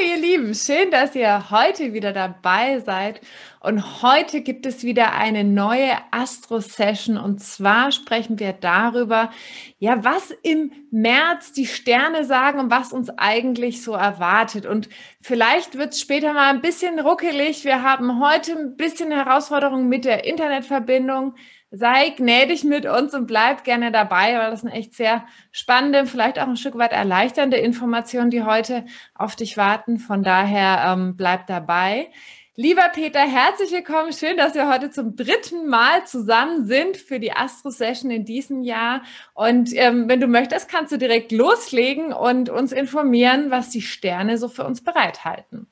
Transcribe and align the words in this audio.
Ihr 0.00 0.16
Lieben, 0.16 0.54
schön, 0.54 0.90
dass 0.90 1.14
ihr 1.14 1.50
heute 1.50 1.92
wieder 1.92 2.12
dabei 2.12 2.80
seid. 2.80 3.20
Und 3.60 4.02
heute 4.02 4.40
gibt 4.40 4.64
es 4.64 4.82
wieder 4.82 5.12
eine 5.12 5.44
neue 5.44 5.92
Astro-Session. 6.10 7.18
Und 7.18 7.40
zwar 7.40 7.92
sprechen 7.92 8.38
wir 8.38 8.52
darüber, 8.54 9.30
ja, 9.78 10.02
was 10.02 10.30
im 10.42 10.72
März 10.90 11.52
die 11.52 11.66
Sterne 11.66 12.24
sagen 12.24 12.58
und 12.58 12.70
was 12.70 12.92
uns 12.92 13.10
eigentlich 13.18 13.82
so 13.82 13.92
erwartet. 13.92 14.64
Und 14.64 14.88
vielleicht 15.20 15.76
wird 15.76 15.92
es 15.92 16.00
später 16.00 16.32
mal 16.32 16.48
ein 16.48 16.62
bisschen 16.62 16.98
ruckelig. 16.98 17.64
Wir 17.64 17.82
haben 17.82 18.24
heute 18.24 18.52
ein 18.52 18.76
bisschen 18.76 19.10
Herausforderungen 19.10 19.88
mit 19.88 20.06
der 20.06 20.24
Internetverbindung 20.24 21.34
sei 21.70 22.10
gnädig 22.10 22.64
mit 22.64 22.86
uns 22.86 23.14
und 23.14 23.26
bleib 23.26 23.64
gerne 23.64 23.92
dabei, 23.92 24.36
weil 24.38 24.50
das 24.50 24.62
sind 24.62 24.70
echt 24.70 24.94
sehr 24.94 25.24
spannende, 25.52 26.06
vielleicht 26.06 26.38
auch 26.38 26.48
ein 26.48 26.56
Stück 26.56 26.76
weit 26.76 26.92
erleichternde 26.92 27.56
Informationen, 27.56 28.30
die 28.30 28.42
heute 28.42 28.84
auf 29.14 29.36
dich 29.36 29.56
warten. 29.56 29.98
Von 29.98 30.22
daher 30.22 30.92
ähm, 30.92 31.16
bleib 31.16 31.46
dabei. 31.46 32.08
Lieber 32.56 32.88
Peter, 32.92 33.20
herzlich 33.20 33.70
willkommen. 33.70 34.12
Schön, 34.12 34.36
dass 34.36 34.54
wir 34.54 34.68
heute 34.68 34.90
zum 34.90 35.16
dritten 35.16 35.68
Mal 35.68 36.04
zusammen 36.04 36.66
sind 36.66 36.96
für 36.96 37.20
die 37.20 37.32
Astro-Session 37.32 38.10
in 38.10 38.24
diesem 38.24 38.62
Jahr. 38.62 39.02
Und 39.32 39.70
ähm, 39.74 40.08
wenn 40.08 40.20
du 40.20 40.26
möchtest, 40.26 40.68
kannst 40.68 40.92
du 40.92 40.98
direkt 40.98 41.32
loslegen 41.32 42.12
und 42.12 42.50
uns 42.50 42.72
informieren, 42.72 43.50
was 43.50 43.70
die 43.70 43.80
Sterne 43.80 44.36
so 44.36 44.48
für 44.48 44.64
uns 44.64 44.82
bereithalten. 44.82 45.68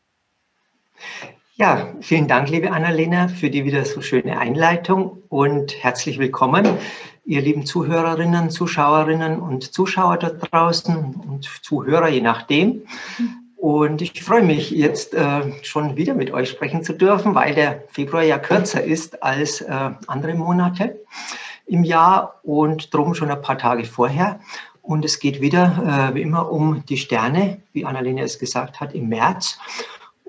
Ja, 1.61 1.89
vielen 2.01 2.28
Dank, 2.28 2.51
liebe 2.51 2.70
Annalena, 2.70 3.27
für 3.27 3.51
die 3.51 3.64
wieder 3.64 3.84
so 3.84 4.01
schöne 4.01 4.39
Einleitung 4.39 5.25
und 5.28 5.75
herzlich 5.83 6.20
willkommen, 6.20 6.64
ihr 7.25 7.41
lieben 7.41 7.67
Zuhörerinnen, 7.67 8.51
Zuschauerinnen 8.51 9.41
und 9.41 9.75
Zuschauer 9.75 10.19
da 10.19 10.31
draußen 10.31 10.95
und 10.97 11.51
Zuhörer, 11.62 12.11
je 12.11 12.20
nachdem. 12.20 12.83
Und 13.56 14.03
ich 14.03 14.23
freue 14.23 14.45
mich 14.45 14.70
jetzt 14.70 15.14
äh, 15.14 15.53
schon 15.64 15.97
wieder 15.97 16.14
mit 16.14 16.31
euch 16.31 16.48
sprechen 16.48 16.84
zu 16.84 16.92
dürfen, 16.92 17.34
weil 17.34 17.56
der 17.56 17.83
Februar 17.89 18.23
ja 18.23 18.39
kürzer 18.39 18.84
ist 18.84 19.20
als 19.25 19.61
äh, 19.61 19.91
andere 20.06 20.34
Monate 20.34 21.01
im 21.67 21.83
Jahr 21.83 22.39
und 22.45 22.95
drum 22.95 23.17
schon 23.17 23.33
ein 23.33 23.42
paar 23.42 23.59
Tage 23.59 23.84
vorher. 23.84 24.39
Und 24.81 25.05
es 25.05 25.19
geht 25.19 25.41
wieder, 25.41 26.11
äh, 26.12 26.14
wie 26.14 26.23
immer, 26.23 26.53
um 26.53 26.84
die 26.89 26.98
Sterne, 26.98 27.61
wie 27.73 27.84
Annalena 27.84 28.23
es 28.23 28.39
gesagt 28.39 28.79
hat, 28.79 28.95
im 28.95 29.09
März. 29.09 29.59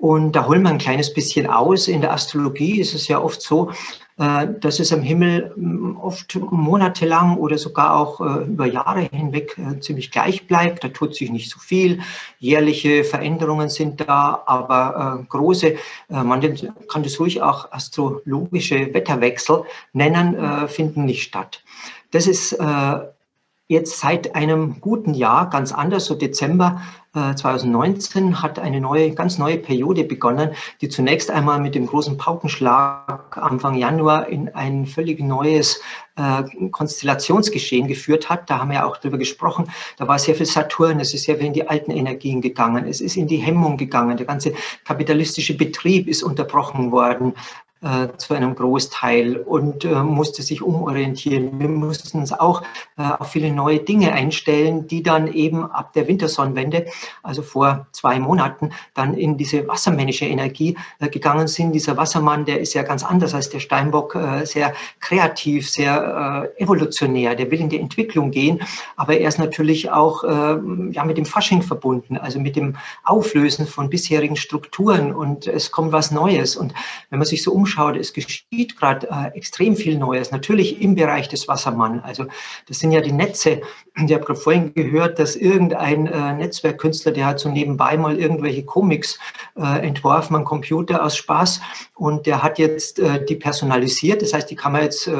Und 0.00 0.32
da 0.32 0.46
holen 0.46 0.62
wir 0.62 0.70
ein 0.70 0.78
kleines 0.78 1.12
bisschen 1.12 1.46
aus. 1.46 1.86
In 1.86 2.00
der 2.00 2.12
Astrologie 2.12 2.80
ist 2.80 2.94
es 2.94 3.06
ja 3.08 3.20
oft 3.20 3.42
so, 3.42 3.70
äh, 4.16 4.48
dass 4.60 4.80
es 4.80 4.92
am 4.92 5.02
Himmel 5.02 5.52
mm, 5.56 5.96
oft 5.96 6.38
monatelang 6.50 7.36
oder 7.36 7.58
sogar 7.58 7.96
auch 7.96 8.20
äh, 8.20 8.44
über 8.44 8.64
Jahre 8.64 9.00
hinweg 9.00 9.58
äh, 9.58 9.78
ziemlich 9.80 10.10
gleich 10.10 10.46
bleibt. 10.46 10.84
Da 10.84 10.88
tut 10.88 11.14
sich 11.14 11.30
nicht 11.30 11.50
so 11.50 11.58
viel. 11.58 12.00
Jährliche 12.38 13.04
Veränderungen 13.04 13.68
sind 13.68 14.00
da, 14.00 14.42
aber 14.46 15.24
große, 15.28 15.76
man 16.08 16.40
kann 16.88 17.02
das 17.02 17.20
ruhig 17.20 17.42
auch 17.42 17.70
astrologische 17.70 18.92
Wetterwechsel 18.94 19.64
nennen, 19.92 20.68
finden 20.68 21.04
nicht 21.04 21.22
statt. 21.22 21.62
Das 22.10 22.26
ist 22.26 22.56
jetzt 23.68 24.00
seit 24.00 24.34
einem 24.34 24.80
guten 24.80 25.14
Jahr 25.14 25.48
ganz 25.50 25.72
anders. 25.72 26.06
So 26.06 26.14
Dezember 26.14 26.80
2019 27.12 28.30
äh, 28.30 28.34
hat 28.36 28.60
eine 28.60 28.80
neue, 28.80 29.10
ganz 29.12 29.36
neue 29.36 29.58
Periode 29.58 30.04
begonnen, 30.04 30.50
die 30.80 30.88
zunächst 30.88 31.30
einmal 31.30 31.58
mit 31.58 31.74
dem 31.74 31.86
großen 31.86 32.16
Paukenschlag 32.16 33.36
Anfang 33.36 33.74
Januar 33.74 34.28
in 34.28 34.48
ein 34.54 34.86
völlig 34.86 35.18
neues 35.20 35.80
äh, 36.16 36.44
Konstellationsgeschehen 36.70 37.88
geführt 37.88 38.30
hat. 38.30 38.48
Da 38.48 38.60
haben 38.60 38.68
wir 38.68 38.76
ja 38.76 38.84
auch 38.86 38.96
drüber 38.96 39.18
gesprochen. 39.18 39.70
Da 39.96 40.06
war 40.06 40.20
sehr 40.20 40.36
viel 40.36 40.46
Saturn, 40.46 41.00
es 41.00 41.12
ist 41.12 41.24
sehr 41.24 41.36
viel 41.38 41.46
in 41.46 41.52
die 41.52 41.66
alten 41.66 41.90
Energien 41.90 42.40
gegangen, 42.40 42.86
es 42.86 43.00
ist 43.00 43.16
in 43.16 43.26
die 43.26 43.38
Hemmung 43.38 43.76
gegangen. 43.76 44.16
Der 44.16 44.26
ganze 44.26 44.52
kapitalistische 44.84 45.56
Betrieb 45.56 46.06
ist 46.06 46.22
unterbrochen 46.22 46.92
worden 46.92 47.34
äh, 47.82 48.08
zu 48.18 48.34
einem 48.34 48.54
Großteil 48.54 49.38
und 49.38 49.86
äh, 49.86 50.02
musste 50.02 50.42
sich 50.42 50.60
umorientieren. 50.60 51.58
Wir 51.58 51.68
mussten 51.68 52.18
uns 52.18 52.30
auch 52.30 52.60
äh, 52.98 53.02
auf 53.02 53.30
viele 53.30 53.50
neue 53.50 53.78
Dinge 53.78 54.12
einstellen, 54.12 54.86
die 54.86 55.02
dann 55.02 55.32
eben 55.32 55.64
ab 55.64 55.94
der 55.94 56.06
Wintersonnenwende, 56.06 56.84
also 57.22 57.40
vor 57.40 57.86
zwei 57.92 58.18
Monaten, 58.18 58.72
dann 58.92 59.14
in 59.14 59.38
diese 59.38 59.66
wassermännische 59.66 60.26
Energie 60.26 60.76
äh, 60.98 61.08
gegangen 61.08 61.48
sind. 61.48 61.72
Dieser 61.72 61.96
Wassermann, 61.96 62.44
der 62.44 62.60
ist 62.60 62.74
ja 62.74 62.82
ganz 62.82 63.02
anders 63.02 63.32
als 63.32 63.48
der 63.48 63.60
Steinbock, 63.60 64.14
äh, 64.14 64.44
sehr 64.44 64.74
kreativ, 65.00 65.70
sehr 65.70 66.50
evolutionär, 66.58 67.34
der 67.34 67.50
will 67.50 67.60
in 67.60 67.70
die 67.70 67.80
Entwicklung 67.80 68.30
gehen, 68.30 68.60
aber 68.96 69.16
er 69.16 69.28
ist 69.28 69.38
natürlich 69.38 69.90
auch 69.90 70.22
ja, 70.22 71.04
mit 71.04 71.16
dem 71.16 71.24
Fasching 71.24 71.62
verbunden, 71.62 72.16
also 72.16 72.38
mit 72.38 72.56
dem 72.56 72.76
Auflösen 73.04 73.66
von 73.66 73.88
bisherigen 73.88 74.36
Strukturen 74.36 75.12
und 75.12 75.46
es 75.46 75.70
kommt 75.70 75.92
was 75.92 76.10
Neues. 76.10 76.56
Und 76.56 76.74
wenn 77.08 77.18
man 77.18 77.26
sich 77.26 77.42
so 77.42 77.52
umschaut, 77.52 77.69
umschaut, 77.70 77.96
es 77.96 78.12
geschieht 78.12 78.76
gerade 78.76 79.08
äh, 79.10 79.36
extrem 79.36 79.76
viel 79.76 79.96
Neues. 79.96 80.32
Natürlich 80.32 80.82
im 80.82 80.96
Bereich 80.96 81.28
des 81.28 81.46
Wassermann. 81.46 82.00
Also 82.00 82.26
das 82.66 82.80
sind 82.80 82.90
ja 82.90 83.00
die 83.00 83.12
Netze. 83.12 83.60
Ich 83.96 84.12
habe 84.12 84.24
gerade 84.24 84.40
vorhin 84.40 84.74
gehört, 84.74 85.18
dass 85.18 85.36
irgendein 85.36 86.06
äh, 86.06 86.32
Netzwerkkünstler, 86.34 87.12
der 87.12 87.26
hat 87.26 87.38
so 87.38 87.48
nebenbei 87.48 87.96
mal 87.96 88.18
irgendwelche 88.18 88.64
Comics 88.64 89.18
äh, 89.56 89.86
entworfen 89.86 90.34
am 90.34 90.44
Computer 90.44 91.04
aus 91.04 91.16
Spaß 91.16 91.60
und 91.94 92.26
der 92.26 92.42
hat 92.42 92.58
jetzt 92.58 92.98
äh, 92.98 93.24
die 93.24 93.36
personalisiert. 93.36 94.22
Das 94.22 94.32
heißt, 94.32 94.50
die 94.50 94.56
kann 94.56 94.72
man 94.72 94.82
jetzt 94.82 95.06
äh, 95.06 95.12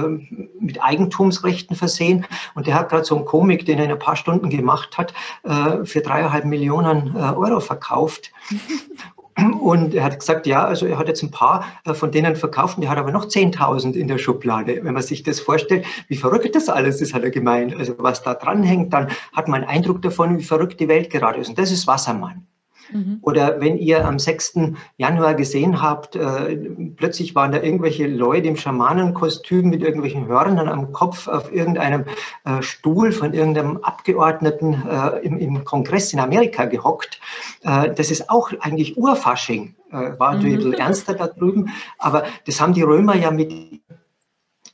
mit 0.58 0.82
Eigentumsrechten 0.82 1.76
versehen. 1.76 2.26
Und 2.54 2.66
der 2.66 2.74
hat 2.74 2.88
gerade 2.88 3.04
so 3.04 3.16
einen 3.16 3.26
Comic, 3.26 3.64
den 3.64 3.78
er 3.78 3.84
in 3.84 3.92
ein 3.92 3.98
paar 3.98 4.16
Stunden 4.16 4.50
gemacht 4.50 4.98
hat, 4.98 5.14
äh, 5.44 5.84
für 5.84 6.00
dreieinhalb 6.00 6.44
Millionen 6.44 7.16
Euro 7.16 7.60
verkauft. 7.60 8.32
Und 9.60 9.94
er 9.94 10.04
hat 10.04 10.18
gesagt, 10.18 10.46
ja, 10.46 10.64
also 10.64 10.86
er 10.86 10.98
hat 10.98 11.08
jetzt 11.08 11.22
ein 11.22 11.30
paar 11.30 11.64
äh, 11.84 11.94
von 11.94 12.10
denen 12.10 12.36
verkauft 12.36 12.76
und 12.76 12.82
er 12.82 12.90
hat 12.90 12.98
aber 12.98 13.12
noch 13.12 13.26
10.000 13.26 13.94
in 13.94 14.08
der 14.08 14.18
Schublade. 14.18 14.80
Wenn 14.82 14.94
man 14.94 15.02
sich 15.02 15.22
das 15.22 15.40
vorstellt, 15.40 15.86
wie 16.08 16.16
verrückt 16.16 16.54
das 16.54 16.68
alles 16.68 17.00
ist, 17.00 17.14
hat 17.14 17.22
er 17.22 17.30
gemeint. 17.30 17.74
Also 17.74 17.94
was 17.98 18.22
da 18.22 18.34
dranhängt, 18.34 18.92
dann 18.92 19.08
hat 19.32 19.48
man 19.48 19.62
einen 19.62 19.70
Eindruck 19.70 20.02
davon, 20.02 20.38
wie 20.38 20.44
verrückt 20.44 20.80
die 20.80 20.88
Welt 20.88 21.10
gerade 21.10 21.40
ist. 21.40 21.48
Und 21.48 21.58
das 21.58 21.70
ist 21.70 21.86
Wassermann. 21.86 22.46
Mhm. 22.92 23.18
Oder 23.22 23.60
wenn 23.60 23.78
ihr 23.78 24.06
am 24.06 24.18
6. 24.18 24.74
Januar 24.96 25.34
gesehen 25.34 25.80
habt, 25.82 26.16
äh, 26.16 26.56
plötzlich 26.96 27.34
waren 27.34 27.52
da 27.52 27.60
irgendwelche 27.60 28.06
Leute 28.06 28.48
im 28.48 28.56
Schamanenkostüm 28.56 29.68
mit 29.68 29.82
irgendwelchen 29.82 30.26
Hörnern 30.26 30.68
am 30.68 30.92
Kopf 30.92 31.28
auf 31.28 31.52
irgendeinem 31.52 32.04
äh, 32.44 32.62
Stuhl 32.62 33.12
von 33.12 33.32
irgendeinem 33.32 33.78
Abgeordneten 33.78 34.82
äh, 34.88 35.18
im, 35.20 35.38
im, 35.38 35.64
Kongress 35.64 36.12
in 36.12 36.20
Amerika 36.20 36.64
gehockt. 36.64 37.20
Äh, 37.62 37.92
das 37.94 38.10
ist 38.10 38.30
auch 38.30 38.52
eigentlich 38.60 38.96
Urfasching. 38.96 39.74
Äh, 39.90 40.18
war 40.18 40.34
natürlich 40.34 40.56
mhm. 40.56 40.60
ein 40.60 40.70
bisschen 40.70 40.86
ernster 40.86 41.14
da 41.14 41.26
drüben, 41.26 41.70
aber 41.98 42.24
das 42.46 42.60
haben 42.60 42.74
die 42.74 42.82
Römer 42.82 43.16
ja 43.16 43.30
mit 43.30 43.52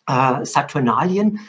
äh, 0.07 0.45
Saturnalien 0.45 1.41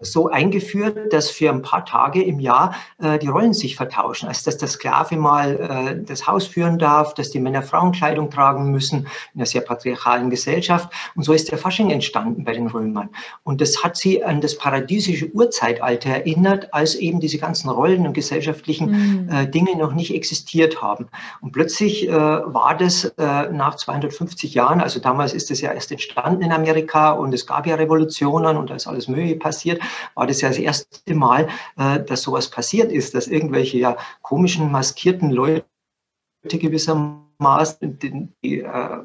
so 0.00 0.28
eingeführt, 0.28 1.12
dass 1.12 1.30
für 1.30 1.50
ein 1.50 1.62
paar 1.62 1.84
Tage 1.84 2.22
im 2.22 2.40
Jahr 2.40 2.74
äh, 3.02 3.18
die 3.18 3.28
Rollen 3.28 3.54
sich 3.54 3.76
vertauschen. 3.76 4.28
Also 4.28 4.42
dass 4.44 4.58
der 4.58 4.68
Sklave 4.68 5.16
mal 5.16 5.56
äh, 5.56 6.04
das 6.04 6.26
Haus 6.26 6.46
führen 6.46 6.78
darf, 6.78 7.14
dass 7.14 7.30
die 7.30 7.40
Männer 7.40 7.62
Frauenkleidung 7.62 8.30
tragen 8.30 8.70
müssen 8.70 9.06
in 9.34 9.40
einer 9.40 9.46
sehr 9.46 9.62
patriarchalen 9.62 10.30
Gesellschaft. 10.30 10.92
Und 11.14 11.22
so 11.22 11.32
ist 11.32 11.50
der 11.50 11.58
Fasching 11.58 11.90
entstanden 11.90 12.44
bei 12.44 12.52
den 12.52 12.66
Römern. 12.66 13.08
Und 13.44 13.60
das 13.60 13.82
hat 13.82 13.96
sie 13.96 14.22
an 14.22 14.40
das 14.40 14.56
paradiesische 14.56 15.30
Urzeitalter 15.32 16.10
erinnert, 16.10 16.72
als 16.74 16.94
eben 16.94 17.20
diese 17.20 17.38
ganzen 17.38 17.70
Rollen 17.70 18.06
und 18.06 18.12
gesellschaftlichen 18.12 19.26
mhm. 19.26 19.28
äh, 19.32 19.46
Dinge 19.46 19.76
noch 19.76 19.92
nicht 19.92 20.14
existiert 20.14 20.82
haben. 20.82 21.08
Und 21.40 21.52
plötzlich 21.52 22.08
äh, 22.08 22.12
war 22.12 22.76
das 22.76 23.04
äh, 23.18 23.50
nach 23.50 23.76
250 23.76 24.54
Jahren, 24.54 24.80
also 24.80 25.00
damals 25.00 25.32
ist 25.32 25.50
es 25.50 25.60
ja 25.60 25.72
erst 25.72 25.90
entstanden 25.92 26.42
in 26.42 26.52
Amerika 26.52 27.12
und 27.12 27.32
es 27.32 27.46
gab 27.46 27.66
ja 27.66 27.76
Revolutionen 27.76 28.56
und 28.56 28.70
da 28.70 28.74
ist 28.74 28.86
alles 28.86 29.08
Mögliche 29.08 29.36
passiert, 29.36 29.80
war 30.14 30.26
das 30.26 30.40
ja 30.40 30.48
das 30.48 30.58
erste 30.58 31.14
Mal, 31.14 31.48
äh, 31.76 32.00
dass 32.00 32.22
sowas 32.22 32.50
passiert 32.50 32.92
ist, 32.92 33.14
dass 33.14 33.26
irgendwelche 33.26 33.78
ja 33.78 33.96
komischen, 34.22 34.70
maskierten 34.70 35.30
Leute 35.30 35.64
gewissermaßen 36.44 37.26
Maßen 37.38 37.98
die, 37.98 38.28
die 38.42 38.60
äh, 38.60 38.98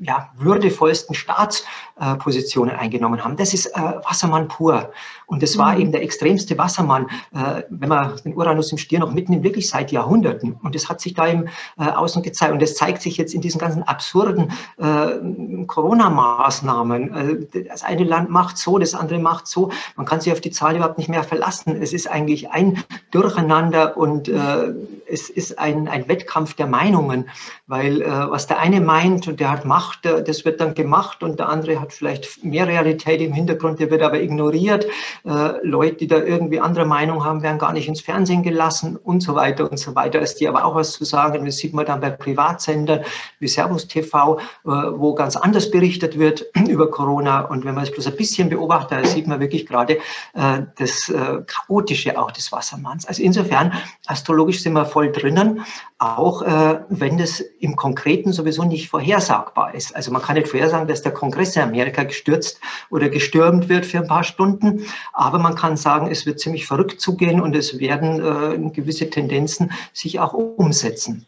ja, 0.00 0.30
würdevollsten 0.36 1.14
Staatspositionen 1.14 2.74
äh, 2.74 2.78
eingenommen 2.78 3.22
haben. 3.22 3.36
Das 3.36 3.54
ist 3.54 3.66
äh, 3.66 3.80
Wassermann 4.04 4.48
pur. 4.48 4.90
Und 5.26 5.42
das 5.42 5.58
war 5.58 5.74
mhm. 5.74 5.80
eben 5.80 5.92
der 5.92 6.02
extremste 6.02 6.56
Wassermann, 6.56 7.06
äh, 7.34 7.62
wenn 7.68 7.88
man 7.88 8.16
den 8.24 8.36
Uranus 8.36 8.70
im 8.72 8.78
Stier 8.78 9.00
noch 9.00 9.12
mitnimmt, 9.12 9.42
wirklich 9.42 9.68
seit 9.68 9.92
Jahrhunderten. 9.92 10.58
Und 10.62 10.74
das 10.74 10.88
hat 10.88 11.00
sich 11.00 11.14
da 11.14 11.26
im 11.26 11.48
äh, 11.78 11.84
Außen 11.84 12.22
gezeigt. 12.22 12.52
Und 12.52 12.62
das 12.62 12.74
zeigt 12.74 13.02
sich 13.02 13.16
jetzt 13.16 13.34
in 13.34 13.40
diesen 13.40 13.58
ganzen 13.58 13.82
absurden 13.82 14.52
äh, 14.78 15.64
Corona-Maßnahmen. 15.66 17.48
das 17.68 17.82
eine 17.82 18.04
Land 18.04 18.30
macht 18.30 18.58
so, 18.58 18.78
das 18.78 18.94
andere 18.94 19.18
macht 19.18 19.46
so. 19.46 19.70
Man 19.96 20.06
kann 20.06 20.20
sich 20.20 20.32
auf 20.32 20.40
die 20.40 20.50
Zahl 20.50 20.76
überhaupt 20.76 20.98
nicht 20.98 21.08
mehr 21.08 21.24
verlassen. 21.24 21.80
Es 21.80 21.92
ist 21.92 22.08
eigentlich 22.08 22.50
ein 22.50 22.84
Durcheinander 23.10 23.96
und 23.96 24.28
es 24.28 25.30
ist 25.30 25.58
ein, 25.58 25.88
ein 25.88 26.08
Wettkampf 26.08 26.54
der 26.54 26.66
Meinungen, 26.66 27.28
weil 27.66 28.00
was 28.00 28.46
der 28.46 28.58
eine 28.58 28.80
meint 28.80 29.28
und 29.28 29.40
der 29.40 29.50
hat 29.50 29.64
Macht, 29.64 29.85
macht, 29.86 30.28
das 30.28 30.44
wird 30.44 30.60
dann 30.60 30.74
gemacht 30.74 31.22
und 31.22 31.38
der 31.38 31.48
andere 31.48 31.80
hat 31.80 31.92
vielleicht 31.92 32.44
mehr 32.44 32.66
Realität 32.66 33.20
im 33.20 33.32
Hintergrund, 33.32 33.78
der 33.78 33.90
wird 33.90 34.02
aber 34.02 34.20
ignoriert. 34.20 34.86
Äh, 35.24 35.54
Leute, 35.62 35.96
die 35.96 36.06
da 36.06 36.18
irgendwie 36.18 36.60
andere 36.60 36.84
Meinung 36.84 37.24
haben, 37.24 37.42
werden 37.42 37.58
gar 37.58 37.72
nicht 37.72 37.88
ins 37.88 38.00
Fernsehen 38.00 38.42
gelassen 38.42 38.96
und 38.96 39.22
so 39.22 39.34
weiter 39.34 39.70
und 39.70 39.78
so 39.78 39.94
weiter. 39.94 40.20
Ist 40.20 40.40
die 40.40 40.48
aber 40.48 40.64
auch 40.64 40.74
was 40.74 40.92
zu 40.92 41.04
sagen. 41.04 41.44
Das 41.44 41.58
sieht 41.58 41.74
man 41.74 41.86
dann 41.86 42.00
bei 42.00 42.10
Privatsendern 42.10 43.00
wie 43.38 43.48
Servus 43.48 43.86
TV, 43.86 44.38
äh, 44.38 44.40
wo 44.64 45.14
ganz 45.14 45.36
anders 45.36 45.70
berichtet 45.70 46.18
wird 46.18 46.46
über 46.68 46.90
Corona. 46.90 47.40
Und 47.42 47.64
wenn 47.64 47.74
man 47.74 47.84
es 47.84 47.92
bloß 47.92 48.06
ein 48.08 48.16
bisschen 48.16 48.48
beobachtet, 48.48 49.06
sieht 49.06 49.26
man 49.26 49.40
wirklich 49.40 49.66
gerade 49.66 49.98
äh, 50.34 50.62
das 50.78 51.12
Chaotische 51.46 52.18
auch 52.18 52.30
des 52.30 52.50
Wassermanns. 52.52 53.06
Also 53.06 53.22
insofern, 53.22 53.72
astrologisch 54.06 54.62
sind 54.62 54.72
wir 54.72 54.84
voll 54.84 55.12
drinnen, 55.12 55.64
auch 55.98 56.42
wenn 56.88 57.18
das 57.18 57.40
im 57.60 57.76
Konkreten 57.76 58.32
sowieso 58.32 58.64
nicht 58.64 58.88
vorhersagbar 58.88 59.74
ist. 59.76 59.94
Also 59.94 60.10
man 60.10 60.22
kann 60.22 60.36
nicht 60.36 60.48
vorhersagen, 60.48 60.88
dass 60.88 61.02
der 61.02 61.12
Kongress 61.12 61.54
in 61.56 61.62
Amerika 61.62 62.02
gestürzt 62.02 62.60
oder 62.90 63.08
gestürmt 63.08 63.68
wird 63.68 63.86
für 63.86 63.98
ein 63.98 64.08
paar 64.08 64.24
Stunden, 64.24 64.86
aber 65.12 65.38
man 65.38 65.54
kann 65.54 65.76
sagen, 65.76 66.10
es 66.10 66.26
wird 66.26 66.40
ziemlich 66.40 66.66
verrückt 66.66 67.00
zugehen 67.00 67.40
und 67.40 67.54
es 67.54 67.78
werden 67.78 68.20
äh, 68.20 68.70
gewisse 68.70 69.10
Tendenzen 69.10 69.70
sich 69.92 70.18
auch 70.18 70.32
umsetzen. 70.32 71.26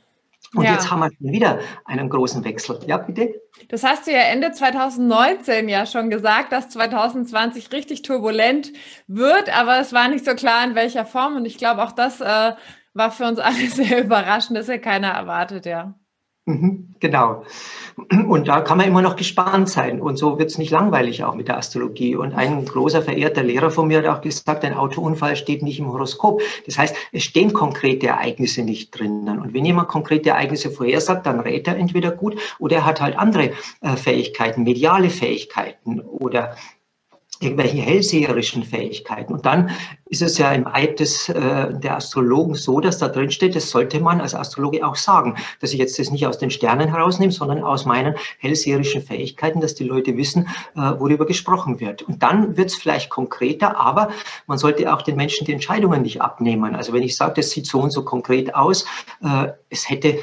Und 0.55 0.65
ja. 0.65 0.73
jetzt 0.73 0.91
haben 0.91 1.01
wir 1.01 1.11
schon 1.11 1.31
wieder 1.31 1.59
einen 1.85 2.09
großen 2.09 2.43
Wechsel. 2.43 2.81
Ja, 2.87 2.97
bitte? 2.97 3.35
Das 3.69 3.85
hast 3.85 4.07
du 4.07 4.13
ja 4.13 4.21
Ende 4.21 4.51
2019 4.51 5.69
ja 5.69 5.85
schon 5.85 6.09
gesagt, 6.09 6.53
dass 6.53 6.71
2020 6.71 7.71
richtig 7.73 8.03
turbulent 8.03 8.73
wird, 9.07 9.55
aber 9.55 9.79
es 9.79 9.93
war 9.93 10.09
nicht 10.09 10.25
so 10.25 10.35
klar, 10.35 10.65
in 10.65 10.75
welcher 10.75 11.05
Form. 11.05 11.37
Und 11.37 11.45
ich 11.45 11.59
glaube, 11.59 11.83
auch 11.83 11.93
das 11.93 12.23
äh, 12.23 12.53
war 12.95 13.11
für 13.11 13.25
uns 13.25 13.39
alle 13.39 13.57
sehr 13.69 14.03
überraschend, 14.03 14.57
dass 14.57 14.69
ja 14.69 14.79
keiner 14.79 15.09
erwartet, 15.09 15.67
ja. 15.67 15.95
Mhm, 16.49 16.95
genau. 16.99 17.45
Und 18.27 18.49
da 18.49 18.63
kann 18.63 18.79
man 18.79 18.87
immer 18.87 19.03
noch 19.03 19.17
gespannt 19.17 19.69
sein. 19.69 20.01
Und 20.01 20.17
so 20.17 20.39
wird 20.39 20.49
es 20.49 20.57
nicht 20.57 20.71
langweilig 20.71 21.23
auch 21.23 21.35
mit 21.35 21.47
der 21.47 21.59
Astrologie. 21.59 22.17
Und 22.17 22.33
ein 22.33 22.65
großer 22.65 23.03
verehrter 23.03 23.43
Lehrer 23.43 23.71
von 23.71 23.87
mir 23.87 23.99
hat 23.99 24.07
auch 24.07 24.23
gesagt, 24.23 24.65
ein 24.65 24.73
Autounfall 24.73 25.37
steht 25.37 25.63
nicht 25.63 25.79
im 25.79 25.93
Horoskop. 25.93 26.41
Das 26.65 26.79
heißt, 26.79 26.97
es 27.13 27.25
stehen 27.25 27.53
konkrete 27.53 28.07
Ereignisse 28.07 28.63
nicht 28.63 28.99
drinnen. 28.99 29.41
Und 29.41 29.53
wenn 29.53 29.67
jemand 29.67 29.89
konkrete 29.89 30.31
Ereignisse 30.31 30.71
vorhersagt, 30.71 31.27
dann 31.27 31.41
rät 31.41 31.69
er 31.69 31.77
entweder 31.77 32.13
gut 32.13 32.41
oder 32.59 32.77
er 32.77 32.87
hat 32.87 33.03
halt 33.03 33.19
andere 33.19 33.51
äh, 33.83 33.97
Fähigkeiten, 33.97 34.63
mediale 34.63 35.11
Fähigkeiten 35.11 36.01
oder 36.01 36.57
irgendwelche 37.41 37.79
hellseherischen 37.79 38.63
Fähigkeiten. 38.63 39.33
Und 39.33 39.47
dann 39.47 39.71
ist 40.07 40.23
es 40.23 40.39
ja 40.39 40.53
im 40.53 40.67
Eid 40.67 41.01
des, 41.01 41.29
äh, 41.29 41.79
der 41.79 41.97
Astrologen 41.97 42.55
so, 42.55 42.81
dass 42.81 42.99
da 42.99 43.09
drin 43.09 43.31
steht, 43.31 43.55
das 43.55 43.71
sollte 43.71 44.01
man 44.01 44.21
als 44.21 44.35
Astrologe 44.35 44.85
auch 44.87 44.97
sagen, 44.97 45.37
dass 45.61 45.73
ich 45.73 45.79
jetzt 45.79 45.99
das 45.99 46.11
nicht 46.11 46.27
aus 46.27 46.39
den 46.39 46.51
Sternen 46.51 46.89
herausnehme, 46.89 47.33
sondern 47.33 47.63
aus 47.63 47.85
meinen 47.85 48.15
hellseherischen 48.39 49.03
Fähigkeiten, 49.03 49.61
dass 49.61 49.75
die 49.75 49.85
Leute 49.85 50.17
wissen, 50.17 50.49
äh, 50.75 50.81
worüber 50.81 51.27
gesprochen 51.27 51.81
wird. 51.81 52.03
Und 52.03 52.23
dann 52.23 52.57
wird 52.57 52.71
es 52.71 52.77
vielleicht 52.77 53.11
konkreter, 53.11 53.79
aber 53.79 54.11
man 54.47 54.59
sollte 54.59 54.93
auch 54.93 55.03
den 55.03 55.17
Menschen 55.17 55.45
die 55.45 55.53
Entscheidungen 55.53 56.03
nicht 56.03 56.21
abnehmen. 56.21 56.75
Also 56.75 56.93
wenn 56.93 57.03
ich 57.03 57.17
sage, 57.17 57.35
das 57.37 57.51
sieht 57.51 57.67
so 57.67 57.81
und 57.81 57.91
so 57.91 58.05
konkret 58.05 58.55
aus, 58.55 58.87
äh, 59.23 59.49
es 59.71 59.89
hätte 59.89 60.19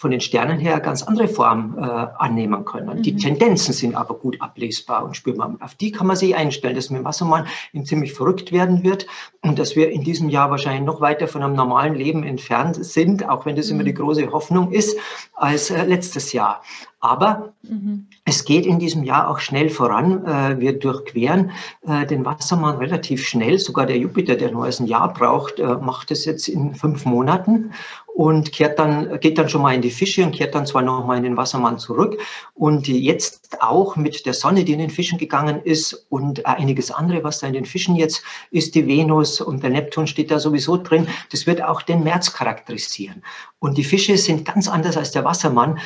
von 0.00 0.10
den 0.10 0.22
Sternen 0.22 0.58
her 0.58 0.80
ganz 0.80 1.02
andere 1.02 1.28
Formen 1.28 1.76
äh, 1.76 1.82
annehmen 1.82 2.64
können. 2.64 2.96
Mhm. 2.96 3.02
Die 3.02 3.16
Tendenzen 3.16 3.74
sind 3.74 3.94
aber 3.94 4.14
gut 4.14 4.40
ablesbar 4.40 5.04
und 5.04 5.14
spürbar. 5.14 5.54
Auf 5.60 5.74
die 5.74 5.92
kann 5.92 6.06
man 6.06 6.16
sich 6.16 6.34
einstellen, 6.34 6.74
dass 6.74 6.88
mit 6.88 7.04
Wassermann 7.04 7.46
ziemlich 7.84 8.14
verrückt 8.14 8.50
werden 8.50 8.82
wird 8.82 9.06
und 9.42 9.58
dass 9.58 9.76
wir 9.76 9.90
in 9.90 10.02
diesem 10.02 10.30
Jahr 10.30 10.50
wahrscheinlich 10.50 10.84
noch 10.84 11.02
weiter 11.02 11.28
von 11.28 11.42
einem 11.42 11.54
normalen 11.54 11.94
Leben 11.94 12.24
entfernt 12.24 12.82
sind, 12.82 13.28
auch 13.28 13.44
wenn 13.44 13.56
das 13.56 13.66
mhm. 13.66 13.74
immer 13.74 13.84
die 13.84 13.92
große 13.92 14.32
Hoffnung 14.32 14.72
ist, 14.72 14.96
als 15.34 15.68
äh, 15.68 15.84
letztes 15.84 16.32
Jahr. 16.32 16.62
Aber 17.00 17.54
mhm. 17.62 18.06
es 18.26 18.44
geht 18.44 18.66
in 18.66 18.78
diesem 18.78 19.04
Jahr 19.04 19.30
auch 19.30 19.38
schnell 19.38 19.70
voran. 19.70 20.24
Äh, 20.26 20.60
wir 20.60 20.78
durchqueren 20.78 21.50
äh, 21.86 22.06
den 22.06 22.26
Wassermann 22.26 22.76
relativ 22.76 23.26
schnell. 23.26 23.58
Sogar 23.58 23.86
der 23.86 23.96
Jupiter, 23.96 24.36
der 24.36 24.52
nur 24.52 24.66
ein 24.66 24.86
Jahr 24.86 25.12
braucht, 25.12 25.58
äh, 25.58 25.64
macht 25.64 26.10
es 26.10 26.26
jetzt 26.26 26.46
in 26.46 26.74
fünf 26.74 27.06
Monaten 27.06 27.72
und 28.14 28.52
kehrt 28.52 28.78
dann, 28.78 29.18
geht 29.20 29.38
dann 29.38 29.48
schon 29.48 29.62
mal 29.62 29.74
in 29.74 29.80
die 29.80 29.90
Fische 29.90 30.22
und 30.22 30.32
kehrt 30.32 30.54
dann 30.54 30.66
zwar 30.66 30.82
noch 30.82 31.06
mal 31.06 31.16
in 31.16 31.22
den 31.22 31.38
Wassermann 31.38 31.78
zurück. 31.78 32.20
Und 32.52 32.86
jetzt 32.86 33.56
auch 33.62 33.96
mit 33.96 34.26
der 34.26 34.34
Sonne, 34.34 34.64
die 34.64 34.72
in 34.72 34.78
den 34.78 34.90
Fischen 34.90 35.16
gegangen 35.16 35.62
ist 35.62 36.06
und 36.10 36.44
einiges 36.44 36.90
andere, 36.90 37.24
was 37.24 37.38
da 37.38 37.46
in 37.46 37.54
den 37.54 37.64
Fischen 37.64 37.96
jetzt 37.96 38.22
ist, 38.50 38.74
die 38.74 38.86
Venus 38.86 39.40
und 39.40 39.62
der 39.62 39.70
Neptun 39.70 40.06
steht 40.06 40.30
da 40.30 40.38
sowieso 40.38 40.76
drin, 40.76 41.08
das 41.32 41.46
wird 41.46 41.62
auch 41.62 41.80
den 41.80 42.04
März 42.04 42.34
charakterisieren. 42.34 43.22
Und 43.58 43.78
die 43.78 43.84
Fische 43.84 44.18
sind 44.18 44.44
ganz 44.44 44.68
anders 44.68 44.96
als 44.96 45.12
der 45.12 45.24
Wassermann, 45.24 45.78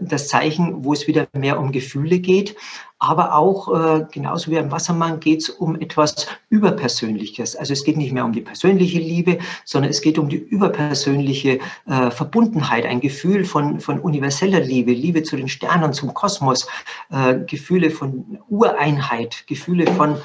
das 0.00 0.28
Zeichen, 0.44 0.84
wo 0.84 0.92
es 0.92 1.06
wieder 1.06 1.26
mehr 1.32 1.58
um 1.58 1.72
Gefühle 1.72 2.18
geht. 2.18 2.54
Aber 2.98 3.34
auch, 3.34 3.68
äh, 3.68 4.06
genauso 4.10 4.50
wie 4.50 4.54
beim 4.54 4.70
Wassermann, 4.70 5.20
geht 5.20 5.40
es 5.42 5.50
um 5.50 5.76
etwas 5.76 6.26
Überpersönliches. 6.48 7.56
Also 7.56 7.72
es 7.72 7.84
geht 7.84 7.96
nicht 7.96 8.12
mehr 8.12 8.24
um 8.24 8.32
die 8.32 8.40
persönliche 8.40 8.98
Liebe, 8.98 9.38
sondern 9.64 9.90
es 9.90 10.00
geht 10.00 10.18
um 10.18 10.28
die 10.28 10.36
überpersönliche 10.36 11.58
äh, 11.86 12.10
Verbundenheit, 12.10 12.86
ein 12.86 13.00
Gefühl 13.00 13.44
von, 13.44 13.80
von 13.80 13.98
universeller 14.00 14.60
Liebe, 14.60 14.92
Liebe 14.92 15.22
zu 15.22 15.36
den 15.36 15.48
Sternen, 15.48 15.92
zum 15.92 16.14
Kosmos, 16.14 16.66
äh, 17.10 17.40
Gefühle 17.46 17.90
von 17.90 18.38
Ureinheit, 18.48 19.44
Gefühle 19.46 19.86
von 19.86 20.16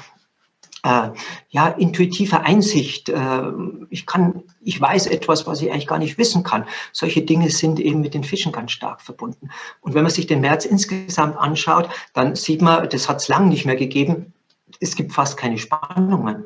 äh, 0.82 1.10
ja, 1.50 1.68
intuitive 1.68 2.40
Einsicht. 2.40 3.08
Äh, 3.08 3.42
ich 3.90 4.06
kann, 4.06 4.42
ich 4.62 4.80
weiß 4.80 5.06
etwas, 5.06 5.46
was 5.46 5.60
ich 5.62 5.70
eigentlich 5.70 5.86
gar 5.86 5.98
nicht 5.98 6.18
wissen 6.18 6.42
kann. 6.42 6.66
Solche 6.92 7.22
Dinge 7.22 7.50
sind 7.50 7.80
eben 7.80 8.00
mit 8.00 8.14
den 8.14 8.24
Fischen 8.24 8.52
ganz 8.52 8.72
stark 8.72 9.00
verbunden. 9.00 9.50
Und 9.80 9.94
wenn 9.94 10.02
man 10.02 10.12
sich 10.12 10.26
den 10.26 10.40
März 10.40 10.64
insgesamt 10.64 11.36
anschaut, 11.36 11.88
dann 12.14 12.34
sieht 12.34 12.62
man, 12.62 12.88
das 12.88 13.08
hat 13.08 13.18
es 13.18 13.28
lang 13.28 13.48
nicht 13.48 13.66
mehr 13.66 13.76
gegeben. 13.76 14.32
Es 14.80 14.96
gibt 14.96 15.12
fast 15.12 15.36
keine 15.36 15.58
Spannungen. 15.58 16.44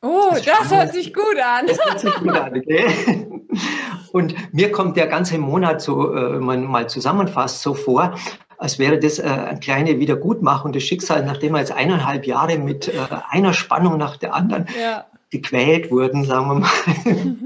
Oh, 0.00 0.30
das, 0.32 0.44
das 0.44 0.70
hört 0.70 0.92
sich 0.92 1.12
gut 1.12 1.36
an. 1.42 1.66
Das 1.66 1.78
hört 1.84 2.00
sich 2.00 2.14
gut 2.14 2.30
an, 2.30 2.56
okay? 2.56 3.28
Und 4.12 4.54
mir 4.54 4.70
kommt 4.70 4.96
der 4.96 5.06
ganze 5.06 5.38
Monat 5.38 5.82
so, 5.82 6.14
äh, 6.14 6.34
wenn 6.34 6.44
man 6.44 6.64
mal 6.64 6.88
zusammenfasst, 6.88 7.62
so 7.62 7.74
vor, 7.74 8.14
als 8.58 8.78
wäre 8.78 8.98
das 8.98 9.18
äh, 9.18 9.22
eine 9.22 9.60
kleine 9.60 9.98
Wiedergutmachung 9.98 10.72
des 10.72 10.82
Schicksals, 10.82 11.24
nachdem 11.24 11.52
wir 11.52 11.60
jetzt 11.60 11.72
eineinhalb 11.72 12.26
Jahre 12.26 12.58
mit 12.58 12.88
äh, 12.88 12.92
einer 13.30 13.54
Spannung 13.54 13.96
nach 13.96 14.16
der 14.16 14.34
anderen 14.34 14.66
ja. 14.78 15.06
Gequält 15.30 15.90
wurden, 15.90 16.24
sagen 16.24 16.48
wir 16.48 16.54
mal. 16.54 16.70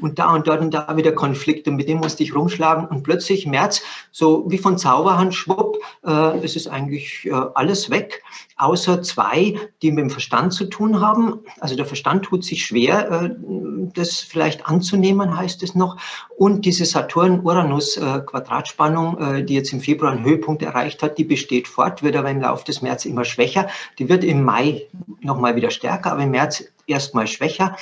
und 0.00 0.18
da 0.18 0.32
und 0.32 0.46
dort 0.46 0.60
und 0.60 0.72
da 0.72 0.96
wieder 0.96 1.12
Konflikt 1.12 1.66
und 1.68 1.76
mit 1.76 1.88
dem 1.88 1.98
musste 1.98 2.22
ich 2.22 2.34
rumschlagen 2.34 2.86
und 2.86 3.02
plötzlich 3.02 3.44
im 3.44 3.50
März, 3.50 3.82
so 4.12 4.44
wie 4.48 4.56
von 4.58 4.78
Zauberhand, 4.78 5.34
schwupp, 5.34 5.78
äh, 6.06 6.38
es 6.38 6.56
ist 6.56 6.68
eigentlich 6.68 7.26
äh, 7.26 7.32
alles 7.54 7.90
weg, 7.90 8.22
außer 8.56 9.02
zwei, 9.02 9.58
die 9.82 9.90
mit 9.90 10.04
dem 10.04 10.10
Verstand 10.10 10.52
zu 10.52 10.66
tun 10.66 11.00
haben. 11.00 11.40
Also 11.60 11.74
der 11.76 11.86
Verstand 11.86 12.26
tut 12.26 12.44
sich 12.44 12.64
schwer, 12.64 13.10
äh, 13.10 13.30
das 13.94 14.20
vielleicht 14.20 14.66
anzunehmen, 14.66 15.36
heißt 15.36 15.64
es 15.64 15.74
noch. 15.74 15.96
Und 16.36 16.64
diese 16.64 16.84
Saturn-Uranus-Quadratspannung, 16.84 19.18
äh, 19.18 19.42
die 19.44 19.54
jetzt 19.54 19.72
im 19.72 19.80
Februar 19.80 20.12
einen 20.12 20.24
Höhepunkt 20.24 20.62
erreicht 20.62 21.02
hat, 21.02 21.18
die 21.18 21.24
besteht 21.24 21.66
fort, 21.66 22.04
wird 22.04 22.14
aber 22.16 22.30
im 22.30 22.40
Laufe 22.40 22.64
des 22.64 22.82
März 22.82 23.04
immer 23.04 23.24
schwächer. 23.24 23.66
Die 23.98 24.08
wird 24.08 24.22
im 24.22 24.44
Mai 24.44 24.86
nochmal 25.20 25.56
wieder 25.56 25.70
stärker, 25.70 26.12
aber 26.12 26.22
im 26.22 26.30
März 26.30 26.62
erstmal 26.90 27.26
schwächer. 27.26 27.76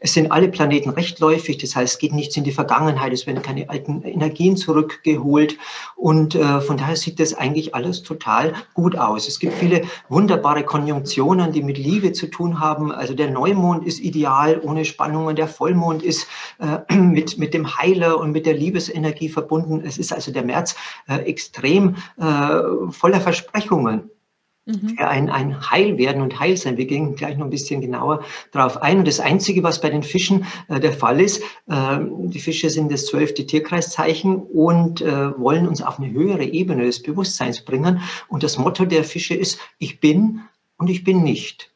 Es 0.00 0.14
sind 0.14 0.32
alle 0.32 0.48
Planeten 0.48 0.90
rechtläufig, 0.90 1.58
das 1.58 1.76
heißt, 1.76 1.94
es 1.94 1.98
geht 1.98 2.12
nichts 2.12 2.36
in 2.36 2.44
die 2.44 2.52
Vergangenheit, 2.52 3.12
es 3.12 3.26
werden 3.26 3.42
keine 3.42 3.68
alten 3.70 4.02
Energien 4.02 4.56
zurückgeholt 4.56 5.56
und 5.96 6.34
äh, 6.34 6.60
von 6.60 6.76
daher 6.76 6.96
sieht 6.96 7.20
das 7.20 7.34
eigentlich 7.34 7.74
alles 7.74 8.02
total 8.02 8.54
gut 8.74 8.96
aus. 8.96 9.28
Es 9.28 9.38
gibt 9.38 9.54
viele 9.54 9.82
wunderbare 10.08 10.64
Konjunktionen, 10.64 11.52
die 11.52 11.62
mit 11.62 11.78
Liebe 11.78 12.12
zu 12.12 12.26
tun 12.26 12.60
haben. 12.60 12.92
Also 12.92 13.14
der 13.14 13.30
Neumond 13.30 13.86
ist 13.86 14.00
ideal, 14.00 14.60
ohne 14.62 14.84
Spannungen, 14.84 15.36
der 15.36 15.48
Vollmond 15.48 16.02
ist 16.02 16.26
äh, 16.58 16.94
mit, 16.96 17.38
mit 17.38 17.54
dem 17.54 17.78
Heiler 17.78 18.18
und 18.18 18.32
mit 18.32 18.46
der 18.46 18.54
Liebesenergie 18.54 19.28
verbunden. 19.28 19.82
Es 19.84 19.98
ist 19.98 20.12
also 20.12 20.32
der 20.32 20.44
März 20.44 20.74
äh, 21.08 21.16
extrem 21.18 21.96
äh, 22.18 22.62
voller 22.90 23.20
Versprechungen. 23.20 24.10
Mhm. 24.66 24.96
ein, 24.98 25.30
ein 25.30 25.70
Heilwerden 25.70 26.22
und 26.22 26.38
Heilsein. 26.38 26.76
Wir 26.76 26.86
gehen 26.86 27.14
gleich 27.14 27.36
noch 27.36 27.46
ein 27.46 27.50
bisschen 27.50 27.80
genauer 27.80 28.24
darauf 28.52 28.80
ein. 28.82 28.98
Und 28.98 29.08
das 29.08 29.20
Einzige, 29.20 29.62
was 29.62 29.80
bei 29.80 29.90
den 29.90 30.02
Fischen 30.02 30.46
äh, 30.68 30.80
der 30.80 30.92
Fall 30.92 31.20
ist, 31.20 31.42
äh, 31.68 31.98
die 32.00 32.40
Fische 32.40 32.70
sind 32.70 32.90
das 32.92 33.06
zwölfte 33.06 33.46
Tierkreiszeichen 33.46 34.36
und 34.36 35.00
äh, 35.00 35.38
wollen 35.38 35.68
uns 35.68 35.82
auf 35.82 35.98
eine 35.98 36.10
höhere 36.10 36.44
Ebene 36.44 36.84
des 36.84 37.02
Bewusstseins 37.02 37.60
bringen. 37.60 38.00
Und 38.28 38.42
das 38.42 38.58
Motto 38.58 38.84
der 38.84 39.04
Fische 39.04 39.34
ist, 39.34 39.58
ich 39.78 40.00
bin 40.00 40.40
und 40.76 40.90
ich 40.90 41.04
bin 41.04 41.22
nicht. 41.22 41.70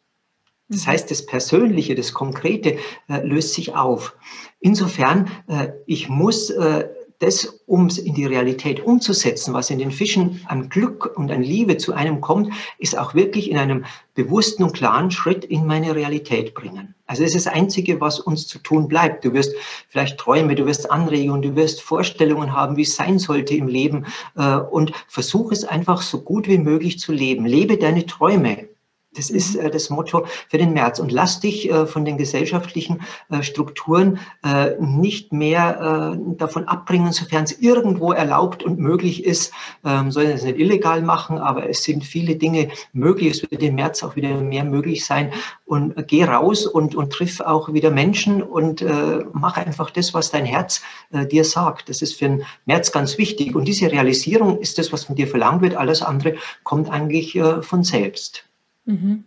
Das 0.68 0.87
mhm. 0.87 0.90
heißt, 0.90 1.11
das 1.11 1.25
Persönliche, 1.25 1.95
das 1.95 2.12
Konkrete 2.12 2.76
äh, 3.09 3.23
löst 3.23 3.54
sich 3.54 3.75
auf. 3.75 4.16
Insofern, 4.61 5.30
äh, 5.47 5.68
ich 5.87 6.09
muss 6.09 6.50
äh, 6.50 6.88
das, 7.20 7.62
um 7.66 7.87
es 7.87 7.98
in 7.98 8.14
die 8.14 8.26
Realität 8.26 8.80
umzusetzen, 8.80 9.52
was 9.52 9.70
in 9.70 9.78
den 9.78 9.90
Fischen 9.90 10.40
an 10.46 10.68
Glück 10.68 11.16
und 11.16 11.32
an 11.32 11.42
Liebe 11.42 11.76
zu 11.76 11.92
einem 11.92 12.20
kommt, 12.20 12.52
ist 12.78 12.96
auch 12.96 13.14
wirklich 13.14 13.50
in 13.50 13.58
einem 13.58 13.84
bewussten 14.14 14.62
und 14.62 14.72
klaren 14.72 15.10
Schritt 15.10 15.44
in 15.44 15.66
meine 15.66 15.96
Realität 15.96 16.54
bringen. 16.54 16.94
Also 17.06 17.25
das 17.25 17.34
ist 17.34 17.46
das 17.46 17.54
Einzige, 17.54 18.00
was 18.00 18.20
uns 18.20 18.46
zu 18.46 18.58
tun 18.58 18.87
bleibt. 18.87 19.25
Du 19.25 19.32
wirst 19.32 19.52
vielleicht 19.88 20.18
Träume, 20.18 20.54
du 20.54 20.66
wirst 20.66 20.90
Anregungen, 20.90 21.42
du 21.42 21.56
wirst 21.56 21.80
Vorstellungen 21.80 22.52
haben, 22.52 22.76
wie 22.76 22.82
es 22.82 22.94
sein 22.94 23.18
sollte 23.18 23.54
im 23.54 23.66
Leben 23.66 24.06
äh, 24.37 24.56
und 24.56 24.92
versuch 25.08 25.50
es 25.50 25.64
einfach 25.64 26.02
so 26.02 26.20
gut 26.20 26.46
wie 26.46 26.58
möglich 26.58 26.98
zu 26.98 27.12
leben. 27.12 27.46
Lebe 27.46 27.78
deine 27.78 28.06
Träume. 28.06 28.68
Das 29.15 29.31
ist 29.31 29.57
mhm. 29.57 29.67
äh, 29.67 29.71
das 29.71 29.91
Motto 29.91 30.27
für 30.49 30.59
den 30.59 30.73
März. 30.73 30.99
Und 30.99 31.12
lass 31.12 31.41
dich 31.41 31.71
äh, 31.71 31.87
von 31.87 32.05
den 32.05 32.19
gesellschaftlichen 32.19 33.00
äh, 33.31 33.43
Strukturen 33.43 34.19
äh, 34.45 34.73
nicht 34.79 35.33
mehr 35.33 36.15
äh, 36.15 36.37
davon 36.37 36.65
abbringen, 36.69 37.12
sofern 37.12 37.45
es 37.45 37.59
irgendwo 37.61 38.12
erlaubt 38.12 38.62
und 38.62 38.79
möglich 38.79 39.25
ist. 39.25 39.53
Ähm, 39.85 40.11
sollen 40.11 40.31
es 40.31 40.45
nicht 40.45 40.59
illegal 40.59 41.03
machen, 41.03 41.38
aber 41.38 41.69
es 41.69 41.85
sind 41.85 42.05
viele 42.05 42.37
Dinge 42.37 42.69
möglich. 42.93 43.43
Es 43.43 43.50
wird 43.50 43.62
im 43.62 43.77
März 43.77 44.03
auch 44.03 44.15
wieder 44.15 44.37
mehr 44.37 44.65
möglich 44.65 45.05
sein. 45.05 45.33
Und 45.65 45.97
äh, 45.97 46.05
geh 46.07 46.25
raus 46.25 46.67
und, 46.67 46.95
und 46.95 47.12
triff 47.12 47.41
auch 47.41 47.73
wieder 47.73 47.91
Menschen 47.91 48.43
und 48.43 48.85
mach 49.33 49.57
einfach 49.57 49.91
das, 49.91 50.15
was 50.15 50.31
dein 50.31 50.45
Herz 50.45 50.83
dir 51.31 51.45
sagt. 51.45 51.88
Das 51.88 52.03
ist 52.03 52.19
für 52.19 52.29
den 52.29 52.43
März 52.67 52.93
ganz 52.93 53.19
wichtig. 53.19 53.55
Und 53.55 53.67
diese 53.67 53.91
Realisierung 53.91 54.59
ist 54.59 54.79
das, 54.79 54.93
was 54.93 55.05
von 55.05 55.17
dir 55.17 55.27
verlangt 55.27 55.62
wird. 55.62 55.75
Alles 55.75 56.03
andere 56.03 56.35
kommt 56.65 56.91
eigentlich 56.91 57.38
von 57.62 57.85
selbst. 57.85 58.48
Mhm. 58.88 59.25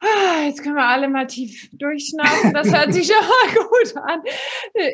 Ah, 0.00 0.44
jetzt 0.44 0.62
können 0.62 0.76
wir 0.76 0.86
alle 0.86 1.08
mal 1.08 1.26
tief 1.26 1.68
durchschnaufen. 1.72 2.54
Das 2.54 2.72
hört 2.72 2.92
sich 2.92 3.08
schon 3.08 3.16
mal 3.56 3.64
gut 3.64 3.96
an. 3.96 4.22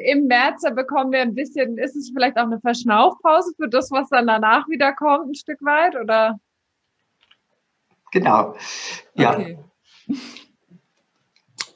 Im 0.06 0.26
März 0.26 0.62
bekommen 0.74 1.12
wir 1.12 1.20
ein 1.20 1.34
bisschen, 1.34 1.76
ist 1.76 1.94
es 1.94 2.10
vielleicht 2.14 2.38
auch 2.38 2.44
eine 2.44 2.58
Verschnaufpause 2.58 3.52
für 3.56 3.68
das, 3.68 3.90
was 3.90 4.08
dann 4.08 4.26
danach 4.26 4.66
wieder 4.68 4.94
kommt, 4.94 5.28
ein 5.28 5.34
Stück 5.34 5.58
weit, 5.60 5.94
oder? 5.94 6.40
Genau. 8.12 8.54
Ja. 9.14 9.34
Okay. 9.34 9.58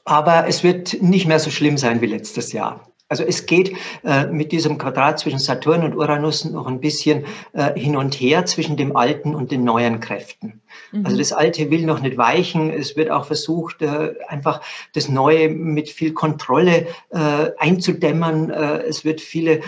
Aber 0.05 0.47
es 0.47 0.63
wird 0.63 0.99
nicht 1.03 1.27
mehr 1.27 1.39
so 1.39 1.51
schlimm 1.51 1.77
sein 1.77 2.01
wie 2.01 2.07
letztes 2.07 2.51
Jahr. 2.51 2.89
Also 3.09 3.23
es 3.23 3.45
geht 3.47 3.75
äh, 4.03 4.25
mit 4.27 4.51
diesem 4.51 4.77
Quadrat 4.77 5.19
zwischen 5.19 5.39
Saturn 5.39 5.83
und 5.83 5.95
Uranus 5.95 6.45
noch 6.45 6.67
ein 6.67 6.79
bisschen 6.79 7.25
äh, 7.53 7.77
hin 7.77 7.95
und 7.95 8.13
her 8.15 8.45
zwischen 8.45 8.77
dem 8.77 8.95
alten 8.95 9.35
und 9.35 9.51
den 9.51 9.63
neuen 9.63 9.99
Kräften. 9.99 10.61
Mhm. 10.91 11.05
Also 11.05 11.17
das 11.17 11.33
Alte 11.33 11.69
will 11.71 11.85
noch 11.85 12.01
nicht 12.01 12.17
weichen. 12.17 12.71
Es 12.71 12.95
wird 12.95 13.11
auch 13.11 13.25
versucht, 13.25 13.81
äh, 13.81 14.13
einfach 14.27 14.61
das 14.93 15.09
Neue 15.09 15.49
mit 15.49 15.89
viel 15.89 16.13
Kontrolle 16.13 16.87
äh, 17.09 17.51
einzudämmern. 17.57 18.49
Äh, 18.49 18.83
es 18.83 19.05
wird 19.05 19.21
viele 19.21 19.61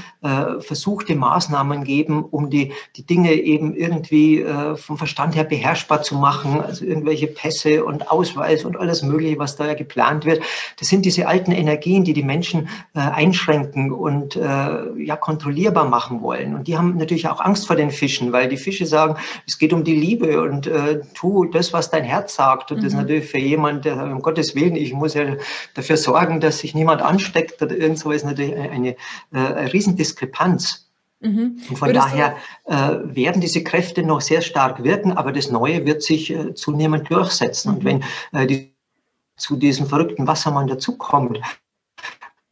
versuchte 0.59 1.15
Maßnahmen 1.15 1.83
geben, 1.83 2.23
um 2.23 2.49
die, 2.49 2.73
die 2.95 3.05
Dinge 3.05 3.33
eben 3.33 3.75
irgendwie 3.75 4.45
vom 4.75 4.97
Verstand 4.97 5.35
her 5.35 5.43
beherrschbar 5.43 6.03
zu 6.03 6.15
machen. 6.15 6.61
Also 6.61 6.85
irgendwelche 6.85 7.27
Pässe 7.27 7.83
und 7.83 8.09
Ausweis 8.11 8.63
und 8.63 8.77
alles 8.77 9.01
Mögliche, 9.01 9.39
was 9.39 9.55
da 9.55 9.67
ja 9.67 9.73
geplant 9.73 10.25
wird. 10.25 10.41
Das 10.79 10.89
sind 10.89 11.05
diese 11.05 11.27
alten 11.27 11.51
Energien, 11.51 12.03
die 12.03 12.13
die 12.13 12.23
Menschen 12.23 12.69
einschränken 12.93 13.91
und 13.91 14.35
ja 14.35 15.15
kontrollierbar 15.15 15.85
machen 15.89 16.21
wollen. 16.21 16.55
Und 16.55 16.67
die 16.67 16.77
haben 16.77 16.97
natürlich 16.97 17.27
auch 17.27 17.41
Angst 17.41 17.67
vor 17.67 17.75
den 17.75 17.91
Fischen, 17.91 18.31
weil 18.31 18.47
die 18.47 18.57
Fische 18.57 18.85
sagen, 18.85 19.15
es 19.47 19.57
geht 19.57 19.73
um 19.73 19.83
die 19.83 19.95
Liebe 19.95 20.41
und 20.41 20.67
äh, 20.67 21.00
tu 21.13 21.45
das, 21.45 21.73
was 21.73 21.89
dein 21.89 22.03
Herz 22.03 22.35
sagt. 22.35 22.71
Und 22.71 22.77
mhm. 22.77 22.81
das 22.83 22.93
ist 22.93 22.99
natürlich 22.99 23.29
für 23.29 23.37
jemand, 23.37 23.85
der 23.85 24.03
um 24.03 24.21
Gottes 24.21 24.55
Willen, 24.55 24.75
ich 24.75 24.93
muss 24.93 25.13
ja 25.13 25.35
dafür 25.73 25.97
sorgen, 25.97 26.39
dass 26.39 26.59
sich 26.59 26.73
niemand 26.73 27.01
ansteckt 27.01 27.61
oder 27.61 27.75
irgend 27.75 27.99
so 27.99 28.11
ist 28.11 28.25
natürlich 28.25 28.55
eine, 28.55 28.69
eine, 28.69 28.89
äh, 28.89 29.53
eine 29.53 29.73
Riesendiskrepanz. 29.73 30.91
Mhm. 31.21 31.61
Und 31.69 31.77
von 31.77 31.89
Würdest 31.89 32.07
daher 32.07 32.35
äh, 32.65 33.15
werden 33.15 33.41
diese 33.41 33.63
Kräfte 33.63 34.03
noch 34.03 34.21
sehr 34.21 34.41
stark 34.41 34.83
wirken, 34.83 35.13
aber 35.13 35.31
das 35.31 35.51
Neue 35.51 35.85
wird 35.85 36.01
sich 36.01 36.31
äh, 36.31 36.53
zunehmend 36.55 37.11
durchsetzen. 37.11 37.71
Mhm. 37.71 37.77
Und 37.77 37.83
wenn 37.85 38.03
äh, 38.33 38.47
die, 38.47 38.75
zu 39.37 39.55
diesem 39.55 39.87
verrückten 39.87 40.27
Wassermann 40.27 40.67
dazukommt, 40.67 41.39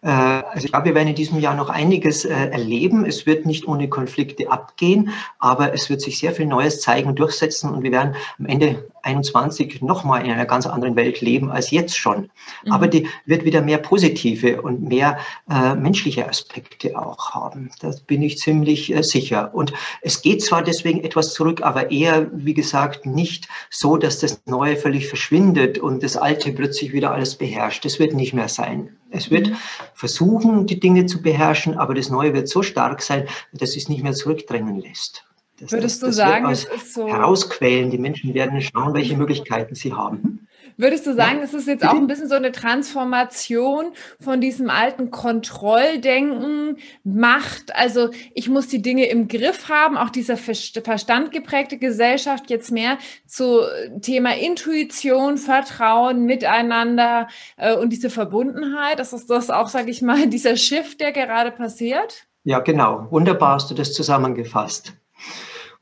also 0.08 0.66
ich 0.66 0.72
glaube, 0.72 0.86
wir 0.86 0.96
werden 0.96 1.10
in 1.10 1.16
diesem 1.16 1.40
Jahr 1.40 1.56
noch 1.56 1.70
einiges 1.70 2.24
äh, 2.24 2.30
erleben. 2.30 3.06
Es 3.06 3.26
wird 3.26 3.46
nicht 3.46 3.68
ohne 3.68 3.90
Konflikte 3.90 4.50
abgehen, 4.50 5.12
aber 5.40 5.74
es 5.74 5.90
wird 5.90 6.02
sich 6.02 6.20
sehr 6.20 6.32
viel 6.32 6.46
Neues 6.46 6.80
zeigen 6.82 7.16
durchsetzen 7.16 7.74
und 7.74 7.84
wir 7.84 7.92
werden 7.92 8.16
am 8.38 8.46
Ende 8.46 8.88
21 9.04 9.82
nochmal 9.82 10.26
in 10.26 10.32
einer 10.32 10.46
ganz 10.46 10.66
anderen 10.66 10.96
Welt 10.96 11.22
leben 11.22 11.52
als 11.52 11.72
jetzt 11.72 11.98
schon. 11.98 12.30
Mhm. 12.64 12.72
Aber 12.72 12.88
die 12.88 13.08
wird 13.26 13.46
wieder 13.46 13.62
mehr 13.62 13.78
positive 13.78 14.62
und 14.62 14.82
mehr 14.82 15.18
äh, 15.50 15.76
menschliche 15.76 16.28
Aspekte 16.28 16.98
auch 16.98 17.32
haben. 17.32 17.72
Da 17.82 17.92
bin 18.08 18.22
ich 18.22 18.38
ziemlich 18.38 18.94
äh, 18.94 19.04
sicher. 19.04 19.54
Und 19.54 19.74
es 20.02 20.22
geht 20.22 20.44
zwar 20.44 20.64
deswegen 20.64 21.04
etwas 21.04 21.34
zurück, 21.34 21.62
aber 21.62 21.92
eher, 21.92 22.30
wie 22.34 22.54
gesagt, 22.54 23.06
nicht 23.06 23.48
so, 23.70 23.98
dass 23.98 24.20
das 24.20 24.42
Neue 24.46 24.76
völlig 24.76 25.08
verschwindet 25.08 25.78
und 25.78 26.04
das 26.04 26.18
Alte 26.18 26.52
plötzlich 26.52 26.94
wieder 26.94 27.12
alles 27.12 27.36
beherrscht. 27.36 27.86
Das 27.86 28.00
wird 28.00 28.14
nicht 28.14 28.34
mehr 28.34 28.50
sein. 28.50 28.96
Es 29.12 29.32
wird 29.32 29.50
mhm. 29.50 29.56
versuchen, 29.94 30.68
die 30.68 30.80
Dinge 30.80 31.06
zu 31.06 31.22
beherrschen, 31.22 31.78
aber 31.78 31.94
das 31.94 32.10
Neue 32.10 32.34
wird 32.34 32.48
so 32.48 32.62
stark 32.62 33.02
sein, 33.02 33.28
dass 33.54 33.76
es 33.76 33.90
nicht 33.90 34.04
mehr 34.04 34.14
zurückdrängen 34.14 34.80
lässt. 34.80 35.26
Das 35.60 35.72
Würdest 35.72 36.02
heißt, 36.02 36.04
du 36.04 36.14
sagen, 36.14 36.50
es 36.50 36.66
ist 36.66 36.94
so. 36.94 37.08
Herausquälen, 37.08 37.92
die 37.92 37.98
Menschen 37.98 38.34
werden 38.34 38.62
schauen, 38.62 38.94
welche 38.94 39.18
Möglichkeiten 39.18 39.76
sie 39.76 39.94
haben. 39.94 40.48
Würdest 40.80 41.06
du 41.06 41.14
sagen, 41.14 41.40
ja. 41.40 41.44
es 41.44 41.54
ist 41.54 41.68
jetzt 41.68 41.86
auch 41.86 41.96
ein 41.96 42.08
bisschen 42.08 42.30
so 42.30 42.36
eine 42.36 42.54
Transformation 42.54 43.88
von 44.22 44.40
diesem 44.40 44.70
alten 44.70 45.12
Kontrolldenken, 45.12 46.78
Macht? 47.04 47.76
Also 47.76 48.12
ich 48.34 48.48
muss 48.48 48.68
die 48.68 48.82
Dinge 48.82 49.10
im 49.10 49.28
Griff 49.28 49.68
haben, 49.68 49.98
auch 49.98 50.10
dieser 50.10 50.38
verstandgeprägte 50.38 51.78
Gesellschaft 51.80 52.50
jetzt 52.50 52.72
mehr 52.72 52.98
zu 53.28 53.60
Thema 54.02 54.38
Intuition, 54.38 55.38
Vertrauen, 55.38 56.24
Miteinander 56.24 57.28
äh, 57.58 57.76
und 57.76 57.90
diese 57.90 58.10
Verbundenheit. 58.10 59.00
Das 59.00 59.12
ist 59.12 59.30
das 59.30 59.50
auch, 59.50 59.68
sage 59.68 59.92
ich 59.92 60.02
mal, 60.02 60.28
dieser 60.30 60.56
Shift, 60.56 61.02
der 61.02 61.12
gerade 61.12 61.52
passiert? 61.52 62.26
Ja, 62.46 62.60
genau. 62.60 63.06
Wunderbar 63.10 63.56
hast 63.56 63.70
du 63.70 63.76
das 63.76 63.92
zusammengefasst. 63.92 64.94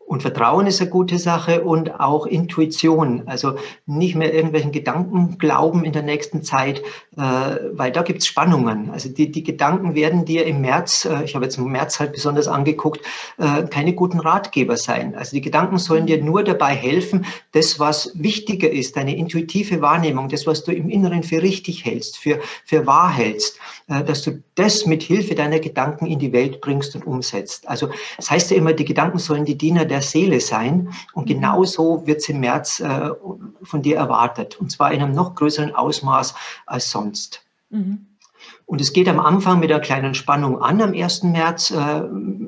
Und 0.08 0.22
Vertrauen 0.22 0.68
ist 0.68 0.80
eine 0.80 0.90
gute 0.90 1.20
Sache 1.20 1.66
und 1.66 2.00
auch 2.00 2.26
Intuition. 2.26 3.24
Also 3.26 3.56
nicht 3.86 4.16
mehr 4.16 4.34
irgendwelchen 4.34 4.72
Gedanken 4.72 5.38
glauben 5.38 5.84
in 5.84 5.92
der 5.92 6.02
nächsten 6.02 6.44
Zeit, 6.44 6.82
äh, 7.18 7.22
weil 7.74 7.92
da 7.92 8.04
gibt's 8.04 8.26
Spannungen. 8.26 8.90
Also 8.90 9.10
die, 9.10 9.30
die 9.30 9.44
Gedanken 9.44 9.96
werden 9.96 10.24
dir 10.24 10.46
im 10.46 10.62
März, 10.62 11.04
äh, 11.04 11.26
ich 11.26 11.36
habe 11.36 11.44
jetzt 11.44 11.58
im 11.58 11.70
März 11.70 12.00
halt 12.00 12.14
besonders 12.14 12.48
angeguckt, 12.48 13.02
äh, 13.38 13.64
keine 13.64 13.92
guten 13.92 14.22
Ratgeber 14.22 14.78
sein. 14.78 15.14
Also 15.14 15.36
die 15.36 15.42
Gedanken 15.42 15.78
sollen 15.78 16.06
dir 16.06 16.24
nur 16.24 16.42
dabei 16.42 16.74
helfen, 16.74 17.26
das, 17.52 17.78
was 17.78 18.14
wichtiger 18.16 18.72
ist, 18.72 18.96
deine 18.96 19.14
intuitive 19.14 19.82
Wahrnehmung, 19.82 20.30
das, 20.30 20.48
was 20.48 20.64
du 20.64 20.72
im 20.72 20.88
Inneren 20.90 21.22
für 21.22 21.42
richtig 21.42 21.84
hältst, 21.84 22.18
für, 22.18 22.40
für 22.64 22.88
wahr 22.88 23.12
hältst, 23.12 23.60
dass 23.88 24.22
du 24.22 24.42
das 24.56 24.86
mit 24.86 25.04
Hilfe 25.04 25.36
deiner 25.36 25.60
Gedanken 25.60 26.08
in 26.08 26.20
die 26.20 26.34
Welt 26.34 26.62
bringst 26.62 26.96
und 26.96 27.06
umsetzt. 27.06 27.68
Also 27.68 27.90
das 28.18 28.30
heißt 28.30 28.52
ja 28.52 28.58
immer, 28.58 28.74
die 28.74 28.86
Gedanken 28.86 29.18
sollen 29.18 29.46
die 29.46 29.58
Diener 29.58 29.86
der 29.86 29.97
Seele 30.02 30.42
sein. 30.42 30.90
Und 31.14 31.26
mhm. 31.26 31.34
genauso 31.34 32.06
wird 32.06 32.20
es 32.20 32.30
im 32.30 32.40
März 32.40 32.80
äh, 32.80 33.10
von 33.64 33.82
dir 33.82 33.98
erwartet. 33.98 34.60
Und 34.60 34.72
zwar 34.72 34.92
in 34.92 35.02
einem 35.02 35.14
noch 35.14 35.36
größeren 35.36 35.76
Ausmaß 35.76 36.34
als 36.66 36.90
sonst. 36.90 37.44
Mhm. 37.70 38.07
Und 38.68 38.82
es 38.82 38.92
geht 38.92 39.08
am 39.08 39.22
Anfang 39.22 39.62
mit 39.62 39.72
einer 39.72 39.80
kleinen 39.80 40.14
Spannung 40.14 40.62
an, 40.62 40.82
am 40.82 40.94
1. 40.94 41.24
März 41.24 41.72
äh, 41.72 42.02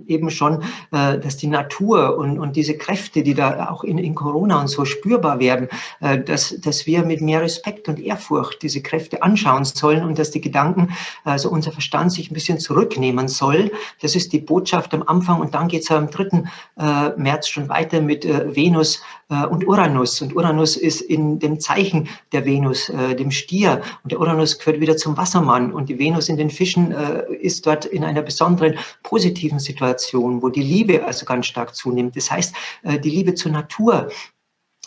eben 0.05 0.29
schon, 0.29 0.63
äh, 0.91 1.17
dass 1.17 1.38
die 1.38 1.47
Natur 1.47 2.17
und, 2.17 2.39
und 2.39 2.57
diese 2.57 2.77
Kräfte, 2.77 3.23
die 3.23 3.33
da 3.33 3.69
auch 3.69 3.85
in, 3.85 3.97
in 3.97 4.15
Corona 4.15 4.59
und 4.59 4.67
so 4.67 4.83
spürbar 4.83 5.39
werden, 5.39 5.69
äh, 6.01 6.19
dass, 6.19 6.59
dass 6.59 6.85
wir 6.85 7.05
mit 7.05 7.21
mehr 7.21 7.41
Respekt 7.41 7.88
und 7.88 8.01
Ehrfurcht 8.01 8.61
diese 8.63 8.81
Kräfte 8.81 9.23
anschauen 9.23 9.63
sollen 9.63 10.03
und 10.03 10.19
dass 10.19 10.31
die 10.31 10.41
Gedanken, 10.41 10.89
also 11.23 11.49
unser 11.49 11.71
Verstand 11.71 12.11
sich 12.11 12.29
ein 12.29 12.33
bisschen 12.33 12.59
zurücknehmen 12.59 13.29
soll. 13.29 13.71
Das 14.01 14.13
ist 14.13 14.33
die 14.33 14.39
Botschaft 14.39 14.93
am 14.93 15.03
Anfang 15.03 15.39
und 15.39 15.55
dann 15.55 15.69
geht 15.69 15.83
es 15.83 15.91
am 15.91 16.09
3. 16.09 16.43
Äh, 16.77 17.11
März 17.15 17.47
schon 17.47 17.69
weiter 17.69 18.01
mit 18.01 18.25
äh, 18.25 18.53
Venus 18.53 19.01
äh, 19.29 19.45
und 19.45 19.65
Uranus. 19.65 20.21
Und 20.21 20.35
Uranus 20.35 20.75
ist 20.75 20.99
in 20.99 21.39
dem 21.39 21.61
Zeichen 21.61 22.09
der 22.33 22.45
Venus, 22.45 22.91
dem 23.17 23.31
Stier. 23.31 23.81
Und 24.03 24.11
der 24.11 24.19
Uranus 24.19 24.57
gehört 24.57 24.79
wieder 24.79 24.97
zum 24.97 25.17
Wassermann 25.17 25.71
und 25.71 25.89
die 25.89 25.99
Venus 25.99 26.08
Venus 26.09 26.27
in 26.27 26.37
den 26.37 26.49
Fischen 26.49 26.91
äh, 26.91 27.23
ist 27.35 27.65
dort 27.65 27.85
in 27.85 28.03
einer 28.03 28.23
besonderen 28.23 28.77
positiven 29.03 29.59
Situation, 29.59 30.41
wo 30.41 30.49
die 30.49 30.63
Liebe 30.63 31.05
also 31.05 31.25
ganz 31.25 31.45
stark 31.45 31.75
zunimmt. 31.75 32.15
Das 32.15 32.31
heißt, 32.31 32.55
äh, 32.83 32.99
die 32.99 33.11
Liebe 33.11 33.35
zur 33.35 33.51
Natur, 33.51 34.09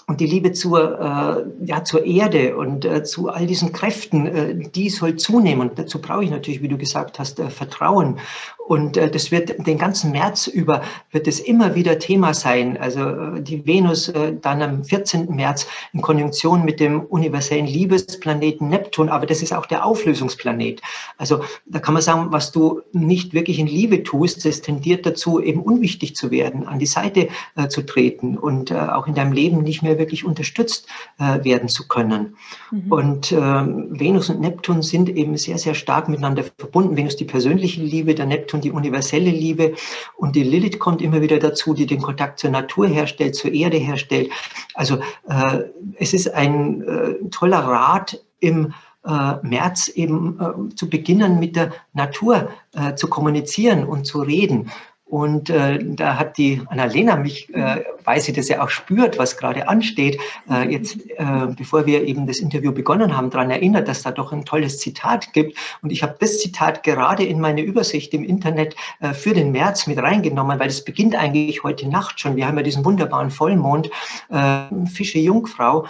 und 0.06 0.20
die 0.20 0.26
Liebe 0.26 0.52
zur, 0.52 1.00
äh, 1.00 1.66
ja, 1.66 1.84
zur 1.84 2.04
Erde 2.04 2.56
und 2.56 2.84
äh, 2.84 3.04
zu 3.04 3.28
all 3.28 3.46
diesen 3.46 3.72
Kräften, 3.72 4.26
äh, 4.26 4.54
die 4.54 4.90
soll 4.90 5.16
zunehmen. 5.16 5.68
Und 5.68 5.78
dazu 5.78 6.00
brauche 6.00 6.24
ich 6.24 6.30
natürlich, 6.30 6.62
wie 6.62 6.68
du 6.68 6.76
gesagt 6.76 7.18
hast, 7.18 7.38
äh, 7.38 7.50
Vertrauen. 7.50 8.18
Und 8.66 8.96
äh, 8.96 9.10
das 9.10 9.30
wird 9.30 9.66
den 9.66 9.78
ganzen 9.78 10.12
März 10.12 10.46
über, 10.46 10.82
wird 11.10 11.28
es 11.28 11.40
immer 11.40 11.74
wieder 11.74 11.98
Thema 11.98 12.34
sein. 12.34 12.76
Also 12.76 13.00
äh, 13.00 13.40
die 13.42 13.66
Venus 13.66 14.12
dann 14.40 14.62
am 14.62 14.84
14. 14.84 15.34
März 15.34 15.66
in 15.92 16.00
Konjunktion 16.00 16.64
mit 16.64 16.80
dem 16.80 17.00
universellen 17.00 17.66
Liebesplaneten 17.66 18.68
Neptun, 18.68 19.08
aber 19.08 19.26
das 19.26 19.42
ist 19.42 19.52
auch 19.52 19.66
der 19.66 19.84
Auflösungsplanet. 19.84 20.80
Also 21.18 21.40
da 21.66 21.78
kann 21.78 21.94
man 21.94 22.02
sagen, 22.02 22.26
was 22.30 22.52
du 22.52 22.80
nicht 22.92 23.34
wirklich 23.34 23.58
in 23.58 23.66
Liebe 23.66 24.02
tust, 24.02 24.44
das 24.44 24.60
tendiert 24.60 25.06
dazu, 25.06 25.40
eben 25.40 25.62
unwichtig 25.62 26.16
zu 26.16 26.30
werden, 26.30 26.66
an 26.66 26.78
die 26.78 26.86
Seite 26.86 27.28
zu 27.68 27.82
treten 27.82 28.36
und 28.36 28.72
auch 28.72 29.06
in 29.06 29.14
deinem 29.14 29.32
Leben 29.32 29.62
nicht 29.62 29.82
mehr 29.82 29.91
wirklich 29.98 30.24
unterstützt 30.24 30.86
äh, 31.18 31.44
werden 31.44 31.68
zu 31.68 31.88
können. 31.88 32.36
Mhm. 32.70 32.92
Und 32.92 33.32
äh, 33.32 33.36
Venus 33.36 34.30
und 34.30 34.40
Neptun 34.40 34.82
sind 34.82 35.08
eben 35.08 35.36
sehr, 35.36 35.58
sehr 35.58 35.74
stark 35.74 36.08
miteinander 36.08 36.44
verbunden. 36.58 36.96
Venus 36.96 37.16
die 37.16 37.24
persönliche 37.24 37.82
Liebe, 37.82 38.14
der 38.14 38.26
Neptun 38.26 38.60
die 38.60 38.70
universelle 38.70 39.30
Liebe. 39.30 39.74
Und 40.16 40.36
die 40.36 40.44
Lilith 40.44 40.78
kommt 40.78 41.02
immer 41.02 41.20
wieder 41.20 41.38
dazu, 41.38 41.74
die 41.74 41.86
den 41.86 42.02
Kontakt 42.02 42.38
zur 42.38 42.50
Natur 42.50 42.86
herstellt, 42.86 43.34
zur 43.34 43.52
Erde 43.52 43.76
herstellt. 43.76 44.30
Also 44.74 44.98
äh, 45.28 45.60
es 45.98 46.14
ist 46.14 46.32
ein 46.34 46.82
äh, 46.82 47.28
toller 47.30 47.60
Rat 47.60 48.20
im 48.40 48.72
äh, 49.04 49.34
März 49.42 49.88
eben 49.88 50.38
äh, 50.40 50.74
zu 50.74 50.88
beginnen, 50.88 51.40
mit 51.40 51.56
der 51.56 51.72
Natur 51.92 52.50
äh, 52.72 52.94
zu 52.94 53.08
kommunizieren 53.08 53.84
und 53.84 54.06
zu 54.06 54.22
reden. 54.22 54.70
Und 55.12 55.50
äh, 55.50 55.78
da 55.82 56.18
hat 56.18 56.38
die 56.38 56.62
Annalena 56.68 57.16
mich, 57.16 57.54
äh, 57.54 57.84
weil 58.02 58.22
sie 58.22 58.32
das 58.32 58.48
ja 58.48 58.64
auch 58.64 58.70
spürt, 58.70 59.18
was 59.18 59.36
gerade 59.36 59.68
ansteht, 59.68 60.18
äh, 60.50 60.72
jetzt, 60.72 60.96
äh, 61.10 61.48
bevor 61.54 61.84
wir 61.84 62.04
eben 62.04 62.26
das 62.26 62.38
Interview 62.38 62.72
begonnen 62.72 63.14
haben, 63.14 63.28
daran 63.28 63.50
erinnert, 63.50 63.88
dass 63.88 64.00
da 64.00 64.10
doch 64.10 64.32
ein 64.32 64.46
tolles 64.46 64.78
Zitat 64.78 65.34
gibt. 65.34 65.58
Und 65.82 65.92
ich 65.92 66.02
habe 66.02 66.16
das 66.18 66.38
Zitat 66.38 66.82
gerade 66.82 67.24
in 67.24 67.40
meine 67.40 67.60
Übersicht 67.60 68.14
im 68.14 68.24
Internet 68.24 68.74
äh, 69.00 69.12
für 69.12 69.34
den 69.34 69.52
März 69.52 69.86
mit 69.86 69.98
reingenommen, 69.98 70.58
weil 70.58 70.68
es 70.68 70.82
beginnt 70.82 71.14
eigentlich 71.14 71.62
heute 71.62 71.90
Nacht 71.90 72.18
schon. 72.18 72.36
Wir 72.36 72.46
haben 72.46 72.56
ja 72.56 72.62
diesen 72.62 72.82
wunderbaren 72.82 73.30
Vollmond, 73.30 73.90
äh, 74.30 74.60
Fische 74.86 75.18
Jungfrau. 75.18 75.84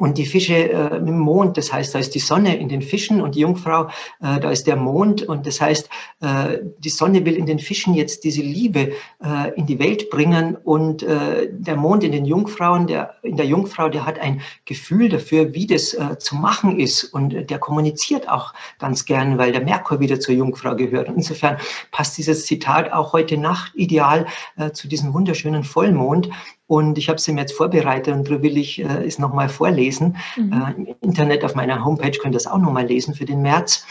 Und 0.00 0.16
die 0.16 0.24
Fische 0.24 0.54
äh, 0.54 0.96
im 0.96 1.18
Mond, 1.18 1.58
das 1.58 1.72
heißt, 1.72 1.94
da 1.94 1.98
ist 1.98 2.14
die 2.14 2.20
Sonne 2.20 2.56
in 2.56 2.70
den 2.70 2.80
Fischen 2.80 3.20
und 3.20 3.34
die 3.34 3.40
Jungfrau, 3.40 3.88
äh, 4.22 4.40
da 4.40 4.50
ist 4.50 4.66
der 4.66 4.76
Mond. 4.76 5.22
Und 5.22 5.46
das 5.46 5.60
heißt, 5.60 5.90
äh, 6.20 6.58
die 6.78 6.88
Sonne 6.88 7.24
will 7.26 7.36
in 7.36 7.44
den 7.44 7.58
Fischen 7.58 7.92
jetzt 7.92 8.24
diese 8.24 8.40
Liebe 8.40 8.92
äh, 9.22 9.54
in 9.56 9.66
die 9.66 9.78
Welt 9.78 10.08
bringen. 10.08 10.56
Und 10.56 11.02
äh, 11.02 11.50
der 11.52 11.76
Mond 11.76 12.02
in 12.02 12.12
den 12.12 12.24
Jungfrauen, 12.24 12.86
der, 12.86 13.14
in 13.22 13.36
der 13.36 13.44
Jungfrau, 13.44 13.90
der 13.90 14.06
hat 14.06 14.18
ein 14.18 14.40
Gefühl 14.64 15.10
dafür, 15.10 15.52
wie 15.52 15.66
das 15.66 15.92
äh, 15.92 16.16
zu 16.18 16.34
machen 16.34 16.80
ist. 16.80 17.04
Und 17.04 17.50
der 17.50 17.58
kommuniziert 17.58 18.26
auch 18.26 18.54
ganz 18.78 19.04
gern, 19.04 19.36
weil 19.36 19.52
der 19.52 19.62
Merkur 19.62 20.00
wieder 20.00 20.18
zur 20.18 20.34
Jungfrau 20.34 20.76
gehört. 20.76 21.10
Und 21.10 21.16
insofern 21.16 21.58
passt 21.92 22.16
dieses 22.16 22.46
Zitat 22.46 22.90
auch 22.90 23.12
heute 23.12 23.36
Nacht 23.36 23.72
ideal 23.74 24.26
zu 24.72 24.88
diesem 24.88 25.12
wunderschönen 25.12 25.64
Vollmond. 25.64 26.30
Und 26.70 26.96
ich 26.98 27.08
habe 27.08 27.20
sie 27.20 27.32
mir 27.32 27.40
jetzt 27.40 27.54
vorbereitet 27.54 28.14
und 28.14 28.28
darüber 28.28 28.44
will 28.44 28.56
ich 28.56 28.80
äh, 28.80 29.04
es 29.04 29.18
nochmal 29.18 29.48
vorlesen. 29.48 30.18
Mhm. 30.36 30.52
Äh, 30.52 30.72
Im 30.76 30.86
Internet 31.00 31.44
auf 31.44 31.56
meiner 31.56 31.84
Homepage 31.84 32.12
könnt 32.12 32.32
ihr 32.32 32.38
das 32.38 32.46
auch 32.46 32.58
nochmal 32.58 32.86
lesen 32.86 33.12
für 33.12 33.24
den 33.24 33.42
März. 33.42 33.84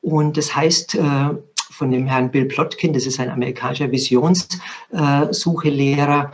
Und 0.00 0.36
das 0.36 0.56
heißt 0.56 0.96
äh, 0.96 1.30
von 1.70 1.92
dem 1.92 2.08
Herrn 2.08 2.32
Bill 2.32 2.46
Plotkin, 2.46 2.92
das 2.92 3.06
ist 3.06 3.20
ein 3.20 3.30
amerikanischer 3.30 3.92
Visionssuchelehrer 3.92 6.32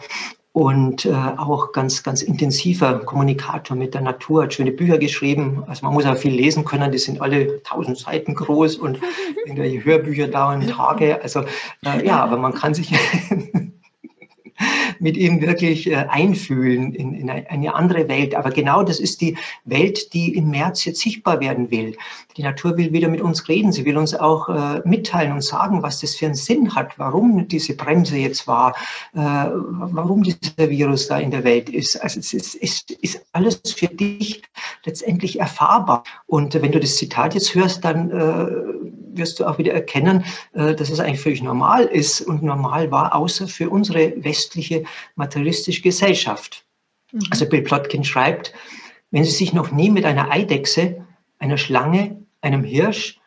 und 0.53 1.05
äh, 1.05 1.13
auch 1.13 1.73
ganz, 1.73 2.03
ganz 2.03 2.23
intensiver 2.23 3.01
Kommunikator 3.01 3.77
mit 3.77 3.93
der 3.93 4.01
Natur, 4.01 4.45
hat 4.45 4.55
schöne 4.55 4.73
Bücher 4.73 4.97
geschrieben. 4.97 5.65
Also 5.67 5.85
man 5.85 5.93
muss 5.93 6.07
auch 6.07 6.17
viel 6.17 6.33
lesen 6.33 6.65
können, 6.65 6.91
die 6.91 6.97
sind 6.97 7.21
alle 7.21 7.63
tausend 7.63 7.99
Seiten 7.99 8.35
groß 8.35 8.77
und 8.77 8.99
irgendwelche 9.45 9.85
Hörbücher 9.85 10.29
dauern 10.29 10.67
Tage. 10.67 11.23
Also 11.23 11.41
äh, 11.85 12.07
ja, 12.07 12.25
aber 12.25 12.39
man 12.39 12.55
kann 12.55 12.73
sich 12.73 12.91
mit 14.99 15.17
ihm 15.17 15.41
wirklich 15.41 15.91
äh, 15.91 16.07
einfühlen 16.09 16.93
in, 16.95 17.15
in 17.15 17.31
eine 17.31 17.75
andere 17.75 18.09
Welt. 18.09 18.35
Aber 18.35 18.51
genau 18.51 18.83
das 18.83 19.01
ist 19.01 19.21
die 19.21 19.37
Welt, 19.65 20.13
die 20.15 20.35
im 20.37 20.51
März 20.51 20.85
jetzt 20.85 21.01
sichtbar 21.01 21.41
werden 21.41 21.71
will. 21.71 21.97
Die 22.37 22.43
Natur 22.43 22.77
will 22.77 22.93
wieder 22.93 23.09
mit 23.09 23.21
uns 23.21 23.49
reden. 23.49 23.73
Sie 23.73 23.85
will 23.85 23.97
uns 23.97 24.15
auch 24.15 24.49
äh, 24.49 24.81
mitteilen 24.85 25.33
und 25.33 25.43
sagen, 25.43 25.83
was 25.83 26.01
das 26.01 26.17
für 26.17 26.27
einen 26.27 26.35
Sinn 26.35 26.75
hat, 26.75 26.99
warum 26.99 27.49
diese 27.49 27.75
Bremse 27.75 28.17
jetzt 28.17 28.47
war, 28.47 28.75
äh, 29.15 29.19
warum 29.19 30.23
dieser 30.23 30.71
Virus 30.71 31.09
da 31.09 31.19
in 31.19 31.31
der 31.31 31.45
Welt 31.45 31.69
ist. 31.69 32.01
Also 32.03 32.21
es 32.21 32.33
ist, 32.33 32.55
ist, 32.55 32.91
ist 32.91 33.25
alles 33.33 33.61
für 33.75 33.89
dich 33.89 34.43
letztendlich 34.85 35.41
erfahrbar. 35.41 36.05
Und 36.27 36.55
wenn 36.61 36.73
du 36.73 36.81
das 36.81 36.97
Zitat 36.97 37.35
jetzt 37.35 37.55
hörst, 37.55 37.85
dann 37.85 38.11
äh, 38.11 39.00
wirst 39.21 39.39
du 39.39 39.45
auch 39.45 39.59
wieder 39.59 39.73
erkennen, 39.73 40.25
äh, 40.55 40.75
dass 40.75 40.91
es 40.91 40.99
eigentlich 40.99 41.21
völlig 41.21 41.43
normal 41.43 41.85
ist 41.85 42.21
und 42.23 42.43
normal 42.43 42.91
war, 42.91 43.15
außer 43.15 43.47
für 43.47 43.71
unsere 43.71 44.13
westliche 44.25 44.83
materialistische 45.15 45.83
Gesellschaft. 45.83 46.65
Mhm. 47.13 47.21
Also 47.31 47.49
Bill 47.49 47.63
Plotkin 47.63 48.03
schreibt, 48.03 48.53
wenn 49.13 49.25
Sie 49.25 49.31
sich 49.31 49.53
noch 49.53 49.71
nie 49.71 49.91
mit 49.91 50.05
einer 50.05 50.33
Eidechse, 50.33 51.07
einer 51.39 51.59
Schlange, 51.59 52.25
einem 52.41 52.65
Hirsch, 52.65 53.21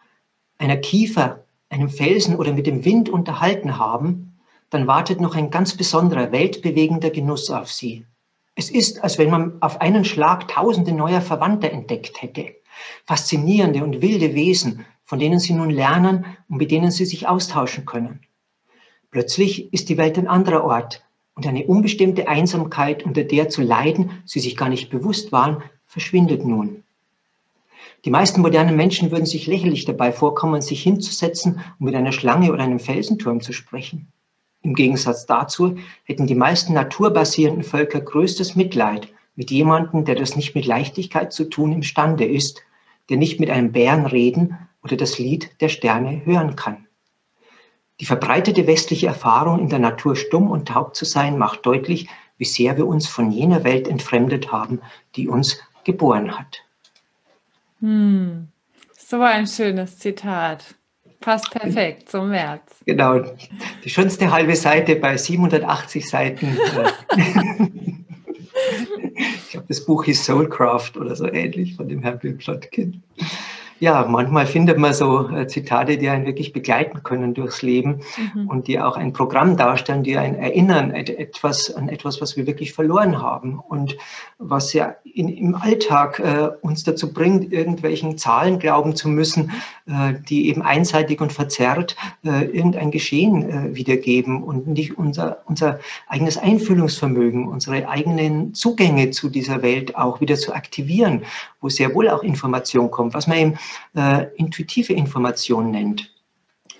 einer 0.58 0.78
Kiefer, 0.78 1.46
einem 1.70 1.90
Felsen 1.90 2.36
oder 2.36 2.54
mit 2.54 2.68
dem 2.68 2.86
Wind 2.86 3.10
unterhalten 3.10 3.78
haben, 3.78 4.40
dann 4.70 4.88
wartet 4.88 5.22
noch 5.22 5.36
ein 5.36 5.50
ganz 5.50 5.76
besonderer, 5.76 6.32
weltbewegender 6.32 7.10
Genuss 7.10 7.50
auf 7.50 7.72
Sie. 7.72 8.06
Es 8.56 8.70
ist, 8.70 9.04
als 9.04 9.18
wenn 9.18 9.30
man 9.30 9.62
auf 9.62 9.82
einen 9.82 10.06
Schlag 10.06 10.48
tausende 10.48 10.94
neuer 10.94 11.22
Verwandter 11.22 11.72
entdeckt 11.72 12.22
hätte. 12.22 12.56
Faszinierende 13.06 13.84
und 13.84 14.02
wilde 14.02 14.36
Wesen, 14.36 14.86
von 15.06 15.20
denen 15.20 15.40
sie 15.40 15.54
nun 15.54 15.70
lernen 15.70 16.26
und 16.50 16.58
mit 16.58 16.72
denen 16.72 16.92
sie 16.92 17.06
sich 17.06 17.28
austauschen 17.28 17.86
können. 17.86 18.22
Plötzlich 19.12 19.72
ist 19.74 19.90
die 19.90 19.98
Welt 19.98 20.18
ein 20.18 20.28
anderer 20.28 20.64
Ort 20.64 21.04
und 21.36 21.46
eine 21.46 21.66
unbestimmte 21.66 22.28
Einsamkeit, 22.28 23.04
unter 23.04 23.24
der 23.24 23.50
zu 23.50 23.62
leiden 23.62 24.12
sie 24.26 24.40
sich 24.40 24.58
gar 24.58 24.70
nicht 24.70 24.90
bewusst 24.90 25.32
waren, 25.32 25.62
verschwindet 25.86 26.46
nun. 26.46 26.84
Die 28.06 28.10
meisten 28.10 28.42
modernen 28.42 28.76
Menschen 28.76 29.12
würden 29.12 29.26
sich 29.26 29.48
lächerlich 29.48 29.86
dabei 29.86 30.12
vorkommen, 30.12 30.62
sich 30.62 30.84
hinzusetzen 30.84 31.62
und 31.80 31.86
mit 31.86 31.96
einer 31.96 32.12
Schlange 32.12 32.52
oder 32.52 32.64
einem 32.64 32.80
Felsenturm 32.80 33.40
zu 33.40 33.54
sprechen. 33.54 34.08
Im 34.62 34.76
Gegensatz 34.76 35.26
dazu 35.26 35.78
hätten 36.04 36.28
die 36.28 36.36
meisten 36.36 36.74
naturbasierenden 36.74 37.64
Völker 37.64 38.02
größtes 38.02 38.56
Mitleid 38.56 39.10
mit 39.36 39.52
jemandem, 39.52 40.06
der 40.06 40.16
das 40.16 40.36
nicht 40.36 40.56
mit 40.56 40.66
Leichtigkeit 40.66 41.34
zu 41.34 41.46
tun 41.46 41.72
imstande 41.72 42.26
ist, 42.26 42.62
der 43.10 43.18
nicht 43.18 43.40
mit 43.40 43.50
einem 43.50 43.72
Bären 43.72 44.06
reden 44.06 44.58
oder 44.84 44.98
das 44.98 45.18
Lied 45.18 45.50
der 45.62 45.70
Sterne 45.70 46.26
hören 46.26 46.56
kann. 46.56 46.88
Die 48.00 48.06
verbreitete 48.06 48.68
westliche 48.68 49.08
Erfahrung, 49.08 49.60
in 49.60 49.70
der 49.70 49.80
Natur 49.80 50.16
stumm 50.16 50.50
und 50.52 50.68
taub 50.68 50.96
zu 50.96 51.06
sein, 51.06 51.38
macht 51.38 51.66
deutlich, 51.66 52.10
wie 52.38 52.46
sehr 52.46 52.76
wir 52.78 52.88
uns 52.88 53.08
von 53.08 53.32
jener 53.32 53.64
Welt 53.64 53.88
entfremdet 53.88 54.52
haben, 54.52 54.82
die 55.16 55.28
uns 55.28 55.60
geboren 55.84 56.38
hat. 56.38 56.64
Hm. 57.80 58.48
So 58.98 59.22
ein 59.22 59.48
schönes 59.48 60.00
Zitat. 60.00 60.76
Passt 61.20 61.52
perfekt 61.52 62.10
zum 62.10 62.30
März. 62.30 62.82
Genau. 62.86 63.22
Die 63.84 63.90
schönste 63.90 64.30
halbe 64.32 64.56
Seite 64.56 64.98
bei 64.98 65.16
780 65.16 66.10
Seiten. 66.10 66.58
ich 69.16 69.52
glaube, 69.52 69.68
das 69.70 69.86
Buch 69.86 70.06
ist 70.08 70.26
Soulcraft 70.26 70.98
oder 70.98 71.16
so 71.16 71.26
ähnlich 71.28 71.76
von 71.76 71.88
dem 71.88 72.02
Herrn 72.02 72.20
Bill 72.20 72.34
Plotkin 72.34 73.04
ja, 73.84 74.06
manchmal 74.08 74.46
findet 74.46 74.78
man 74.78 74.94
so 74.94 75.28
äh, 75.28 75.46
Zitate, 75.46 75.98
die 75.98 76.08
einen 76.08 76.26
wirklich 76.26 76.54
begleiten 76.54 77.04
können 77.04 77.34
durchs 77.34 77.62
Leben 77.62 78.00
mhm. 78.34 78.48
und 78.48 78.68
die 78.68 78.80
auch 78.80 78.96
ein 78.96 79.12
Programm 79.12 79.58
darstellen, 79.58 80.04
die 80.04 80.18
einen 80.18 80.36
erinnern 80.36 80.92
etwas, 80.92 81.70
an 81.76 81.90
etwas, 81.90 82.22
was 82.22 82.38
wir 82.38 82.48
wirklich 82.48 82.72
verloren 82.72 83.22
haben 83.22 83.60
und 83.60 83.98
was 84.38 84.72
ja 84.72 84.96
in, 85.04 85.28
im 85.28 85.56
Alltag 85.56 86.20
äh, 86.20 86.48
uns 86.62 86.86
dazu 86.86 87.12
bringt, 87.12 87.52
irgendwelchen 87.52 88.18
Zahlen 88.18 88.58
glauben 88.58 88.96
zu 88.96 89.10
müssen, 89.10 89.52
äh, 89.86 90.14
die 90.30 90.48
eben 90.48 90.62
einseitig 90.62 91.20
und 91.20 91.34
verzerrt 91.34 91.98
äh, 92.24 92.46
irgendein 92.46 92.90
Geschehen 92.90 93.50
äh, 93.50 93.76
wiedergeben 93.76 94.44
und 94.44 94.66
nicht 94.66 94.98
unser, 94.98 95.40
unser 95.46 95.80
eigenes 96.08 96.38
Einfühlungsvermögen, 96.38 97.50
unsere 97.50 97.90
eigenen 97.90 98.54
Zugänge 98.54 99.12
zu 99.12 99.28
dieser 99.28 99.62
Welt 99.62 99.98
auch 99.98 100.22
wieder 100.22 100.36
zu 100.36 100.54
aktivieren, 100.54 101.24
wo 101.60 101.68
sehr 101.68 101.94
wohl 101.94 102.08
auch 102.10 102.24
Information 102.24 102.90
kommt, 102.90 103.14
was 103.14 103.28
man 103.28 103.38
eben 103.38 103.54
äh, 103.96 104.28
intuitive 104.36 104.94
Information 104.94 105.72
nennt. 105.72 106.14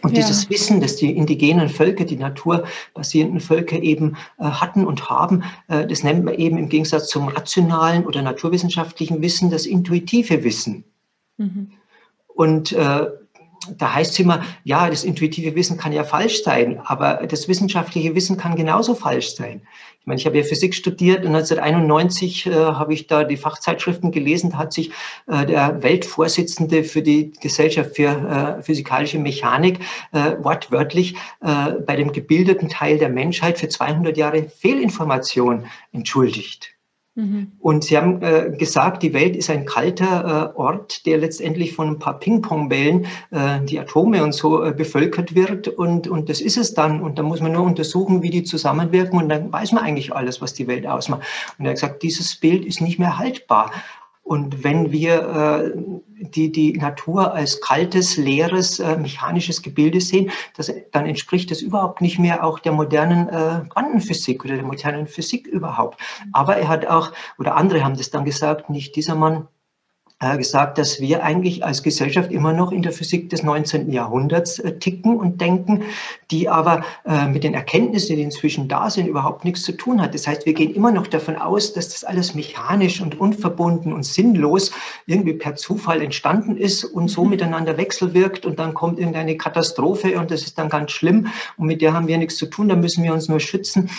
Und 0.04 0.12
ja. 0.12 0.18
dieses 0.18 0.50
Wissen, 0.50 0.82
das 0.82 0.98
die 0.98 1.16
indigenen 1.16 1.70
Völker, 1.70 2.04
die 2.04 2.18
naturbasierenden 2.18 3.40
Völker 3.40 3.82
eben 3.82 4.18
äh, 4.38 4.44
hatten 4.44 4.86
und 4.86 5.10
haben, 5.10 5.44
äh, 5.70 5.88
das 5.88 6.04
nennt 6.04 6.26
man 6.26 6.36
eben 6.36 6.58
im 6.58 6.68
Gegensatz 6.68 7.08
zum 7.08 7.30
rationalen 7.30 8.06
oder 8.06 8.22
naturwissenschaftlichen 8.22 9.22
Wissen 9.22 9.50
das 9.50 9.66
intuitive 9.66 10.44
Wissen. 10.44 10.84
Mhm. 11.38 11.72
Und 12.28 12.74
äh, 12.74 13.08
da 13.78 13.94
heißt 13.94 14.14
es 14.14 14.20
immer, 14.20 14.44
ja, 14.64 14.90
das 14.90 15.04
intuitive 15.04 15.56
Wissen 15.56 15.78
kann 15.78 15.94
ja 15.94 16.04
falsch 16.04 16.44
sein, 16.44 16.80
aber 16.84 17.26
das 17.28 17.48
wissenschaftliche 17.48 18.16
Wissen 18.16 18.38
kann 18.38 18.56
genauso 18.56 18.96
falsch 18.96 19.36
sein. 19.36 19.62
Ich 20.04 20.08
meine, 20.08 20.20
ich 20.20 20.26
habe 20.26 20.38
ja 20.38 20.44
Physik 20.44 20.76
studiert 20.76 21.20
und 21.20 21.34
1991 21.34 22.48
äh, 22.48 22.52
habe 22.52 22.94
ich 22.94 23.08
da 23.08 23.24
die 23.24 23.38
Fachzeitschriften 23.38 24.12
gelesen. 24.12 24.50
Da 24.50 24.58
hat 24.58 24.74
sich 24.74 24.92
äh, 25.28 25.46
der 25.46 25.82
Weltvorsitzende 25.82 26.84
für 26.84 27.02
die 27.02 27.32
Gesellschaft 27.40 27.96
für 27.96 28.58
äh, 28.60 28.62
physikalische 28.62 29.18
Mechanik 29.18 29.80
äh, 30.12 30.36
wortwörtlich 30.40 31.16
äh, 31.40 31.72
bei 31.86 31.96
dem 31.96 32.12
gebildeten 32.12 32.68
Teil 32.68 32.98
der 32.98 33.08
Menschheit 33.08 33.58
für 33.58 33.70
200 33.70 34.18
Jahre 34.18 34.44
Fehlinformation 34.50 35.68
entschuldigt. 35.94 36.73
Mhm. 37.16 37.52
Und 37.60 37.84
Sie 37.84 37.96
haben 37.96 38.24
äh, 38.24 38.52
gesagt, 38.58 39.04
die 39.04 39.14
Welt 39.14 39.36
ist 39.36 39.50
ein 39.52 39.66
kalter 39.66 40.54
äh, 40.56 40.58
Ort, 40.58 41.06
der 41.06 41.20
letztendlich 41.20 41.74
von 41.74 41.90
ein 41.90 42.00
paar 42.00 42.20
Ping-Pong-Bällen, 42.20 43.06
äh, 43.30 43.62
die 43.62 43.80
Atome 43.80 44.24
und 44.24 44.34
so, 44.34 44.64
äh, 44.64 44.74
bevölkert 44.74 45.36
wird. 45.36 45.68
Und, 45.68 46.08
und 46.08 46.30
das 46.30 46.42
ist 46.42 46.58
es 46.58 46.74
dann. 46.74 47.02
Und 47.02 47.20
da 47.20 47.24
muss 47.24 47.40
man 47.40 47.52
nur 47.52 47.64
untersuchen, 47.64 48.24
wie 48.24 48.32
die 48.32 48.44
zusammenwirken. 48.44 49.20
Und 49.20 49.30
dann 49.30 49.54
weiß 49.54 49.74
man 49.74 49.84
eigentlich 49.84 50.16
alles, 50.16 50.42
was 50.42 50.56
die 50.56 50.68
Welt 50.68 50.88
ausmacht. 50.88 51.22
Und 51.60 51.66
er 51.66 51.72
hat 51.72 51.76
gesagt, 51.76 52.04
dieses 52.04 52.36
Bild 52.36 52.66
ist 52.66 52.82
nicht 52.82 52.98
mehr 52.98 53.20
haltbar. 53.20 53.72
Und 54.24 54.64
wenn 54.64 54.92
wir 54.94 55.74
äh, 55.76 56.28
die, 56.30 56.52
die 56.52 56.78
Natur 56.78 57.34
als 57.34 57.60
kaltes, 57.60 58.16
leeres, 58.16 58.80
äh, 58.80 58.98
mechanisches 58.98 59.62
Gebilde 59.62 60.00
sehen, 60.00 60.32
das, 60.56 60.72
dann 60.92 61.06
entspricht 61.06 61.52
das 61.52 61.62
überhaupt 61.62 62.00
nicht 62.00 62.20
mehr 62.20 62.46
auch 62.46 62.60
der 62.60 62.72
modernen 62.72 63.28
äh, 63.28 63.68
Quantenphysik 63.70 64.46
oder 64.46 64.56
der 64.56 64.64
modernen 64.64 65.08
Physik 65.08 65.46
überhaupt. 65.46 66.00
Aber 66.32 66.56
er 66.56 66.70
hat 66.70 66.88
auch, 66.88 67.12
oder 67.38 67.56
andere 67.56 67.84
haben 67.84 67.98
das 67.98 68.12
dann 68.12 68.24
gesagt, 68.24 68.70
nicht 68.70 68.96
dieser 68.96 69.16
Mann, 69.16 69.50
gesagt, 70.38 70.78
dass 70.78 71.00
wir 71.00 71.24
eigentlich 71.24 71.66
als 71.66 71.84
Gesellschaft 71.84 72.32
immer 72.32 72.54
noch 72.54 72.72
in 72.72 72.82
der 72.82 72.92
Physik 72.92 73.30
des 73.30 73.44
19. 73.44 73.92
Jahrhunderts 73.92 74.60
äh, 74.60 74.78
ticken 74.80 75.18
und 75.18 75.42
denken, 75.42 75.84
die 76.32 76.50
aber 76.50 76.84
äh, 77.06 77.28
mit 77.28 77.44
den 77.44 77.54
Erkenntnissen, 77.54 78.16
die 78.16 78.22
inzwischen 78.22 78.68
da 78.68 78.90
sind, 78.90 79.08
überhaupt 79.08 79.46
nichts 79.46 79.64
zu 79.64 79.74
tun 79.74 80.02
hat. 80.02 80.14
Das 80.14 80.28
heißt, 80.28 80.46
wir 80.46 80.54
gehen 80.54 80.74
immer 80.74 80.92
noch 80.92 81.08
davon 81.08 81.36
aus, 81.36 81.74
dass 81.74 81.90
das 81.90 82.04
alles 82.04 82.36
mechanisch 82.36 83.02
und 83.02 83.20
unverbunden 83.20 83.94
und 83.94 84.04
sinnlos 84.04 84.72
irgendwie 85.06 85.34
per 85.34 85.56
Zufall 85.56 86.02
entstanden 86.02 86.58
ist 86.58 86.84
und 86.84 87.10
so 87.10 87.24
mhm. 87.24 87.32
miteinander 87.32 87.78
wechselwirkt 87.78 88.46
und 88.46 88.60
dann 88.60 88.74
kommt 88.74 89.00
irgendeine 89.00 89.38
Katastrophe 89.38 90.18
und 90.20 90.32
das 90.32 90.44
ist 90.44 90.58
dann 90.58 90.70
ganz 90.70 90.92
schlimm 90.92 91.28
und 91.58 91.68
mit 91.68 91.82
der 91.82 91.94
haben 91.94 92.08
wir 92.08 92.18
nichts 92.18 92.38
zu 92.38 92.46
tun, 92.46 92.70
da 92.70 92.76
müssen 92.76 93.04
wir 93.04 93.14
uns 93.14 93.28
nur 93.28 93.40
schützen. 93.40 93.90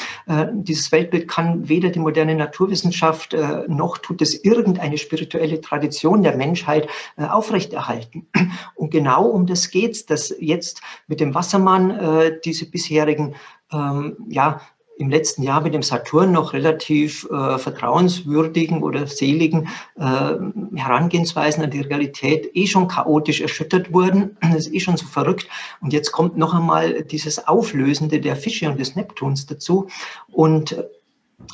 Dieses 0.52 0.90
Weltbild 0.92 1.28
kann 1.28 1.68
weder 1.68 1.90
die 1.90 1.98
moderne 1.98 2.34
Naturwissenschaft 2.34 3.36
noch 3.68 3.98
tut 3.98 4.22
es 4.22 4.44
irgendeine 4.44 4.98
spirituelle 4.98 5.60
Tradition 5.60 6.13
Evolution 6.14 6.22
der 6.22 6.36
Menschheit 6.36 6.88
äh, 7.16 7.24
aufrechterhalten. 7.24 8.26
Und 8.76 8.90
genau 8.90 9.24
um 9.26 9.46
das 9.46 9.70
geht 9.70 9.92
es, 9.92 10.06
dass 10.06 10.34
jetzt 10.38 10.80
mit 11.08 11.20
dem 11.20 11.34
Wassermann 11.34 11.90
äh, 11.90 12.38
diese 12.44 12.70
bisherigen 12.70 13.34
ähm, 13.72 14.16
ja, 14.28 14.60
im 14.96 15.10
letzten 15.10 15.42
Jahr 15.42 15.60
mit 15.60 15.74
dem 15.74 15.82
Saturn 15.82 16.30
noch 16.30 16.52
relativ 16.52 17.28
äh, 17.28 17.58
vertrauenswürdigen 17.58 18.80
oder 18.84 19.08
seligen 19.08 19.68
äh, 19.96 20.36
Herangehensweisen 20.76 21.64
an 21.64 21.70
die 21.70 21.80
Realität 21.80 22.50
eh 22.54 22.68
schon 22.68 22.86
chaotisch 22.86 23.40
erschüttert 23.40 23.92
wurden. 23.92 24.36
Das 24.54 24.66
ist 24.66 24.74
eh 24.74 24.80
schon 24.80 24.96
so 24.96 25.06
verrückt. 25.06 25.48
Und 25.80 25.92
jetzt 25.92 26.12
kommt 26.12 26.36
noch 26.36 26.54
einmal 26.54 27.02
dieses 27.02 27.48
Auflösende 27.48 28.20
der 28.20 28.36
Fische 28.36 28.68
und 28.70 28.78
des 28.78 28.94
Neptuns 28.94 29.46
dazu. 29.46 29.88
Und 30.30 30.76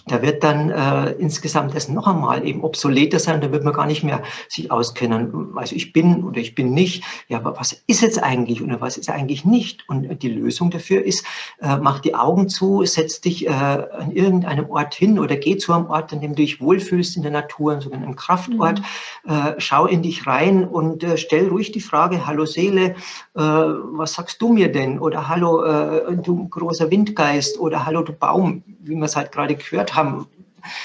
da 0.07 0.23
wird 0.23 0.43
dann 0.43 0.71
äh, 0.71 1.13
insgesamt 1.13 1.75
das 1.75 1.89
noch 1.89 2.07
einmal 2.07 2.47
eben 2.47 2.63
obsoleter 2.63 3.19
sein, 3.19 3.41
da 3.41 3.53
wird 3.53 3.65
man 3.65 3.73
gar 3.73 3.87
nicht 3.87 4.03
mehr 4.03 4.23
sich 4.49 4.71
auskennen. 4.71 5.53
Also 5.57 5.77
ich 5.77 5.93
bin 5.93 6.25
oder 6.25 6.39
ich 6.39 6.55
bin 6.55 6.73
nicht, 6.73 7.05
ja, 7.29 7.39
aber 7.39 7.59
was 7.59 7.83
ist 7.87 8.03
jetzt 8.03 8.23
eigentlich 8.23 8.63
oder 8.63 8.81
was 8.81 8.97
ist 8.97 9.11
eigentlich 9.11 9.45
nicht? 9.45 9.89
Und 9.89 10.23
die 10.23 10.29
Lösung 10.29 10.71
dafür 10.71 11.05
ist, 11.05 11.25
äh, 11.61 11.77
mach 11.77 12.01
die 12.01 12.15
Augen 12.15 12.49
zu, 12.49 12.85
setz 12.85 13.21
dich 13.21 13.47
äh, 13.47 13.51
an 13.51 14.13
irgendeinem 14.13 14.71
Ort 14.71 14.95
hin 14.95 15.19
oder 15.19 15.37
geh 15.37 15.57
zu 15.57 15.73
einem 15.73 15.87
Ort, 15.87 16.13
an 16.13 16.21
dem 16.21 16.31
du 16.31 16.43
dich 16.43 16.61
wohlfühlst 16.61 17.17
in 17.17 17.23
der 17.23 17.33
Natur, 17.33 17.81
so 17.81 17.91
einem 17.91 18.17
Kraftort, 18.17 18.81
mhm. 19.25 19.33
äh, 19.33 19.55
schau 19.59 19.87
in 19.87 20.03
dich 20.03 20.27
rein 20.27 20.65
und 20.65 21.05
äh, 21.05 21.17
stell 21.17 21.49
ruhig 21.49 21.73
die 21.73 21.81
Frage, 21.81 22.27
hallo 22.27 22.47
Seele, 22.47 22.95
äh, 23.35 23.41
was 23.41 24.15
sagst 24.15 24.41
du 24.43 24.53
mir 24.53 24.73
denn? 24.73 24.99
Oder 24.99 25.29
hallo 25.29 25.65
äh, 25.65 26.17
du 26.17 26.49
großer 26.49 26.91
Windgeist 26.91 27.59
oder 27.59 27.87
hallo 27.87 28.03
du 28.03 28.13
Baum, 28.13 28.63
wie 28.91 28.97
man 28.97 29.05
es 29.05 29.17
halt 29.17 29.33
gerade 29.33 29.55
gehört 29.55 29.95
haben. 29.95 30.27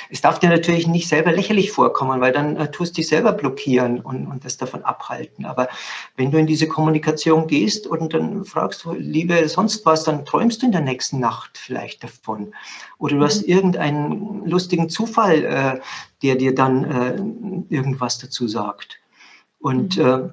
Es 0.09 0.21
darf 0.21 0.39
dir 0.39 0.49
natürlich 0.49 0.87
nicht 0.87 1.07
selber 1.07 1.31
lächerlich 1.31 1.71
vorkommen, 1.71 2.21
weil 2.21 2.31
dann 2.31 2.55
äh, 2.55 2.71
tust 2.71 2.93
du 2.93 3.01
dich 3.01 3.07
selber 3.07 3.33
blockieren 3.33 3.99
und, 3.99 4.27
und 4.27 4.45
das 4.45 4.57
davon 4.57 4.83
abhalten. 4.83 5.45
Aber 5.45 5.67
wenn 6.15 6.31
du 6.31 6.37
in 6.37 6.47
diese 6.47 6.67
Kommunikation 6.67 7.47
gehst 7.47 7.87
und 7.87 8.13
dann 8.13 8.45
fragst 8.45 8.85
du, 8.85 8.93
liebe 8.93 9.47
sonst 9.49 9.85
was, 9.85 10.03
dann 10.03 10.25
träumst 10.25 10.61
du 10.61 10.67
in 10.67 10.71
der 10.71 10.81
nächsten 10.81 11.19
Nacht 11.19 11.57
vielleicht 11.57 12.03
davon. 12.03 12.53
Oder 12.97 13.17
du 13.17 13.23
hast 13.23 13.43
mhm. 13.43 13.53
irgendeinen 13.53 14.45
lustigen 14.45 14.89
Zufall, 14.89 15.43
äh, 15.43 15.81
der 16.23 16.35
dir 16.35 16.55
dann 16.55 16.83
äh, 17.69 17.73
irgendwas 17.73 18.17
dazu 18.17 18.47
sagt. 18.47 18.99
Und 19.59 19.97
mhm. 19.97 20.05
äh, 20.05 20.29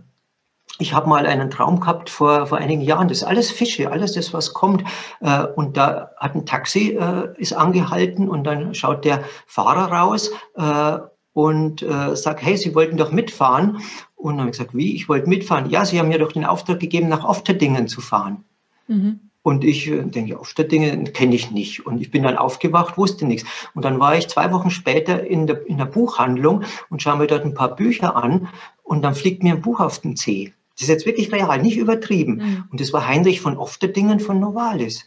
ich 0.83 0.93
habe 0.93 1.09
mal 1.09 1.27
einen 1.27 1.49
Traum 1.51 1.81
gehabt 1.81 2.11
vor, 2.11 2.47
vor 2.47 2.59
einigen 2.59 2.83
Jahren, 2.83 3.09
das 3.09 3.19
ist 3.19 3.25
alles 3.25 3.51
Fische, 3.51 3.91
alles 3.91 4.13
das, 4.13 4.35
was 4.35 4.53
kommt. 4.53 4.83
Äh, 5.21 5.45
und 5.55 5.77
da 5.77 6.11
hat 6.19 6.35
ein 6.35 6.45
Taxi, 6.45 6.91
äh, 6.91 7.29
ist 7.37 7.53
angehalten 7.53 8.29
und 8.29 8.45
dann 8.45 8.75
schaut 8.75 9.05
der 9.05 9.23
Fahrer 9.47 9.93
raus 9.93 10.31
äh, 10.57 10.99
und 11.35 11.81
sagt, 12.13 12.43
hey, 12.43 12.59
Sie 12.59 12.75
wollten 12.75 12.99
doch 12.99 13.11
mitfahren. 13.11 13.79
Und 14.17 14.35
dann 14.35 14.41
habe 14.41 14.51
ich 14.51 14.59
gesagt, 14.59 14.77
wie, 14.77 14.95
ich 14.95 15.09
wollte 15.09 15.31
mitfahren? 15.31 15.71
Ja, 15.71 15.87
Sie 15.87 15.99
haben 15.99 16.09
mir 16.09 16.19
doch 16.19 16.33
den 16.33 16.45
Auftrag 16.45 16.79
gegeben, 16.79 17.09
nach 17.09 17.25
Ofterdingen 17.25 17.89
zu 17.89 18.03
fahren. 18.03 18.45
Mhm. 18.87 19.19
Und 19.43 19.65
ich 19.65 19.91
denke, 19.91 20.39
Ofterdingen 20.39 21.11
kenne 21.15 21.35
ich 21.35 21.51
nicht. 21.51 21.87
Und 21.87 22.03
ich 22.03 22.11
bin 22.11 22.25
dann 22.25 22.37
aufgewacht, 22.37 22.99
wusste 22.99 23.25
nichts. 23.25 23.49
Und 23.75 23.87
dann 23.87 23.99
war 23.99 24.15
ich 24.15 24.29
zwei 24.29 24.53
Wochen 24.53 24.69
später 24.69 25.27
in 25.27 25.47
der, 25.47 25.67
in 25.67 25.79
der 25.79 25.87
Buchhandlung 25.87 26.65
und 26.91 27.01
schaue 27.01 27.17
mir 27.17 27.29
dort 27.29 27.47
ein 27.47 27.55
paar 27.55 27.75
Bücher 27.75 28.15
an. 28.15 28.49
Und 28.83 29.01
dann 29.01 29.15
fliegt 29.15 29.43
mir 29.43 29.55
ein 29.55 29.63
Buch 29.63 29.81
auf 29.81 30.01
den 30.01 30.17
Zeh. 30.17 30.53
Das 30.75 30.83
ist 30.83 30.89
jetzt 30.89 31.07
wirklich 31.07 31.33
real, 31.33 31.61
nicht 31.61 31.77
übertrieben. 31.77 32.35
Mhm. 32.35 32.65
Und 32.71 32.81
das 32.81 32.93
war 32.93 33.07
Heinrich 33.07 33.41
von 33.41 33.57
Ofterdingen 33.57 34.21
von 34.21 34.41
Novalis. 34.41 35.07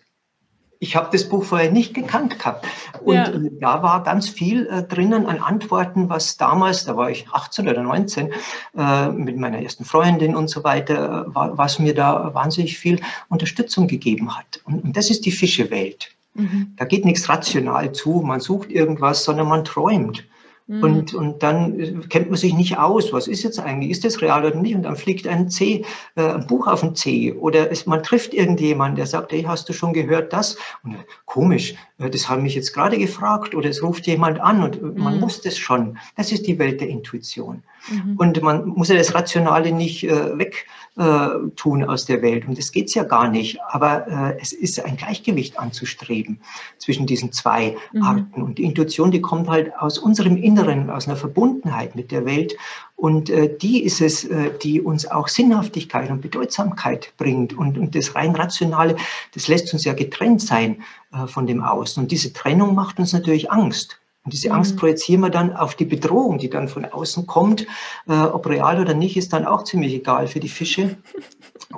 Ich 0.79 0.95
habe 0.95 1.09
das 1.11 1.27
Buch 1.27 1.43
vorher 1.43 1.71
nicht 1.71 1.93
gekannt 1.93 2.37
gehabt. 2.37 2.67
Und 3.01 3.15
ja. 3.15 3.27
Äh, 3.29 3.49
da 3.59 3.81
war 3.81 4.03
ganz 4.03 4.29
viel 4.29 4.67
äh, 4.67 4.83
drinnen 4.83 5.25
an 5.25 5.39
Antworten, 5.39 6.09
was 6.09 6.37
damals, 6.37 6.85
da 6.85 6.97
war 6.97 7.09
ich 7.09 7.27
18 7.31 7.67
oder 7.67 7.81
19, 7.81 8.33
äh, 8.77 9.09
mit 9.09 9.37
meiner 9.37 9.61
ersten 9.61 9.85
Freundin 9.85 10.35
und 10.35 10.49
so 10.49 10.63
weiter, 10.63 11.25
äh, 11.25 11.31
was 11.33 11.79
mir 11.79 11.95
da 11.95 12.33
wahnsinnig 12.33 12.77
viel 12.77 12.99
Unterstützung 13.29 13.87
gegeben 13.87 14.37
hat. 14.37 14.61
Und, 14.65 14.83
und 14.83 14.97
das 14.97 15.09
ist 15.09 15.25
die 15.25 15.31
Fischewelt. 15.31 16.11
Mhm. 16.33 16.73
Da 16.77 16.85
geht 16.85 17.05
nichts 17.05 17.29
rational 17.29 17.93
zu, 17.93 18.21
man 18.23 18.41
sucht 18.41 18.69
irgendwas, 18.69 19.23
sondern 19.23 19.47
man 19.47 19.63
träumt. 19.63 20.25
Mhm. 20.67 20.83
Und, 20.83 21.13
und 21.13 21.43
dann 21.43 21.79
äh, 21.79 21.93
kennt 22.09 22.29
man 22.29 22.37
sich 22.37 22.53
nicht 22.53 22.77
aus. 22.77 23.13
Was 23.13 23.27
ist 23.27 23.43
jetzt 23.43 23.59
eigentlich? 23.59 23.91
Ist 23.91 24.03
das 24.03 24.21
real 24.21 24.43
oder 24.43 24.55
nicht? 24.55 24.75
Und 24.75 24.83
dann 24.83 24.95
fliegt 24.95 25.27
ein 25.27 25.49
C, 25.49 25.85
äh, 26.15 26.21
ein 26.21 26.47
Buch 26.47 26.65
auf 26.65 26.81
den 26.81 26.95
C. 26.95 27.33
Oder 27.33 27.71
es, 27.71 27.85
man 27.85 28.01
trifft 28.01 28.33
irgendjemanden, 28.33 28.95
der 28.95 29.05
sagt, 29.05 29.31
hey, 29.31 29.43
hast 29.43 29.69
du 29.69 29.73
schon 29.73 29.93
gehört 29.93 30.33
das? 30.33 30.57
Und, 30.83 30.95
äh, 30.95 30.97
komisch, 31.25 31.75
äh, 31.99 32.09
das 32.09 32.27
haben 32.27 32.41
mich 32.41 32.55
jetzt 32.55 32.73
gerade 32.73 32.97
gefragt. 32.97 33.53
Oder 33.53 33.69
es 33.69 33.83
ruft 33.83 34.07
jemand 34.07 34.39
an 34.41 34.63
und 34.63 34.97
man 34.97 35.15
mhm. 35.15 35.19
muss 35.19 35.45
es 35.45 35.57
schon. 35.57 35.99
Das 36.17 36.31
ist 36.31 36.47
die 36.47 36.57
Welt 36.57 36.81
der 36.81 36.89
Intuition. 36.89 37.61
Mhm. 37.89 38.15
Und 38.17 38.41
man 38.41 38.67
muss 38.67 38.89
ja 38.89 38.95
das 38.95 39.13
Rationale 39.13 39.71
nicht 39.71 40.03
äh, 40.03 40.37
weg 40.39 40.65
äh, 40.97 41.27
tun 41.55 41.83
aus 41.83 42.05
der 42.05 42.23
Welt. 42.23 42.47
Und 42.47 42.57
das 42.57 42.71
geht's 42.71 42.95
ja 42.95 43.03
gar 43.03 43.29
nicht. 43.29 43.59
Aber 43.69 44.07
äh, 44.07 44.37
es 44.41 44.51
ist 44.51 44.83
ein 44.83 44.97
Gleichgewicht 44.97 45.59
anzustreben 45.59 46.39
zwischen 46.79 47.05
diesen 47.05 47.31
zwei 47.31 47.75
mhm. 47.93 48.01
Arten. 48.01 48.41
Und 48.41 48.57
die 48.57 48.63
Intuition, 48.63 49.11
die 49.11 49.21
kommt 49.21 49.47
halt 49.47 49.71
aus 49.77 49.99
unserem 49.99 50.37
Inneren, 50.37 50.54
aus 50.89 51.07
einer 51.07 51.17
Verbundenheit 51.17 51.95
mit 51.95 52.11
der 52.11 52.25
Welt. 52.25 52.55
Und 52.95 53.29
äh, 53.29 53.55
die 53.57 53.83
ist 53.83 54.01
es, 54.01 54.23
äh, 54.25 54.51
die 54.63 54.81
uns 54.81 55.05
auch 55.05 55.27
Sinnhaftigkeit 55.27 56.09
und 56.09 56.21
Bedeutsamkeit 56.21 57.11
bringt. 57.17 57.53
Und, 57.53 57.77
und 57.77 57.95
das 57.95 58.15
rein 58.15 58.35
Rationale, 58.35 58.95
das 59.33 59.47
lässt 59.47 59.73
uns 59.73 59.83
ja 59.83 59.93
getrennt 59.93 60.41
sein 60.41 60.83
äh, 61.13 61.27
von 61.27 61.47
dem 61.47 61.61
Außen. 61.63 62.01
Und 62.01 62.11
diese 62.11 62.31
Trennung 62.33 62.75
macht 62.75 62.99
uns 62.99 63.13
natürlich 63.13 63.51
Angst. 63.51 63.99
Und 64.25 64.33
diese 64.33 64.51
Angst 64.51 64.73
mhm. 64.73 64.79
projizieren 64.79 65.21
wir 65.21 65.29
dann 65.29 65.55
auf 65.55 65.75
die 65.75 65.85
Bedrohung, 65.85 66.39
die 66.39 66.49
dann 66.49 66.67
von 66.67 66.83
außen 66.83 67.27
kommt. 67.27 67.67
Äh, 68.07 68.13
ob 68.13 68.47
real 68.47 68.81
oder 68.81 68.95
nicht, 68.95 69.15
ist 69.17 69.31
dann 69.33 69.45
auch 69.45 69.63
ziemlich 69.63 69.93
egal 69.93 70.27
für 70.27 70.39
die 70.39 70.49
Fische. 70.49 70.97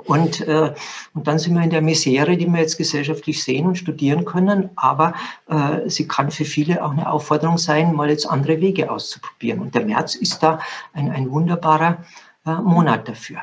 Und, 0.06 0.40
äh, 0.48 0.72
und 1.12 1.26
dann 1.26 1.38
sind 1.38 1.54
wir 1.54 1.62
in 1.62 1.70
der 1.70 1.82
Misere, 1.82 2.36
die 2.36 2.46
wir 2.46 2.60
jetzt 2.60 2.78
gesellschaftlich 2.78 3.42
sehen 3.42 3.66
und 3.66 3.76
studieren 3.76 4.24
können. 4.24 4.70
Aber 4.76 5.12
äh, 5.48 5.88
sie 5.90 6.08
kann 6.08 6.30
für 6.30 6.46
viele 6.46 6.82
auch 6.82 6.92
eine 6.92 7.10
Aufforderung 7.10 7.58
sein, 7.58 7.94
mal 7.94 8.08
jetzt 8.08 8.28
andere 8.28 8.60
Wege 8.60 8.90
auszuprobieren. 8.90 9.60
Und 9.60 9.74
der 9.74 9.84
März 9.84 10.14
ist 10.14 10.42
da 10.42 10.58
ein, 10.94 11.10
ein 11.10 11.30
wunderbarer 11.30 11.98
äh, 12.46 12.52
Monat 12.52 13.08
dafür. 13.08 13.40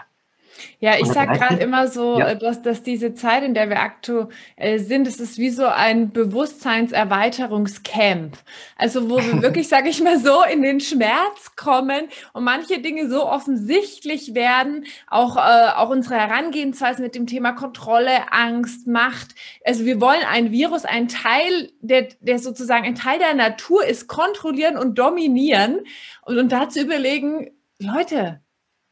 Ja, 0.79 0.93
ich 0.99 1.07
sage 1.07 1.37
gerade 1.37 1.57
immer 1.57 1.87
so, 1.87 2.19
ja. 2.19 2.29
Äh, 2.29 2.37
dass, 2.37 2.61
dass 2.61 2.83
diese 2.83 3.13
Zeit, 3.13 3.43
in 3.43 3.53
der 3.53 3.69
wir 3.69 3.79
aktuell 3.79 4.79
sind, 4.79 5.05
es 5.07 5.19
ist 5.19 5.37
wie 5.37 5.49
so 5.49 5.67
ein 5.67 6.11
Bewusstseinserweiterungscamp. 6.11 8.37
Also 8.77 9.09
wo 9.09 9.17
wir 9.17 9.41
wirklich, 9.45 9.67
sage 9.67 9.89
ich 9.89 10.01
mal 10.01 10.19
so, 10.19 10.43
in 10.43 10.61
den 10.61 10.79
Schmerz 10.79 11.55
kommen 11.55 12.05
und 12.33 12.43
manche 12.43 12.79
Dinge 12.79 13.09
so 13.09 13.25
offensichtlich 13.25 14.35
werden, 14.35 14.85
auch, 15.07 15.37
äh, 15.37 15.71
auch 15.75 15.89
unsere 15.89 16.15
Herangehensweise 16.15 17.01
mit 17.01 17.15
dem 17.15 17.25
Thema 17.27 17.53
Kontrolle, 17.53 18.31
Angst, 18.31 18.87
Macht. 18.87 19.35
Also 19.63 19.85
wir 19.85 20.01
wollen 20.01 20.23
ein 20.29 20.51
Virus, 20.51 20.85
ein 20.85 21.07
Teil, 21.07 21.71
der, 21.81 22.09
der 22.19 22.39
sozusagen 22.39 22.85
ein 22.85 22.95
Teil 22.95 23.19
der 23.19 23.33
Natur 23.33 23.85
ist, 23.85 24.07
kontrollieren 24.07 24.77
und 24.77 24.97
dominieren 24.97 25.79
und, 26.23 26.37
und 26.37 26.51
dazu 26.51 26.79
überlegen, 26.79 27.51
Leute, 27.79 28.41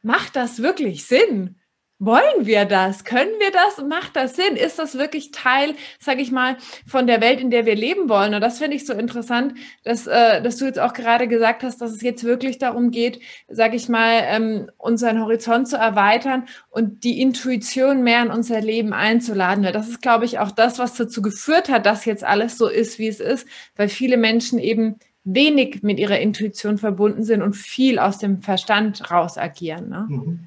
macht 0.04 0.36
das 0.36 0.62
wirklich 0.62 1.06
Sinn? 1.06 1.56
Wollen 2.00 2.44
wir 2.44 2.64
das? 2.64 3.04
Können 3.04 3.30
wir 3.38 3.52
das? 3.52 3.78
Macht 3.86 4.16
das 4.16 4.34
Sinn? 4.34 4.56
Ist 4.56 4.80
das 4.80 4.98
wirklich 4.98 5.30
Teil, 5.30 5.74
sage 6.00 6.20
ich 6.22 6.32
mal, 6.32 6.56
von 6.86 7.06
der 7.06 7.20
Welt, 7.20 7.40
in 7.40 7.50
der 7.50 7.66
wir 7.66 7.76
leben 7.76 8.08
wollen? 8.08 8.34
Und 8.34 8.40
das 8.40 8.58
finde 8.58 8.76
ich 8.76 8.84
so 8.84 8.92
interessant, 8.94 9.54
dass, 9.84 10.06
äh, 10.08 10.42
dass 10.42 10.56
du 10.56 10.64
jetzt 10.66 10.80
auch 10.80 10.92
gerade 10.92 11.28
gesagt 11.28 11.62
hast, 11.62 11.80
dass 11.80 11.92
es 11.92 12.02
jetzt 12.02 12.24
wirklich 12.24 12.58
darum 12.58 12.90
geht, 12.90 13.20
sage 13.48 13.76
ich 13.76 13.88
mal, 13.88 14.22
ähm, 14.24 14.70
unseren 14.76 15.20
Horizont 15.20 15.68
zu 15.68 15.76
erweitern 15.76 16.46
und 16.68 17.04
die 17.04 17.22
Intuition 17.22 18.02
mehr 18.02 18.22
in 18.22 18.30
unser 18.30 18.60
Leben 18.60 18.92
einzuladen. 18.92 19.64
Weil 19.64 19.72
das 19.72 19.88
ist, 19.88 20.02
glaube 20.02 20.24
ich, 20.24 20.40
auch 20.40 20.50
das, 20.50 20.80
was 20.80 20.94
dazu 20.94 21.22
geführt 21.22 21.68
hat, 21.68 21.86
dass 21.86 22.04
jetzt 22.04 22.24
alles 22.24 22.58
so 22.58 22.68
ist, 22.68 22.98
wie 22.98 23.08
es 23.08 23.20
ist, 23.20 23.46
weil 23.76 23.88
viele 23.88 24.16
Menschen 24.16 24.58
eben 24.58 24.98
wenig 25.24 25.82
mit 25.82 25.98
ihrer 25.98 26.18
Intuition 26.18 26.78
verbunden 26.78 27.24
sind 27.24 27.42
und 27.42 27.54
viel 27.54 27.98
aus 27.98 28.18
dem 28.18 28.42
Verstand 28.42 29.10
raus 29.10 29.38
agieren. 29.38 29.88
Ne? 29.88 30.06
Mhm. 30.08 30.40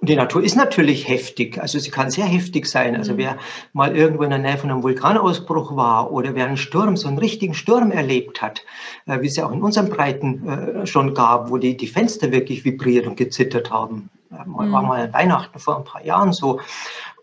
Und 0.00 0.08
die 0.08 0.16
Natur 0.16 0.42
ist 0.42 0.56
natürlich 0.56 1.08
heftig, 1.08 1.60
also 1.60 1.78
sie 1.78 1.90
kann 1.90 2.10
sehr 2.10 2.24
heftig 2.24 2.64
sein. 2.64 2.96
Also 2.96 3.12
mhm. 3.12 3.18
wer 3.18 3.38
mal 3.74 3.94
irgendwo 3.94 4.22
in 4.22 4.30
der 4.30 4.38
Nähe 4.38 4.56
von 4.56 4.70
einem 4.70 4.82
Vulkanausbruch 4.82 5.76
war 5.76 6.10
oder 6.10 6.34
wer 6.34 6.46
einen 6.46 6.56
Sturm, 6.56 6.96
so 6.96 7.06
einen 7.06 7.18
richtigen 7.18 7.52
Sturm 7.52 7.90
erlebt 7.90 8.40
hat, 8.40 8.64
äh, 9.06 9.20
wie 9.20 9.26
es 9.26 9.36
ja 9.36 9.46
auch 9.46 9.52
in 9.52 9.62
unseren 9.62 9.90
Breiten 9.90 10.48
äh, 10.48 10.86
schon 10.86 11.14
gab, 11.14 11.50
wo 11.50 11.58
die, 11.58 11.76
die 11.76 11.86
Fenster 11.86 12.32
wirklich 12.32 12.64
vibriert 12.64 13.06
und 13.06 13.16
gezittert 13.16 13.70
haben. 13.70 14.08
Mhm. 14.30 14.72
War 14.72 14.82
mal 14.82 15.12
Weihnachten 15.12 15.58
vor 15.58 15.76
ein 15.76 15.84
paar 15.84 16.04
Jahren 16.04 16.32
so 16.32 16.60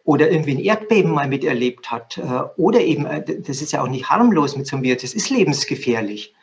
oder 0.03 0.29
irgendwie 0.29 0.51
ein 0.51 0.59
Erdbeben 0.59 1.11
mal 1.11 1.27
miterlebt 1.27 1.89
hat. 1.89 2.19
Äh, 2.19 2.43
oder 2.57 2.79
eben, 2.79 3.07
das 3.25 3.61
ist 3.61 3.71
ja 3.71 3.81
auch 3.81 3.89
nicht 3.89 4.07
harmlos 4.07 4.55
mit 4.55 4.67
so 4.67 4.75
einem 4.75 4.83
Virus, 4.83 5.01
das 5.01 5.13
ist 5.15 5.31
lebensgefährlich. 5.31 6.35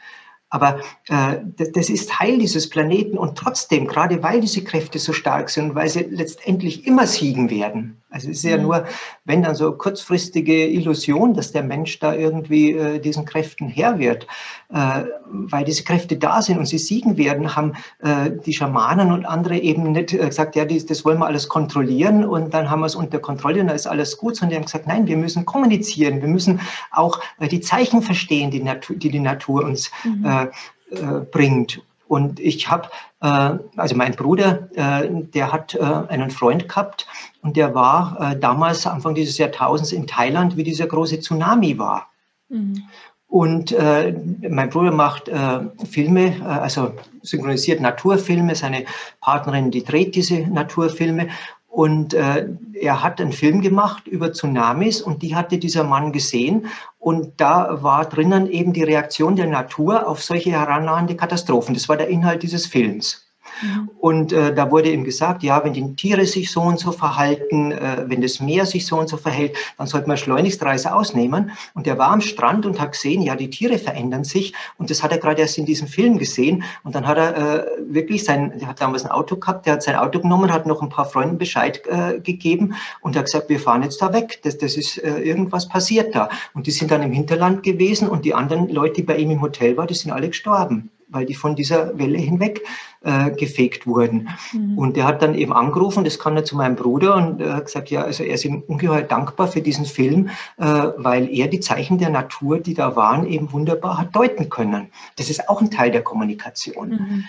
Aber 0.54 0.78
äh, 1.08 1.38
das 1.72 1.90
ist 1.90 2.10
Teil 2.10 2.38
dieses 2.38 2.70
Planeten 2.70 3.18
und 3.18 3.36
trotzdem, 3.36 3.88
gerade 3.88 4.22
weil 4.22 4.40
diese 4.40 4.62
Kräfte 4.62 5.00
so 5.00 5.12
stark 5.12 5.50
sind, 5.50 5.74
weil 5.74 5.88
sie 5.88 6.06
letztendlich 6.08 6.86
immer 6.86 7.08
siegen 7.08 7.50
werden, 7.50 8.00
also 8.14 8.30
es 8.30 8.38
ist 8.38 8.44
ja 8.44 8.56
nur, 8.56 8.84
wenn 9.24 9.42
dann 9.42 9.56
so 9.56 9.72
kurzfristige 9.72 10.68
Illusion, 10.68 11.34
dass 11.34 11.50
der 11.50 11.64
Mensch 11.64 11.98
da 11.98 12.14
irgendwie 12.14 12.70
äh, 12.70 13.00
diesen 13.00 13.24
Kräften 13.24 13.66
Herr 13.66 13.98
wird, 13.98 14.28
äh, 14.72 15.02
weil 15.28 15.64
diese 15.64 15.82
Kräfte 15.82 16.16
da 16.16 16.40
sind 16.40 16.58
und 16.58 16.66
sie 16.66 16.78
siegen 16.78 17.16
werden, 17.16 17.56
haben 17.56 17.72
äh, 18.02 18.30
die 18.46 18.52
Schamanen 18.52 19.10
und 19.10 19.26
andere 19.26 19.58
eben 19.58 19.90
nicht 19.90 20.12
äh, 20.12 20.18
gesagt, 20.18 20.54
ja, 20.54 20.64
dies, 20.64 20.86
das 20.86 21.04
wollen 21.04 21.18
wir 21.18 21.26
alles 21.26 21.48
kontrollieren 21.48 22.24
und 22.24 22.54
dann 22.54 22.70
haben 22.70 22.80
wir 22.80 22.86
es 22.86 22.94
unter 22.94 23.18
Kontrolle 23.18 23.60
und 23.60 23.66
da 23.66 23.74
ist 23.74 23.88
alles 23.88 24.16
gut, 24.16 24.36
sondern 24.36 24.50
die 24.50 24.56
haben 24.58 24.66
gesagt, 24.66 24.86
nein, 24.86 25.08
wir 25.08 25.16
müssen 25.16 25.44
kommunizieren, 25.44 26.20
wir 26.20 26.28
müssen 26.28 26.60
auch 26.92 27.18
äh, 27.40 27.48
die 27.48 27.60
Zeichen 27.60 28.00
verstehen, 28.00 28.52
die, 28.52 28.62
Natur, 28.62 28.94
die 28.94 29.10
die 29.10 29.20
Natur 29.20 29.64
uns 29.64 29.90
mhm. 30.04 30.24
Äh, 30.24 31.20
bringt. 31.32 31.82
Und 32.06 32.38
ich 32.38 32.70
habe, 32.70 32.90
also 33.18 33.96
mein 33.96 34.12
Bruder, 34.12 34.68
der 34.76 35.52
hat 35.52 35.76
einen 35.80 36.30
Freund 36.30 36.68
gehabt 36.68 37.06
und 37.44 37.58
der 37.58 37.74
war 37.74 38.16
äh, 38.18 38.40
damals 38.40 38.86
Anfang 38.86 39.14
dieses 39.14 39.36
Jahrtausends 39.36 39.92
in 39.92 40.06
Thailand, 40.06 40.56
wie 40.56 40.64
dieser 40.64 40.86
große 40.86 41.20
Tsunami 41.20 41.78
war. 41.78 42.08
Mhm. 42.48 42.82
Und 43.28 43.72
äh, 43.72 44.14
mein 44.48 44.70
Bruder 44.70 44.92
macht 44.92 45.28
äh, 45.28 45.60
Filme, 45.84 46.34
also 46.42 46.94
synchronisiert 47.22 47.82
Naturfilme. 47.82 48.54
Seine 48.54 48.86
Partnerin, 49.20 49.70
die 49.70 49.84
dreht 49.84 50.14
diese 50.14 50.38
Naturfilme. 50.40 51.28
Und 51.68 52.14
äh, 52.14 52.48
er 52.80 53.02
hat 53.02 53.20
einen 53.20 53.32
Film 53.32 53.60
gemacht 53.60 54.06
über 54.06 54.32
Tsunamis 54.32 55.02
und 55.02 55.22
die 55.22 55.34
hatte 55.34 55.58
dieser 55.58 55.84
Mann 55.84 56.12
gesehen. 56.12 56.68
Und 56.98 57.38
da 57.38 57.82
war 57.82 58.06
drinnen 58.06 58.46
eben 58.46 58.72
die 58.72 58.84
Reaktion 58.84 59.36
der 59.36 59.48
Natur 59.48 60.08
auf 60.08 60.22
solche 60.22 60.52
herannahende 60.52 61.14
Katastrophen. 61.14 61.74
Das 61.74 61.90
war 61.90 61.98
der 61.98 62.08
Inhalt 62.08 62.42
dieses 62.42 62.66
Films. 62.66 63.23
Mhm. 63.62 63.90
Und 63.98 64.32
äh, 64.32 64.54
da 64.54 64.70
wurde 64.70 64.90
ihm 64.90 65.04
gesagt, 65.04 65.42
ja, 65.42 65.62
wenn 65.64 65.72
die 65.72 65.94
Tiere 65.94 66.26
sich 66.26 66.50
so 66.50 66.62
und 66.62 66.78
so 66.78 66.92
verhalten, 66.92 67.72
äh, 67.72 68.04
wenn 68.06 68.20
das 68.20 68.40
Meer 68.40 68.66
sich 68.66 68.86
so 68.86 68.98
und 68.98 69.08
so 69.08 69.16
verhält, 69.16 69.56
dann 69.78 69.86
sollte 69.86 70.08
man 70.08 70.16
schleunigst 70.16 70.62
Reise 70.62 70.94
ausnehmen. 70.94 71.52
Und 71.74 71.86
er 71.86 71.98
war 71.98 72.10
am 72.10 72.20
Strand 72.20 72.66
und 72.66 72.80
hat 72.80 72.92
gesehen, 72.92 73.22
ja, 73.22 73.36
die 73.36 73.50
Tiere 73.50 73.78
verändern 73.78 74.24
sich. 74.24 74.54
Und 74.78 74.90
das 74.90 75.02
hat 75.02 75.12
er 75.12 75.18
gerade 75.18 75.42
erst 75.42 75.58
in 75.58 75.66
diesem 75.66 75.88
Film 75.88 76.18
gesehen. 76.18 76.64
Und 76.82 76.94
dann 76.94 77.06
hat 77.06 77.16
er 77.16 77.36
äh, 77.36 77.66
wirklich 77.88 78.24
sein, 78.24 78.52
er 78.60 78.68
hat 78.68 78.80
damals 78.80 79.04
ein 79.04 79.10
Auto 79.10 79.36
gehabt, 79.36 79.66
der 79.66 79.74
hat 79.74 79.82
sein 79.82 79.96
Auto 79.96 80.20
genommen, 80.20 80.52
hat 80.52 80.66
noch 80.66 80.82
ein 80.82 80.88
paar 80.88 81.06
Freunden 81.06 81.38
Bescheid 81.38 81.82
äh, 81.86 82.20
gegeben 82.20 82.74
und 83.00 83.16
hat 83.16 83.26
gesagt, 83.26 83.48
wir 83.48 83.60
fahren 83.60 83.82
jetzt 83.82 84.00
da 84.02 84.12
weg. 84.12 84.40
Das, 84.42 84.58
das 84.58 84.76
ist 84.76 84.98
äh, 84.98 85.18
irgendwas 85.20 85.68
passiert 85.68 86.14
da. 86.14 86.28
Und 86.54 86.66
die 86.66 86.70
sind 86.70 86.90
dann 86.90 87.02
im 87.02 87.12
Hinterland 87.12 87.62
gewesen 87.62 88.08
und 88.08 88.24
die 88.24 88.34
anderen 88.34 88.68
Leute, 88.68 88.94
die 88.94 89.02
bei 89.02 89.16
ihm 89.16 89.30
im 89.30 89.40
Hotel 89.40 89.76
waren, 89.76 89.86
die 89.86 89.94
sind 89.94 90.10
alle 90.10 90.28
gestorben 90.28 90.90
weil 91.14 91.26
die 91.26 91.34
von 91.34 91.56
dieser 91.56 91.96
Welle 91.98 92.18
hinweg 92.18 92.62
äh, 93.02 93.30
gefegt 93.30 93.86
wurden. 93.86 94.28
Mhm. 94.52 94.78
Und 94.78 94.96
der 94.96 95.04
hat 95.04 95.22
dann 95.22 95.34
eben 95.34 95.52
angerufen, 95.52 96.04
das 96.04 96.18
kann 96.18 96.36
er 96.36 96.44
zu 96.44 96.56
meinem 96.56 96.76
Bruder 96.76 97.16
und 97.16 97.40
er 97.40 97.56
hat 97.56 97.66
gesagt, 97.66 97.90
ja, 97.90 98.02
also 98.02 98.24
er 98.24 98.34
ist 98.34 98.44
ihm 98.44 98.62
ungeheuer 98.66 99.02
dankbar 99.02 99.48
für 99.48 99.62
diesen 99.62 99.84
Film, 99.84 100.30
äh, 100.58 100.64
weil 100.96 101.28
er 101.30 101.48
die 101.48 101.60
Zeichen 101.60 101.98
der 101.98 102.10
Natur, 102.10 102.58
die 102.60 102.74
da 102.74 102.96
waren, 102.96 103.26
eben 103.26 103.52
wunderbar 103.52 103.98
hat 103.98 104.14
deuten 104.14 104.48
können. 104.48 104.88
Das 105.16 105.30
ist 105.30 105.48
auch 105.48 105.60
ein 105.60 105.70
Teil 105.70 105.90
der 105.90 106.02
Kommunikation. 106.02 106.90
Mhm. 106.90 107.24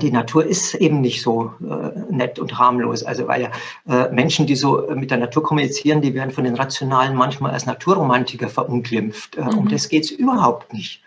Die 0.00 0.10
Natur 0.10 0.44
ist 0.44 0.74
eben 0.74 1.00
nicht 1.00 1.22
so 1.22 1.52
äh, 1.60 2.12
nett 2.12 2.38
und 2.38 2.58
harmlos. 2.58 3.04
Also 3.04 3.28
weil 3.28 3.42
ja 3.42 3.50
äh, 3.88 4.12
Menschen, 4.12 4.46
die 4.46 4.56
so 4.56 4.88
mit 4.94 5.10
der 5.10 5.18
Natur 5.18 5.42
kommunizieren, 5.44 6.00
die 6.00 6.14
werden 6.14 6.32
von 6.32 6.44
den 6.44 6.54
Rationalen 6.54 7.14
manchmal 7.14 7.52
als 7.52 7.66
Naturromantiker 7.66 8.48
verunglimpft. 8.48 9.36
Äh, 9.36 9.42
mhm. 9.42 9.58
Um 9.58 9.68
das 9.68 9.88
geht 9.88 10.04
es 10.04 10.10
überhaupt 10.10 10.72
nicht. 10.72 11.02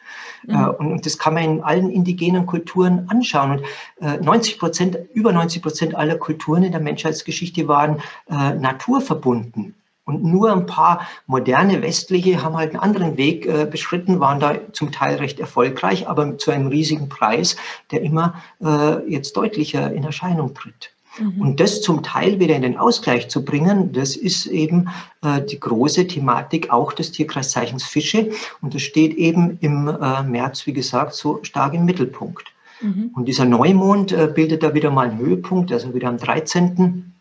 Mhm. 0.46 0.56
Äh, 0.56 0.68
und 0.68 1.06
das 1.06 1.18
kann 1.18 1.34
man 1.34 1.44
in 1.44 1.64
allen 1.64 1.90
indigenen 1.90 2.46
Kulturen 2.46 3.06
anschauen. 3.10 3.62
Und 4.00 4.26
90 4.26 4.56
äh, 4.56 4.58
Prozent, 4.58 4.98
über 5.14 5.32
90 5.32 5.62
Prozent 5.62 5.96
aller 5.96 6.18
Kulturen 6.18 6.64
in 6.64 6.72
der 6.72 6.82
Menschheitsgeschichte 6.82 7.68
waren 7.68 8.02
äh, 8.30 8.54
naturverbunden. 8.56 9.76
Und 10.10 10.24
nur 10.24 10.52
ein 10.52 10.66
paar 10.66 11.08
moderne 11.28 11.84
westliche 11.84 12.42
haben 12.42 12.58
halt 12.58 12.72
einen 12.72 12.80
anderen 12.80 13.16
Weg 13.16 13.46
äh, 13.46 13.68
beschritten, 13.70 14.20
waren 14.20 14.40
da 14.40 14.56
zum 14.72 14.92
Teil 14.92 15.18
recht 15.18 15.40
erfolgreich, 15.40 16.08
aber 16.08 16.40
zu 16.40 16.50
einem 16.50 16.66
riesigen 16.66 17.10
Preis, 17.10 17.58
der 17.92 18.02
immer 18.02 18.42
äh, 18.60 19.08
jetzt 19.08 19.38
deutlicher 19.38 19.94
in 19.94 20.04
Erscheinung 20.04 20.56
tritt. 20.56 20.94
Mhm. 21.20 21.42
Und 21.42 21.60
das 21.60 21.82
zum 21.82 22.04
Teil 22.04 22.40
wieder 22.40 22.56
in 22.56 22.62
den 22.62 22.78
Ausgleich 22.78 23.30
zu 23.30 23.44
bringen, 23.44 23.92
das 23.92 24.16
ist 24.16 24.46
eben 24.46 24.90
äh, 25.24 25.42
die 25.42 25.60
große 25.60 26.08
Thematik 26.08 26.72
auch 26.72 26.94
des 26.94 27.12
Tierkreiszeichens 27.12 27.84
Fische. 27.84 28.32
Und 28.62 28.74
das 28.74 28.82
steht 28.82 29.14
eben 29.16 29.58
im 29.62 29.88
äh, 29.88 30.24
März, 30.24 30.66
wie 30.66 30.74
gesagt, 30.74 31.14
so 31.14 31.40
stark 31.44 31.74
im 31.74 31.86
Mittelpunkt. 31.86 32.46
Mhm. 32.82 33.12
Und 33.14 33.26
dieser 33.26 33.46
Neumond 33.46 34.12
äh, 34.12 34.32
bildet 34.34 34.64
da 34.64 34.74
wieder 34.74 34.92
mal 34.92 35.10
einen 35.10 35.20
Höhepunkt, 35.20 35.72
also 35.72 35.94
wieder 35.94 36.10
am 36.10 36.18
13., 36.18 37.14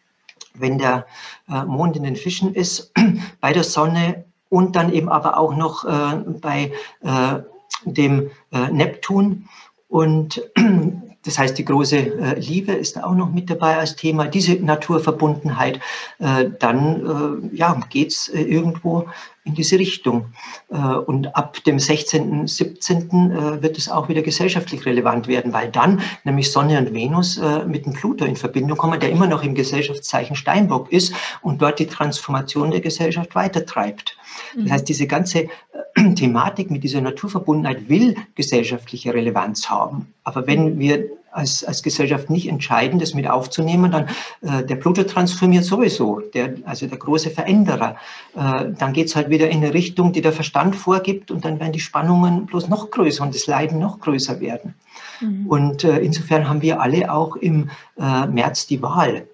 wenn 0.55 0.79
der 0.79 1.07
äh, 1.49 1.65
Mond 1.65 1.97
in 1.97 2.03
den 2.03 2.17
Fischen 2.17 2.55
ist, 2.55 2.93
bei 3.41 3.53
der 3.53 3.65
Sonne 3.65 4.25
und 4.49 4.77
dann 4.77 4.93
eben 4.93 5.09
aber 5.09 5.37
auch 5.37 5.55
noch 5.55 5.85
äh, 5.85 6.17
bei 6.41 6.73
äh, 7.03 7.41
dem 7.85 8.31
Neptun. 8.73 9.45
Und 9.89 10.43
das 11.29 11.39
heißt, 11.39 11.59
die 11.59 11.65
große 11.67 11.97
äh, 11.97 12.41
Liebe 12.41 12.73
ist 12.73 13.03
auch 13.05 13.15
noch 13.15 13.31
mit 13.31 13.51
dabei 13.51 13.77
als 13.77 13.97
Thema, 13.97 14.27
diese 14.27 14.55
Naturverbundenheit. 14.55 15.79
Äh, 16.21 16.47
dann 16.59 17.51
äh, 17.53 17.57
ja, 17.57 17.79
geht 17.91 18.13
es 18.13 18.29
irgendwo 18.29 19.07
in 19.49 19.55
diese 19.55 19.79
Richtung. 19.79 20.27
Äh, 20.71 20.77
und 20.77 21.35
ab 21.35 21.63
dem 21.65 21.79
16., 21.79 22.47
17. 22.47 23.31
Äh, 23.31 23.63
wird 23.63 23.79
es 23.79 23.89
auch 23.89 24.09
wieder 24.09 24.23
gesellschaftlich 24.23 24.87
relevant 24.87 25.27
werden, 25.27 25.53
weil 25.53 25.71
dann 25.71 26.01
nämlich 26.25 26.53
Sonne 26.53 26.79
und 26.79 26.95
Venus 26.95 27.41
mit 27.67 27.87
dem 27.87 27.93
Pluto 27.95 28.25
in 28.25 28.37
Verbindung 28.37 28.77
kommen, 28.77 29.01
der 29.01 29.11
immer 29.11 29.27
noch 29.27 29.43
im 29.43 29.55
Gesellschaftszeichen 29.55 30.37
Steinbock 30.37 30.93
ist 30.93 31.15
und 31.43 31.61
dort 31.63 31.79
die 31.79 31.87
Transformation 31.87 32.71
der 32.71 32.81
Gesellschaft 32.81 33.35
weitertreibt. 33.35 34.17
Das 34.55 34.65
mhm. 34.65 34.71
heißt, 34.71 34.89
diese 34.89 35.07
ganze 35.07 35.49
Thematik 36.17 36.71
mit 36.71 36.85
dieser 36.85 37.01
Naturverbundenheit 37.01 37.89
will 37.89 38.15
gesellschaftliche 38.35 39.15
Relevanz 39.15 39.69
haben. 39.69 40.13
Aber 40.25 40.47
wenn 40.47 40.79
wir 40.79 41.09
als, 41.33 41.65
als 41.65 41.83
Gesellschaft 41.83 42.31
nicht 42.31 42.49
entscheiden, 42.49 42.99
das 42.99 43.15
mit 43.15 43.29
aufzunehmen, 43.29 43.91
dann 43.91 44.09
äh, 44.43 44.65
der 44.65 44.77
Pluto 44.77 45.03
transformiert 45.05 45.65
sowieso, 45.65 46.21
der, 46.35 46.55
also 46.65 46.87
der 46.87 46.99
große 46.99 47.31
Veränderer. 47.31 47.97
Äh, 48.35 48.67
dann 48.79 48.93
geht 48.93 49.09
es 49.09 49.17
halt 49.17 49.31
wieder 49.31 49.49
in 49.49 49.59
eine 49.59 49.75
Richtung, 49.75 50.13
die 50.13 50.23
der 50.23 50.33
Verstand 50.33 50.77
vorgibt 50.77 51.31
und 51.31 51.45
dann 51.45 51.61
werden 51.61 51.73
die 51.73 51.81
Spannungen 51.81 52.47
bloß 52.47 52.69
noch 52.69 52.91
größer 52.91 53.23
und 53.23 53.35
das 53.35 53.47
Leiden 53.47 53.79
noch 53.79 54.01
größer 54.01 54.41
werden. 54.41 54.75
Mhm. 55.21 55.47
Und 55.47 55.85
äh, 55.85 55.99
insofern 55.99 56.49
haben 56.49 56.63
wir 56.63 56.81
alle 56.81 57.13
auch 57.13 57.37
im 57.37 57.71
äh, 57.99 58.27
März 58.27 58.67
die 58.67 58.83
Wahl. 58.83 59.27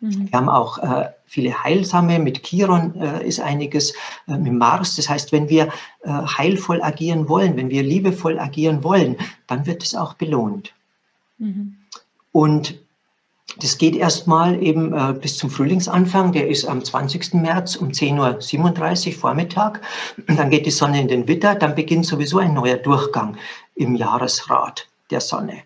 Mhm. 0.00 0.28
Wir 0.30 0.38
haben 0.38 0.48
auch 0.48 0.78
äh, 0.78 1.08
viele 1.26 1.62
heilsame, 1.62 2.18
mit 2.18 2.42
Chiron 2.42 2.94
äh, 3.00 3.26
ist 3.26 3.40
einiges, 3.40 3.92
äh, 4.26 4.36
mit 4.36 4.52
Mars. 4.52 4.96
Das 4.96 5.08
heißt, 5.08 5.32
wenn 5.32 5.48
wir 5.48 5.68
äh, 6.02 6.10
heilvoll 6.10 6.82
agieren 6.82 7.28
wollen, 7.28 7.56
wenn 7.56 7.70
wir 7.70 7.82
liebevoll 7.82 8.38
agieren 8.38 8.82
wollen, 8.82 9.16
dann 9.46 9.66
wird 9.66 9.82
es 9.82 9.94
auch 9.94 10.14
belohnt. 10.14 10.72
Mhm. 11.38 11.76
Und 12.32 12.78
das 13.60 13.78
geht 13.78 13.96
erstmal 13.96 14.62
eben 14.62 14.92
äh, 14.92 15.14
bis 15.14 15.36
zum 15.36 15.50
Frühlingsanfang, 15.50 16.32
der 16.32 16.48
ist 16.48 16.66
am 16.66 16.84
20. 16.84 17.34
März 17.34 17.76
um 17.76 17.88
10.37 17.88 19.08
Uhr 19.08 19.12
Vormittag. 19.14 19.80
Dann 20.26 20.50
geht 20.50 20.66
die 20.66 20.70
Sonne 20.70 21.00
in 21.00 21.08
den 21.08 21.26
Witter, 21.26 21.54
dann 21.54 21.74
beginnt 21.74 22.06
sowieso 22.06 22.38
ein 22.38 22.54
neuer 22.54 22.76
Durchgang 22.76 23.36
im 23.74 23.96
Jahresrad 23.96 24.86
der 25.10 25.20
Sonne. 25.20 25.62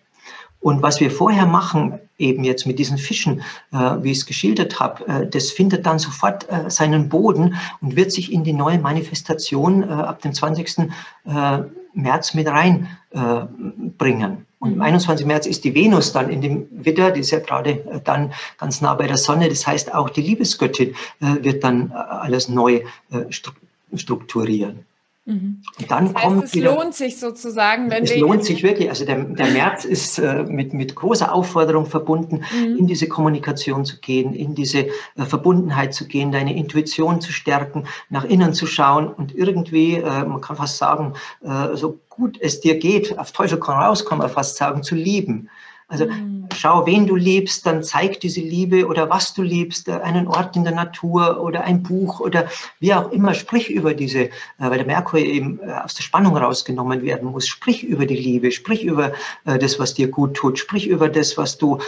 Und 0.59 0.81
was 0.81 1.01
wir 1.01 1.11
vorher 1.11 1.45
machen, 1.45 1.99
eben 2.17 2.45
jetzt 2.45 2.65
mit 2.65 2.79
diesen 2.79 2.97
Fischen, 2.97 3.41
äh, 3.73 3.77
wie 4.01 4.11
ich 4.11 4.19
es 4.19 4.25
geschildert 4.25 4.79
habe, 4.79 5.05
äh, 5.07 5.29
das 5.29 5.51
findet 5.51 5.85
dann 5.85 5.99
sofort 5.99 6.49
äh, 6.49 6.69
seinen 6.69 7.09
Boden 7.09 7.55
und 7.81 7.97
wird 7.97 8.13
sich 8.13 8.31
in 8.31 8.45
die 8.45 8.53
neue 8.53 8.79
Manifestation 8.79 9.83
äh, 9.83 9.87
ab 9.87 10.21
dem 10.21 10.33
20. 10.33 10.89
Äh, 11.25 11.63
März 11.93 12.33
mit 12.33 12.47
reinbringen. 12.47 14.45
Äh, 14.63 14.67
und 14.67 14.73
am 14.73 14.81
21. 14.81 15.25
März 15.25 15.45
ist 15.45 15.63
die 15.63 15.75
Venus 15.75 16.13
dann 16.13 16.29
in 16.29 16.41
dem 16.41 16.67
Widder, 16.71 17.11
die 17.11 17.19
ist 17.21 17.31
ja 17.31 17.39
gerade 17.39 18.01
dann 18.03 18.33
ganz 18.57 18.81
nah 18.81 18.93
bei 18.93 19.07
der 19.07 19.17
Sonne. 19.17 19.49
Das 19.49 19.67
heißt, 19.67 19.93
auch 19.93 20.09
die 20.09 20.21
Liebesgöttin 20.21 20.95
wird 21.19 21.63
dann 21.63 21.91
alles 21.91 22.49
neu 22.49 22.81
strukturieren. 23.29 24.85
Mhm. 25.25 25.61
Und 25.79 25.91
dann 25.91 26.05
das 26.07 26.15
heißt, 26.15 26.25
kommt 26.25 26.43
es 26.43 26.53
wieder, 26.53 26.75
lohnt 26.75 26.93
sich 26.93 27.17
sozusagen, 27.17 27.89
wenn 27.89 28.03
es 28.03 28.15
lohnt 28.17 28.43
sich 28.43 28.61
wirklich. 28.61 28.89
Also 28.89 29.05
der, 29.05 29.23
der 29.23 29.47
März 29.47 29.85
ist 29.85 30.19
äh, 30.19 30.43
mit, 30.43 30.73
mit 30.73 30.95
großer 30.95 31.33
Aufforderung 31.33 31.85
verbunden, 31.85 32.43
mhm. 32.53 32.77
in 32.77 32.87
diese 32.87 33.07
Kommunikation 33.07 33.85
zu 33.85 34.01
gehen, 34.01 34.33
in 34.33 34.53
diese 34.53 34.79
äh, 34.79 34.91
Verbundenheit 35.25 35.93
zu 35.93 36.07
gehen, 36.07 36.33
deine 36.33 36.53
Intuition 36.55 37.21
zu 37.21 37.31
stärken, 37.31 37.85
nach 38.09 38.25
innen 38.25 38.53
zu 38.53 38.65
schauen 38.65 39.07
und 39.07 39.33
irgendwie, 39.33 39.95
äh, 39.95 40.25
man 40.25 40.41
kann 40.41 40.57
fast 40.57 40.77
sagen, 40.77 41.13
äh, 41.41 41.75
so 41.75 41.99
gut 42.09 42.37
es 42.41 42.59
dir 42.59 42.77
geht, 42.77 43.17
auf 43.17 43.31
Teufel 43.31 43.57
komm 43.59 43.75
raus, 43.75 44.05
kann 44.05 44.17
man 44.17 44.29
fast 44.29 44.57
sagen, 44.57 44.83
zu 44.83 44.95
lieben. 44.95 45.49
Also 45.87 46.05
mhm. 46.05 46.47
schau, 46.55 46.85
wen 46.85 47.05
du 47.05 47.15
liebst, 47.15 47.65
dann 47.65 47.83
zeig 47.83 48.19
diese 48.19 48.41
Liebe 48.41 48.87
oder 48.87 49.09
was 49.09 49.33
du 49.33 49.41
liebst, 49.41 49.87
äh, 49.87 49.93
einen 49.93 50.27
Ort 50.27 50.55
in 50.55 50.63
der 50.63 50.73
Natur 50.73 51.41
oder 51.41 51.63
ein 51.63 51.83
Buch 51.83 52.19
oder 52.19 52.47
wie 52.79 52.93
auch 52.93 53.11
immer, 53.11 53.33
sprich 53.33 53.69
über 53.69 53.93
diese, 53.93 54.21
äh, 54.21 54.29
weil 54.57 54.77
der 54.77 54.87
Merkur 54.87 55.19
eben 55.19 55.59
äh, 55.59 55.71
aus 55.71 55.93
der 55.93 56.03
Spannung 56.03 56.37
rausgenommen 56.37 57.01
werden 57.03 57.31
muss, 57.31 57.47
sprich 57.47 57.83
über 57.83 58.05
die 58.05 58.15
Liebe, 58.15 58.51
sprich 58.51 58.83
über 58.83 59.13
das, 59.45 59.79
was 59.79 59.93
dir 59.93 60.07
gut 60.07 60.35
tut, 60.35 60.57
sprich 60.59 60.87
über 60.87 61.09
das, 61.09 61.37
was 61.37 61.57
du 61.57 61.79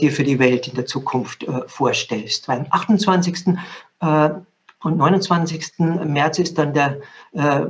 dir 0.00 0.12
für 0.12 0.24
die 0.24 0.38
Welt 0.38 0.68
in 0.68 0.74
der 0.74 0.86
Zukunft 0.86 1.46
vorstellst. 1.66 2.48
Weil 2.48 2.60
am 2.60 2.66
28. 2.70 3.56
Und 4.82 4.96
29. 4.96 5.78
März 5.78 6.38
ist 6.38 6.58
dann 6.58 6.74
der 6.74 7.00
äh, 7.32 7.66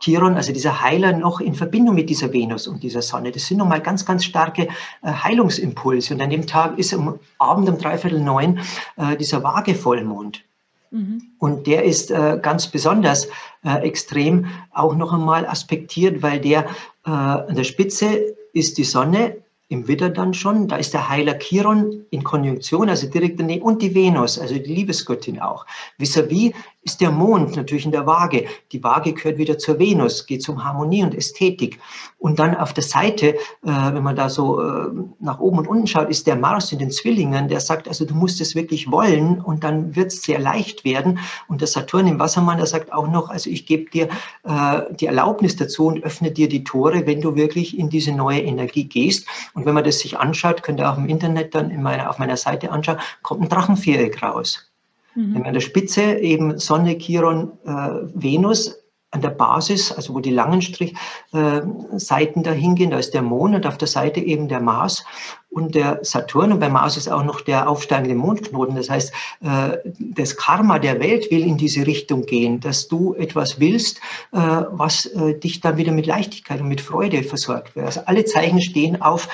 Chiron, 0.00 0.36
also 0.36 0.52
dieser 0.52 0.82
Heiler, 0.82 1.12
noch 1.12 1.40
in 1.40 1.54
Verbindung 1.54 1.94
mit 1.94 2.10
dieser 2.10 2.32
Venus 2.32 2.66
und 2.66 2.82
dieser 2.82 3.02
Sonne. 3.02 3.32
Das 3.32 3.46
sind 3.46 3.58
nochmal 3.58 3.80
ganz, 3.80 4.04
ganz 4.04 4.24
starke 4.24 4.68
äh, 5.02 5.12
Heilungsimpulse. 5.12 6.14
Und 6.14 6.20
an 6.20 6.30
dem 6.30 6.46
Tag 6.46 6.78
ist 6.78 6.92
am 6.94 7.18
Abend 7.38 7.68
um 7.68 7.78
dreiviertel 7.78 8.20
neun 8.20 8.60
äh, 8.96 9.16
dieser 9.16 9.42
Waage-Vollmond. 9.42 10.42
Mhm. 10.90 11.22
Und 11.38 11.66
der 11.66 11.84
ist 11.84 12.10
äh, 12.10 12.38
ganz 12.40 12.66
besonders 12.66 13.28
äh, 13.64 13.78
extrem 13.82 14.46
auch 14.72 14.94
noch 14.94 15.12
einmal 15.12 15.46
aspektiert, 15.46 16.22
weil 16.22 16.38
der 16.40 16.66
äh, 17.06 17.10
an 17.10 17.54
der 17.54 17.64
Spitze 17.64 18.34
ist 18.52 18.76
die 18.76 18.84
Sonne 18.84 19.36
im 19.72 19.88
Widder 19.88 20.10
dann 20.10 20.34
schon. 20.34 20.68
Da 20.68 20.76
ist 20.76 20.92
der 20.92 21.08
Heiler 21.08 21.38
Chiron 21.38 22.04
in 22.10 22.22
Konjunktion, 22.22 22.90
also 22.90 23.06
direkt 23.08 23.40
daneben, 23.40 23.62
und 23.62 23.80
die 23.80 23.94
Venus, 23.94 24.38
also 24.38 24.54
die 24.54 24.74
Liebesgöttin 24.74 25.40
auch. 25.40 25.64
Vis-à-vis 25.98 26.52
ist 26.82 27.00
der 27.00 27.12
Mond 27.12 27.56
natürlich 27.56 27.84
in 27.84 27.92
der 27.92 28.06
Waage. 28.06 28.46
Die 28.72 28.82
Waage 28.82 29.12
gehört 29.12 29.38
wieder 29.38 29.56
zur 29.56 29.78
Venus, 29.78 30.26
geht 30.26 30.46
um 30.48 30.64
Harmonie 30.64 31.04
und 31.04 31.14
Ästhetik. 31.14 31.78
Und 32.18 32.38
dann 32.38 32.56
auf 32.56 32.72
der 32.72 32.82
Seite, 32.82 33.34
äh, 33.34 33.36
wenn 33.62 34.02
man 34.02 34.16
da 34.16 34.28
so 34.28 34.60
äh, 34.60 34.88
nach 35.20 35.38
oben 35.38 35.58
und 35.58 35.68
unten 35.68 35.86
schaut, 35.86 36.10
ist 36.10 36.26
der 36.26 36.36
Mars 36.36 36.72
in 36.72 36.80
den 36.80 36.90
Zwillingen, 36.90 37.48
der 37.48 37.60
sagt, 37.60 37.86
also 37.86 38.04
du 38.04 38.14
musst 38.14 38.40
es 38.40 38.54
wirklich 38.54 38.90
wollen 38.90 39.40
und 39.40 39.62
dann 39.62 39.94
wird 39.94 40.08
es 40.08 40.22
sehr 40.22 40.40
leicht 40.40 40.84
werden. 40.84 41.20
Und 41.46 41.60
der 41.60 41.68
Saturn 41.68 42.08
im 42.08 42.18
Wassermann, 42.18 42.58
der 42.58 42.66
sagt 42.66 42.92
auch 42.92 43.06
noch, 43.06 43.30
also 43.30 43.48
ich 43.48 43.66
gebe 43.66 43.90
dir 43.90 44.08
äh, 44.42 44.82
die 44.94 45.06
Erlaubnis 45.06 45.56
dazu 45.56 45.86
und 45.86 46.02
öffne 46.02 46.32
dir 46.32 46.48
die 46.48 46.64
Tore, 46.64 47.06
wenn 47.06 47.20
du 47.20 47.36
wirklich 47.36 47.78
in 47.78 47.90
diese 47.90 48.12
neue 48.12 48.40
Energie 48.40 48.84
gehst. 48.84 49.28
Und 49.54 49.66
wenn 49.66 49.74
man 49.74 49.84
das 49.84 50.00
sich 50.00 50.18
anschaut, 50.18 50.64
könnt 50.64 50.80
ihr 50.80 50.90
auch 50.90 50.98
im 50.98 51.06
Internet 51.06 51.54
dann 51.54 51.70
in 51.70 51.82
meiner, 51.82 52.10
auf 52.10 52.18
meiner 52.18 52.36
Seite 52.36 52.72
anschauen, 52.72 52.98
kommt 53.22 53.42
ein 53.42 53.48
Drachenviereck 53.48 54.20
raus. 54.22 54.71
Mhm. 55.14 55.42
An 55.44 55.54
der 55.54 55.60
Spitze 55.60 56.18
eben 56.18 56.58
Sonne, 56.58 56.98
Chiron, 56.98 57.52
äh, 57.64 57.70
Venus 58.14 58.78
an 59.12 59.20
der 59.20 59.30
Basis, 59.30 59.92
also 59.92 60.14
wo 60.14 60.20
die 60.20 60.30
langen 60.30 60.62
Strichseiten 60.62 62.40
äh, 62.40 62.44
dahin 62.44 62.74
gehen, 62.74 62.90
da 62.90 62.98
ist 62.98 63.12
der 63.12 63.22
Mond 63.22 63.54
und 63.54 63.66
auf 63.66 63.76
der 63.76 63.88
Seite 63.88 64.20
eben 64.20 64.48
der 64.48 64.60
Mars 64.60 65.04
und 65.52 65.74
der 65.74 66.00
Saturn. 66.02 66.52
Und 66.52 66.60
bei 66.60 66.68
Mars 66.68 66.96
ist 66.96 67.08
auch 67.08 67.24
noch 67.24 67.42
der 67.42 67.68
aufsteigende 67.68 68.14
Mondknoten. 68.14 68.74
Das 68.74 68.88
heißt, 68.88 69.12
äh, 69.42 69.76
das 69.98 70.36
Karma 70.36 70.78
der 70.78 70.98
Welt 70.98 71.30
will 71.30 71.46
in 71.46 71.58
diese 71.58 71.86
Richtung 71.86 72.24
gehen, 72.24 72.58
dass 72.60 72.88
du 72.88 73.14
etwas 73.14 73.60
willst, 73.60 73.98
äh, 74.32 74.38
was 74.38 75.06
äh, 75.06 75.38
dich 75.38 75.60
dann 75.60 75.76
wieder 75.76 75.92
mit 75.92 76.06
Leichtigkeit 76.06 76.60
und 76.60 76.68
mit 76.68 76.80
Freude 76.80 77.22
versorgt 77.22 77.76
wird. 77.76 77.86
Also 77.86 78.00
alle 78.06 78.24
Zeichen 78.24 78.60
stehen 78.60 79.00
auf, 79.00 79.28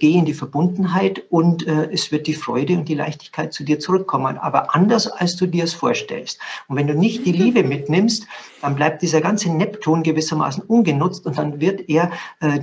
geh 0.00 0.14
in 0.14 0.24
die 0.24 0.34
Verbundenheit 0.34 1.22
und 1.30 1.66
es 1.66 2.10
wird 2.12 2.26
die 2.26 2.34
Freude 2.34 2.74
und 2.74 2.88
die 2.88 2.94
Leichtigkeit 2.94 3.52
zu 3.52 3.64
dir 3.64 3.78
zurückkommen. 3.78 4.36
Aber 4.38 4.74
anders, 4.74 5.06
als 5.06 5.36
du 5.36 5.46
dir 5.46 5.64
es 5.64 5.74
vorstellst. 5.74 6.38
Und 6.68 6.76
wenn 6.76 6.86
du 6.86 6.94
nicht 6.94 7.24
die 7.26 7.32
Liebe 7.32 7.62
mitnimmst, 7.74 8.26
dann 8.62 8.74
bleibt 8.74 9.02
dieser 9.02 9.20
ganze 9.20 9.50
Neptun 9.50 10.02
gewissermaßen 10.02 10.64
ungenutzt 10.64 11.26
und 11.26 11.38
dann 11.38 11.60
wird 11.60 11.88
er 11.88 12.10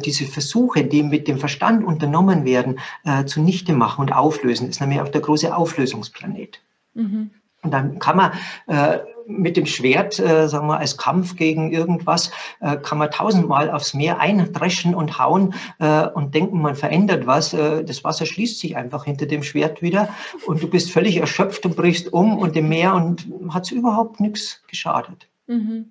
diese 0.04 0.26
Versuche, 0.26 0.84
die 0.84 1.04
mit 1.04 1.28
dem 1.28 1.38
Verstand 1.38 1.86
unternommen 1.86 2.46
werden, 2.46 2.61
werden, 2.62 2.80
äh, 3.04 3.26
zunichte 3.26 3.74
machen 3.74 4.02
und 4.02 4.14
auflösen. 4.14 4.68
Das 4.68 4.78
ist 4.78 4.82
nämlich 4.82 5.02
auch 5.02 5.10
der 5.10 5.22
große 5.22 5.56
Auflösungsplanet. 5.56 6.62
Mhm. 6.94 7.32
Und 7.64 7.72
dann 7.72 8.00
kann 8.00 8.18
man 8.18 8.32
äh, 8.68 9.00
mit 9.28 9.56
dem 9.56 9.68
Schwert, 9.68 10.20
äh, 10.20 10.48
sagen 10.48 10.68
wir, 10.68 10.80
als 10.80 10.98
Kampf 10.98 11.36
gegen 11.36 11.72
irgendwas, 11.72 12.32
äh, 12.60 12.78
kann 12.78 12.98
man 12.98 13.12
tausendmal 13.12 13.70
aufs 13.70 13.94
Meer 13.94 14.20
eindreschen 14.20 14.96
und 14.96 15.20
hauen 15.20 15.54
äh, 15.80 16.08
und 16.08 16.34
denken, 16.34 16.62
man 16.62 16.76
verändert 16.76 17.28
was. 17.28 17.54
Äh, 17.54 17.84
das 17.84 18.04
Wasser 18.04 18.26
schließt 18.26 18.60
sich 18.60 18.76
einfach 18.76 19.06
hinter 19.06 19.28
dem 19.28 19.44
Schwert 19.44 19.84
wieder 19.84 20.10
und 20.48 20.64
du 20.64 20.68
bist 20.68 20.92
völlig 20.92 21.18
erschöpft 21.18 21.66
und 21.66 21.76
brichst 21.76 22.12
um 22.12 22.40
und 22.40 22.56
im 22.58 22.68
Meer 22.68 22.96
und 22.96 23.28
hat 23.50 23.66
es 23.66 23.72
überhaupt 23.72 24.20
nichts 24.20 24.64
geschadet. 24.68 25.28
Mhm. 25.46 25.86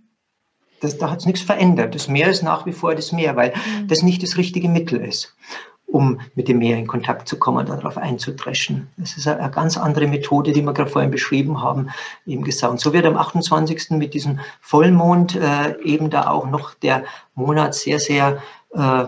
Das, 0.81 0.99
da 0.99 1.11
hat 1.11 1.21
es 1.21 1.27
nichts 1.27 1.43
verändert. 1.43 1.95
Das 1.95 2.09
Meer 2.09 2.29
ist 2.29 2.43
nach 2.43 2.67
wie 2.67 2.73
vor 2.73 2.97
das 2.97 3.13
Meer, 3.13 3.37
weil 3.37 3.51
mhm. 3.51 3.87
das 3.87 4.03
nicht 4.03 4.25
das 4.25 4.37
richtige 4.37 4.69
Mittel 4.69 5.01
ist 5.01 5.37
um 5.90 6.20
mit 6.35 6.48
dem 6.48 6.59
Meer 6.59 6.79
in 6.79 6.87
Kontakt 6.87 7.29
zu 7.29 7.38
kommen, 7.38 7.66
darauf 7.66 7.96
einzudreschen. 7.98 8.88
Das 8.96 9.16
ist 9.16 9.26
eine 9.26 9.50
ganz 9.50 9.76
andere 9.76 10.07
Methode, 10.07 10.53
die 10.53 10.62
wir 10.62 10.72
gerade 10.72 10.90
vorhin 10.90 11.11
beschrieben 11.11 11.62
haben, 11.62 11.88
eben 12.26 12.44
gesagt. 12.44 12.72
Und 12.72 12.81
so 12.81 12.92
wird 12.92 13.07
am 13.07 13.16
28. 13.16 13.90
mit 13.90 14.14
diesem 14.14 14.40
Vollmond 14.61 15.37
äh, 15.37 15.76
eben 15.83 16.11
da 16.11 16.29
auch 16.29 16.46
noch 16.46 16.74
der 16.74 17.05
Monat 17.35 17.74
sehr, 17.74 17.98
sehr 17.98 18.40
äh, 18.72 19.07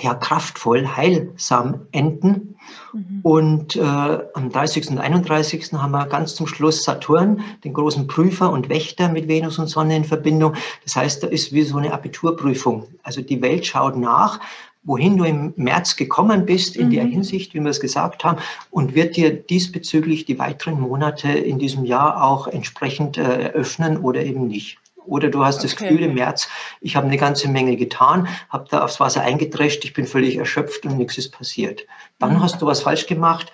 ja, 0.00 0.14
kraftvoll, 0.14 0.86
heilsam 0.86 1.86
enden. 1.90 2.56
Mhm. 2.92 3.20
Und 3.22 3.76
äh, 3.76 3.80
am 3.80 4.50
30. 4.50 4.90
und 4.90 4.98
31. 4.98 5.72
haben 5.72 5.90
wir 5.90 6.06
ganz 6.06 6.34
zum 6.34 6.46
Schluss 6.46 6.84
Saturn, 6.84 7.42
den 7.64 7.72
großen 7.72 8.06
Prüfer 8.06 8.50
und 8.52 8.68
Wächter 8.68 9.08
mit 9.08 9.26
Venus 9.26 9.58
und 9.58 9.66
Sonne 9.66 9.96
in 9.96 10.04
Verbindung. 10.04 10.54
Das 10.84 10.94
heißt, 10.94 11.22
da 11.22 11.26
ist 11.26 11.52
wie 11.52 11.62
so 11.62 11.78
eine 11.78 11.92
Abiturprüfung. 11.92 12.86
Also 13.02 13.22
die 13.22 13.42
Welt 13.42 13.66
schaut 13.66 13.96
nach, 13.96 14.40
wohin 14.82 15.16
du 15.16 15.24
im 15.24 15.52
März 15.56 15.96
gekommen 15.96 16.46
bist, 16.46 16.76
in 16.76 16.86
mhm. 16.86 16.92
der 16.92 17.04
Hinsicht, 17.04 17.54
wie 17.54 17.60
wir 17.60 17.70
es 17.70 17.80
gesagt 17.80 18.24
haben, 18.24 18.38
und 18.70 18.94
wird 18.94 19.16
dir 19.16 19.32
diesbezüglich 19.32 20.24
die 20.24 20.38
weiteren 20.38 20.80
Monate 20.80 21.28
in 21.28 21.58
diesem 21.58 21.84
Jahr 21.84 22.22
auch 22.22 22.46
entsprechend 22.46 23.18
äh, 23.18 23.50
eröffnen 23.50 23.98
oder 23.98 24.22
eben 24.22 24.46
nicht. 24.46 24.78
Oder 25.06 25.28
du 25.28 25.44
hast 25.44 25.58
okay. 25.58 25.66
das 25.66 25.76
Gefühl 25.76 26.02
im 26.02 26.14
März, 26.14 26.48
ich 26.80 26.94
habe 26.94 27.06
eine 27.06 27.16
ganze 27.16 27.48
Menge 27.48 27.76
getan, 27.76 28.28
habe 28.50 28.66
da 28.70 28.84
aufs 28.84 29.00
Wasser 29.00 29.22
eingedrescht, 29.22 29.84
ich 29.84 29.94
bin 29.94 30.06
völlig 30.06 30.36
erschöpft 30.36 30.84
und 30.84 30.98
nichts 30.98 31.16
ist 31.16 31.30
passiert. 31.30 31.86
Dann 32.18 32.34
mhm. 32.34 32.42
hast 32.42 32.60
du 32.60 32.66
was 32.66 32.82
falsch 32.82 33.06
gemacht. 33.06 33.52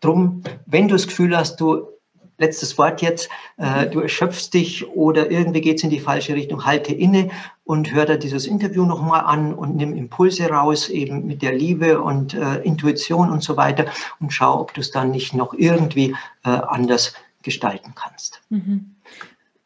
Drum, 0.00 0.42
wenn 0.66 0.88
du 0.88 0.94
das 0.94 1.06
Gefühl 1.06 1.36
hast, 1.36 1.60
du 1.60 1.88
letztes 2.38 2.76
Wort 2.78 3.02
jetzt, 3.02 3.28
äh, 3.56 3.86
du 3.86 4.00
erschöpfst 4.00 4.50
dich 4.52 4.86
oder 4.88 5.30
irgendwie 5.30 5.60
geht 5.60 5.78
es 5.78 5.84
in 5.84 5.90
die 5.90 6.00
falsche 6.00 6.34
Richtung, 6.34 6.64
halte 6.64 6.92
inne 6.94 7.30
und 7.64 7.92
hör 7.92 8.06
da 8.06 8.16
dieses 8.16 8.46
Interview 8.46 8.84
nochmal 8.84 9.20
an 9.20 9.54
und 9.54 9.76
nimm 9.76 9.96
Impulse 9.96 10.48
raus, 10.48 10.88
eben 10.88 11.26
mit 11.26 11.42
der 11.42 11.52
Liebe 11.52 12.00
und 12.00 12.34
äh, 12.34 12.56
Intuition 12.62 13.30
und 13.30 13.42
so 13.42 13.56
weiter 13.56 13.86
und 14.20 14.32
schau, 14.32 14.60
ob 14.60 14.74
du 14.74 14.80
es 14.80 14.90
dann 14.90 15.10
nicht 15.10 15.34
noch 15.34 15.54
irgendwie 15.54 16.14
äh, 16.44 16.48
anders 16.50 17.14
gestalten 17.42 17.94
kannst. 17.94 18.40
Mhm. 18.48 18.96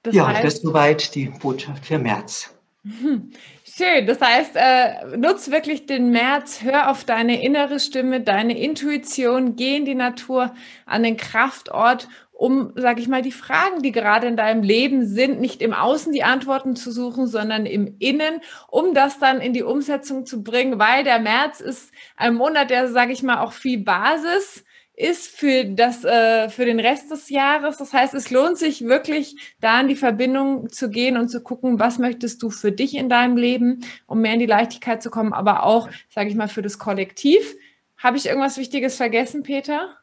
Das 0.03 0.15
ja, 0.15 0.27
heißt, 0.27 0.45
das 0.45 0.55
ist 0.55 0.63
soweit 0.63 1.15
die 1.15 1.27
Botschaft 1.27 1.87
für 1.87 1.99
März. 1.99 2.55
Mhm. 2.83 3.33
Schön. 3.65 4.07
Das 4.07 4.21
heißt, 4.21 4.53
äh, 4.55 5.17
nutz 5.17 5.51
wirklich 5.51 5.87
den 5.87 6.11
März, 6.11 6.63
hör 6.63 6.91
auf 6.91 7.05
deine 7.05 7.43
innere 7.45 7.79
Stimme, 7.79 8.21
deine 8.21 8.59
Intuition, 8.59 9.55
geh 9.55 9.77
in 9.77 9.85
die 9.85 9.95
Natur, 9.95 10.53
an 10.87 11.03
den 11.03 11.17
Kraftort, 11.17 12.09
um, 12.39 12.73
sag 12.77 13.01
ich 13.01 13.09
mal, 13.09 13.21
die 13.21 13.33
Fragen, 13.33 13.83
die 13.83 13.91
gerade 13.91 14.29
in 14.29 14.37
deinem 14.37 14.63
Leben 14.63 15.05
sind, 15.05 15.41
nicht 15.41 15.61
im 15.61 15.73
Außen 15.75 16.13
die 16.13 16.23
Antworten 16.23 16.77
zu 16.77 16.93
suchen, 16.93 17.27
sondern 17.27 17.67
im 17.67 17.97
Innen, 17.99 18.41
um 18.69 18.95
das 18.95 19.19
dann 19.19 19.41
in 19.41 19.53
die 19.53 19.65
Umsetzung 19.65 20.25
zu 20.25 20.45
bringen, 20.45 20.79
weil 20.79 21.03
der 21.03 21.19
März 21.19 21.61
ist 21.61 21.91
ein 22.17 22.37
Monat, 22.37 22.71
der, 22.71 22.89
sag 22.93 23.11
ich 23.11 23.25
mal, 23.25 23.41
auch 23.41 23.53
viel 23.53 23.83
Basis 23.83 24.65
ist 24.95 25.29
für 25.29 25.65
das 25.65 26.05
äh, 26.05 26.49
für 26.49 26.65
den 26.65 26.79
Rest 26.79 27.11
des 27.11 27.29
Jahres. 27.29 27.77
Das 27.77 27.93
heißt, 27.93 28.15
es 28.15 28.31
lohnt 28.31 28.57
sich 28.57 28.85
wirklich, 28.85 29.35
da 29.61 29.81
in 29.81 29.89
die 29.89 29.97
Verbindung 29.97 30.71
zu 30.71 30.91
gehen 30.91 31.17
und 31.17 31.29
zu 31.29 31.43
gucken, 31.43 31.81
was 31.81 31.99
möchtest 31.99 32.41
du 32.43 32.51
für 32.51 32.71
dich 32.71 32.97
in 32.97 33.09
deinem 33.09 33.37
Leben, 33.37 33.85
um 34.07 34.21
mehr 34.21 34.35
in 34.35 34.41
die 34.41 34.47
Leichtigkeit 34.47 35.03
zu 35.03 35.11
kommen, 35.11 35.33
aber 35.33 35.65
auch, 35.65 35.89
sage 36.09 36.31
ich 36.31 36.37
mal, 36.37 36.49
für 36.49 36.63
das 36.63 36.79
Kollektiv. 36.79 37.57
Habe 37.97 38.17
ich 38.17 38.27
irgendwas 38.27 38.59
Wichtiges 38.59 38.97
vergessen, 38.97 39.43
Peter? 39.43 39.97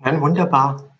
Nein, 0.00 0.20
wunderbar. 0.20 0.96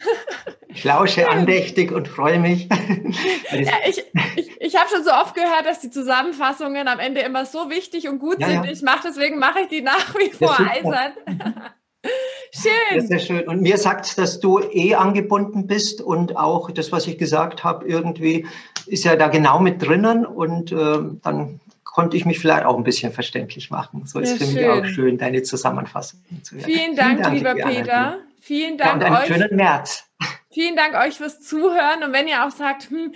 Ich 0.69 0.85
lausche 0.85 1.29
andächtig 1.29 1.93
und 1.93 2.09
freue 2.09 2.39
mich. 2.39 2.69
ja, 3.51 3.73
ich 3.89 4.05
ich, 4.37 4.61
ich 4.61 4.77
habe 4.77 4.89
schon 4.89 5.03
so 5.03 5.11
oft 5.11 5.35
gehört, 5.35 5.67
dass 5.67 5.81
die 5.81 5.91
Zusammenfassungen 5.91 6.89
am 6.89 6.99
Ende 6.99 7.21
immer 7.21 7.47
so 7.47 7.71
wichtig 7.71 8.09
und 8.09 8.19
gut 8.19 8.41
ja, 8.41 8.49
sind. 8.49 8.65
Ja. 8.65 8.71
Ich 8.71 8.83
mache 8.83 9.09
deswegen 9.09 9.39
mache 9.39 9.61
ich 9.63 9.69
die 9.69 9.83
nach 9.83 10.15
wie 10.17 10.31
vor 10.31 10.59
eisern. 10.61 11.13
Schön. 12.53 13.07
Sehr, 13.07 13.19
schön. 13.19 13.49
Und 13.49 13.61
mir 13.61 13.77
sagt 13.77 14.07
es, 14.07 14.15
dass 14.15 14.41
du 14.41 14.61
eh 14.61 14.95
angebunden 14.95 15.67
bist 15.67 16.01
und 16.01 16.37
auch 16.37 16.71
das, 16.71 16.93
was 16.93 17.07
ich 17.07 17.19
gesagt 17.19 17.65
habe, 17.65 17.87
irgendwie 17.87 18.47
ist 18.87 19.05
ja 19.05 19.17
da 19.17 19.29
genau 19.29 19.59
mit 19.59 19.83
drinnen 19.83 20.25
und 20.25 20.73
äh, 20.73 20.99
dann 21.23 21.61
konnte 21.85 22.17
ich 22.17 22.25
mich 22.25 22.39
vielleicht 22.39 22.65
auch 22.65 22.77
ein 22.77 22.85
bisschen 22.85 23.13
verständlich 23.13 23.71
machen. 23.71 24.07
So 24.07 24.21
ist 24.21 24.39
für 24.39 24.45
schön. 24.45 24.55
mich 24.55 24.67
auch 24.67 24.85
schön, 24.87 25.19
deine 25.19 25.43
Zusammenfassung 25.43 26.21
zu 26.43 26.55
hören. 26.55 26.65
Vielen 26.65 26.97
Dank, 26.97 27.27
Vielen 27.27 27.45
Dank 27.45 27.57
lieber 27.59 27.71
Peter. 27.71 28.19
Vielen 28.41 28.79
Dank 28.79 28.95
und 28.95 29.03
einen 29.03 29.17
euch. 29.17 29.27
schönen 29.27 29.57
März. 29.57 30.05
Vielen 30.51 30.77
Dank 30.77 30.95
euch 30.95 31.17
fürs 31.17 31.41
Zuhören. 31.41 32.03
Und 32.03 32.13
wenn 32.13 32.29
ihr 32.29 32.45
auch 32.45 32.51
sagt, 32.51 32.91
hm, 32.91 33.15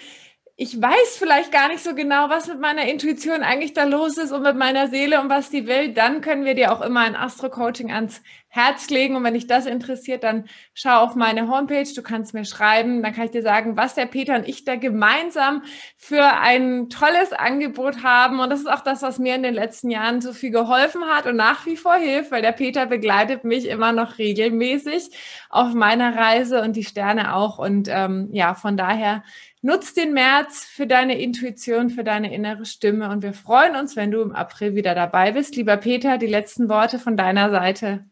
ich 0.56 0.80
weiß 0.80 1.16
vielleicht 1.18 1.50
gar 1.50 1.68
nicht 1.68 1.82
so 1.82 1.94
genau, 1.94 2.28
was 2.28 2.46
mit 2.46 2.60
meiner 2.60 2.86
Intuition 2.86 3.42
eigentlich 3.42 3.72
da 3.72 3.84
los 3.84 4.18
ist 4.18 4.32
und 4.32 4.42
mit 4.42 4.56
meiner 4.56 4.88
Seele 4.88 5.20
und 5.20 5.30
was 5.30 5.50
die 5.50 5.66
will, 5.66 5.92
dann 5.92 6.20
können 6.20 6.44
wir 6.44 6.54
dir 6.54 6.72
auch 6.72 6.82
immer 6.82 7.00
ein 7.00 7.16
Astro-Coaching 7.16 7.90
ans 7.90 8.20
Herz 8.48 8.90
legen. 8.90 9.16
Und 9.16 9.24
wenn 9.24 9.32
dich 9.32 9.46
das 9.46 9.64
interessiert, 9.64 10.24
dann 10.24 10.44
schau 10.74 11.00
auf 11.00 11.14
meine 11.14 11.48
Homepage. 11.48 11.88
Du 11.94 12.02
kannst 12.02 12.34
mir 12.34 12.44
schreiben. 12.44 13.02
Dann 13.02 13.14
kann 13.14 13.24
ich 13.24 13.30
dir 13.30 13.40
sagen, 13.42 13.78
was 13.78 13.94
der 13.94 14.04
Peter 14.04 14.34
und 14.36 14.46
ich 14.46 14.64
da 14.64 14.76
gemeinsam 14.76 15.62
für 15.96 16.22
ein 16.22 16.90
tolles 16.90 17.32
Angebot 17.32 18.02
haben. 18.02 18.38
Und 18.38 18.50
das 18.50 18.60
ist 18.60 18.70
auch 18.70 18.82
das, 18.82 19.00
was 19.00 19.18
mir 19.18 19.34
in 19.34 19.42
den 19.42 19.54
letzten 19.54 19.90
Jahren 19.90 20.20
so 20.20 20.34
viel 20.34 20.50
geholfen 20.50 21.06
hat 21.06 21.24
und 21.24 21.36
nach 21.36 21.64
wie 21.64 21.78
vor 21.78 21.94
hilft, 21.94 22.30
weil 22.30 22.42
der 22.42 22.52
Peter 22.52 22.84
begleitet 22.84 23.44
mich 23.44 23.66
immer 23.66 23.92
noch 23.92 24.18
regelmäßig 24.18 25.08
auf 25.48 25.72
meiner 25.72 26.14
Reise 26.14 26.60
und 26.60 26.76
die 26.76 26.84
Sterne 26.84 27.34
auch. 27.34 27.58
Und 27.58 27.88
ähm, 27.90 28.28
ja, 28.32 28.54
von 28.54 28.76
daher 28.76 29.22
Nutz 29.64 29.94
den 29.94 30.12
März 30.12 30.64
für 30.64 30.88
deine 30.88 31.20
Intuition, 31.20 31.88
für 31.88 32.02
deine 32.02 32.34
innere 32.34 32.64
Stimme 32.64 33.08
und 33.10 33.22
wir 33.22 33.32
freuen 33.32 33.76
uns, 33.76 33.94
wenn 33.94 34.10
du 34.10 34.20
im 34.20 34.32
April 34.32 34.74
wieder 34.74 34.96
dabei 34.96 35.30
bist. 35.30 35.54
Lieber 35.54 35.76
Peter, 35.76 36.18
die 36.18 36.26
letzten 36.26 36.68
Worte 36.68 36.98
von 36.98 37.16
deiner 37.16 37.48
Seite. 37.50 38.04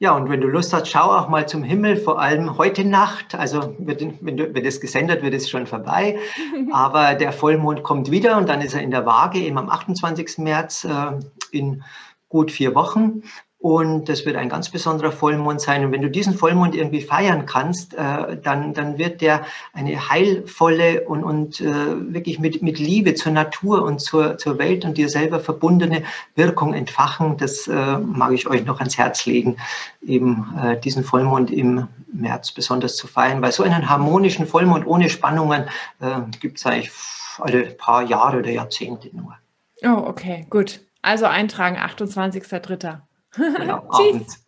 Ja, 0.00 0.16
und 0.16 0.28
wenn 0.28 0.40
du 0.40 0.48
Lust 0.48 0.72
hast, 0.72 0.88
schau 0.88 1.04
auch 1.12 1.28
mal 1.28 1.46
zum 1.46 1.62
Himmel, 1.62 1.96
vor 1.96 2.20
allem 2.20 2.58
heute 2.58 2.84
Nacht. 2.84 3.36
Also 3.36 3.76
wird, 3.78 4.04
wenn, 4.20 4.36
du, 4.36 4.52
wenn 4.52 4.64
das 4.64 4.80
gesendet 4.80 5.22
wird, 5.22 5.34
ist 5.34 5.48
schon 5.48 5.68
vorbei. 5.68 6.18
Aber 6.72 7.14
der 7.14 7.32
Vollmond 7.32 7.84
kommt 7.84 8.10
wieder 8.10 8.36
und 8.36 8.48
dann 8.48 8.60
ist 8.60 8.74
er 8.74 8.82
in 8.82 8.90
der 8.90 9.06
Waage, 9.06 9.38
eben 9.38 9.58
am 9.58 9.70
28. 9.70 10.38
März 10.38 10.84
äh, 10.84 11.12
in 11.52 11.84
gut 12.28 12.50
vier 12.50 12.74
Wochen. 12.74 13.22
Und 13.58 14.08
das 14.08 14.26
wird 14.26 14.36
ein 14.36 14.50
ganz 14.50 14.68
besonderer 14.68 15.10
Vollmond 15.10 15.60
sein. 15.60 15.84
Und 15.84 15.92
wenn 15.92 16.02
du 16.02 16.10
diesen 16.10 16.34
Vollmond 16.34 16.74
irgendwie 16.74 17.00
feiern 17.00 17.46
kannst, 17.46 17.94
äh, 17.94 18.36
dann, 18.40 18.74
dann 18.74 18.98
wird 18.98 19.22
der 19.22 19.46
eine 19.72 20.10
heilvolle 20.10 21.02
und, 21.02 21.24
und 21.24 21.60
äh, 21.62 22.12
wirklich 22.12 22.38
mit, 22.38 22.62
mit 22.62 22.78
Liebe 22.78 23.14
zur 23.14 23.32
Natur 23.32 23.82
und 23.82 24.00
zur, 24.00 24.36
zur 24.36 24.58
Welt 24.58 24.84
und 24.84 24.98
dir 24.98 25.08
selber 25.08 25.40
verbundene 25.40 26.02
Wirkung 26.34 26.74
entfachen. 26.74 27.38
Das 27.38 27.66
äh, 27.66 27.98
mag 27.98 28.32
ich 28.32 28.46
euch 28.46 28.64
noch 28.66 28.78
ans 28.78 28.98
Herz 28.98 29.24
legen, 29.24 29.56
eben 30.02 30.54
äh, 30.62 30.78
diesen 30.78 31.02
Vollmond 31.02 31.50
im 31.50 31.88
März 32.12 32.52
besonders 32.52 32.96
zu 32.96 33.06
feiern. 33.06 33.40
Weil 33.40 33.52
so 33.52 33.62
einen 33.62 33.88
harmonischen 33.88 34.46
Vollmond 34.46 34.86
ohne 34.86 35.08
Spannungen 35.08 35.64
äh, 36.00 36.20
gibt 36.40 36.58
es 36.58 36.66
eigentlich 36.66 36.92
alle 37.38 37.62
paar 37.62 38.02
Jahre 38.02 38.38
oder 38.38 38.50
Jahrzehnte 38.50 39.08
nur. 39.16 39.34
Oh, 39.82 40.06
okay, 40.06 40.46
gut. 40.50 40.80
Also 41.02 41.26
eintragen, 41.26 41.76
28.03. 41.78 42.98
Genau, 43.36 43.82
abends. 43.88 44.44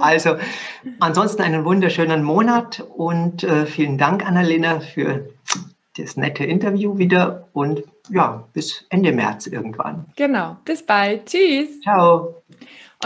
Also, 0.00 0.36
ansonsten 1.00 1.42
einen 1.42 1.64
wunderschönen 1.64 2.22
Monat 2.22 2.80
und 2.80 3.42
äh, 3.42 3.66
vielen 3.66 3.98
Dank, 3.98 4.24
Annalena, 4.24 4.80
für 4.80 5.28
das 5.96 6.16
nette 6.16 6.44
Interview 6.44 6.98
wieder 6.98 7.48
und 7.52 7.82
ja, 8.08 8.48
bis 8.52 8.84
Ende 8.90 9.12
März 9.12 9.46
irgendwann. 9.46 10.06
Genau, 10.16 10.56
bis 10.64 10.84
bald. 10.84 11.26
Tschüss. 11.26 11.80
Ciao. 11.80 12.42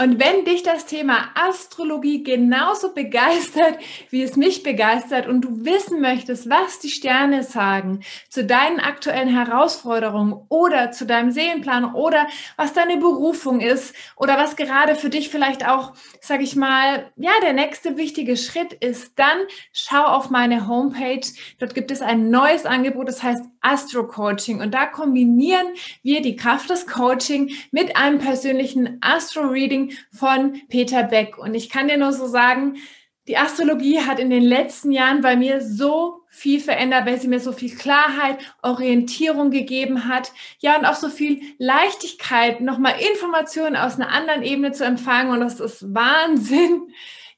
Und 0.01 0.17
wenn 0.17 0.45
dich 0.45 0.63
das 0.63 0.85
Thema 0.85 1.29
Astrologie 1.35 2.23
genauso 2.23 2.93
begeistert, 2.93 3.77
wie 4.09 4.23
es 4.23 4.37
mich 4.37 4.63
begeistert 4.63 5.27
und 5.27 5.41
du 5.41 5.65
wissen 5.65 5.99
möchtest, 5.99 6.49
was 6.49 6.79
die 6.79 6.89
Sterne 6.89 7.43
sagen 7.43 7.99
zu 8.29 8.45
deinen 8.45 8.79
aktuellen 8.79 9.27
Herausforderungen 9.27 10.45
oder 10.47 10.91
zu 10.91 11.05
deinem 11.05 11.31
Seelenplan 11.31 11.93
oder 11.93 12.27
was 12.55 12.71
deine 12.71 12.95
Berufung 12.95 13.59
ist 13.59 13.93
oder 14.15 14.37
was 14.37 14.55
gerade 14.55 14.95
für 14.95 15.09
dich 15.09 15.27
vielleicht 15.27 15.67
auch, 15.67 15.91
sage 16.21 16.43
ich 16.43 16.55
mal, 16.55 17.11
ja, 17.17 17.33
der 17.41 17.51
nächste 17.51 17.97
wichtige 17.97 18.37
Schritt 18.37 18.71
ist, 18.71 19.19
dann 19.19 19.39
schau 19.73 20.05
auf 20.05 20.29
meine 20.29 20.69
Homepage. 20.69 21.27
Dort 21.59 21.75
gibt 21.75 21.91
es 21.91 22.01
ein 22.01 22.29
neues 22.29 22.65
Angebot, 22.65 23.09
das 23.09 23.21
heißt 23.21 23.43
Astro 23.61 24.07
Coaching 24.07 24.61
und 24.61 24.73
da 24.73 24.85
kombinieren 24.85 25.67
wir 26.03 26.21
die 26.21 26.35
Kraft 26.35 26.69
des 26.69 26.87
Coaching 26.87 27.51
mit 27.71 27.95
einem 27.95 28.19
persönlichen 28.19 28.97
Astro 29.01 29.47
Reading 29.47 29.93
von 30.11 30.61
Peter 30.69 31.03
Beck. 31.03 31.37
Und 31.37 31.53
ich 31.53 31.69
kann 31.69 31.87
dir 31.87 31.97
nur 31.97 32.13
so 32.13 32.27
sagen, 32.27 32.77
die 33.29 33.37
Astrologie 33.37 34.01
hat 34.01 34.17
in 34.17 34.31
den 34.31 34.41
letzten 34.41 34.91
Jahren 34.91 35.21
bei 35.21 35.35
mir 35.35 35.61
so 35.61 36.21
viel 36.29 36.59
verändert, 36.59 37.05
weil 37.05 37.21
sie 37.21 37.27
mir 37.27 37.39
so 37.39 37.51
viel 37.51 37.75
Klarheit, 37.75 38.39
Orientierung 38.63 39.51
gegeben 39.51 40.07
hat. 40.07 40.31
Ja, 40.57 40.79
und 40.79 40.85
auch 40.85 40.95
so 40.95 41.09
viel 41.09 41.39
Leichtigkeit, 41.59 42.59
nochmal 42.59 42.95
Informationen 43.11 43.75
aus 43.75 43.95
einer 43.95 44.09
anderen 44.09 44.41
Ebene 44.41 44.71
zu 44.71 44.83
empfangen. 44.83 45.31
Und 45.31 45.41
das 45.41 45.59
ist 45.59 45.93
Wahnsinn, 45.93 46.91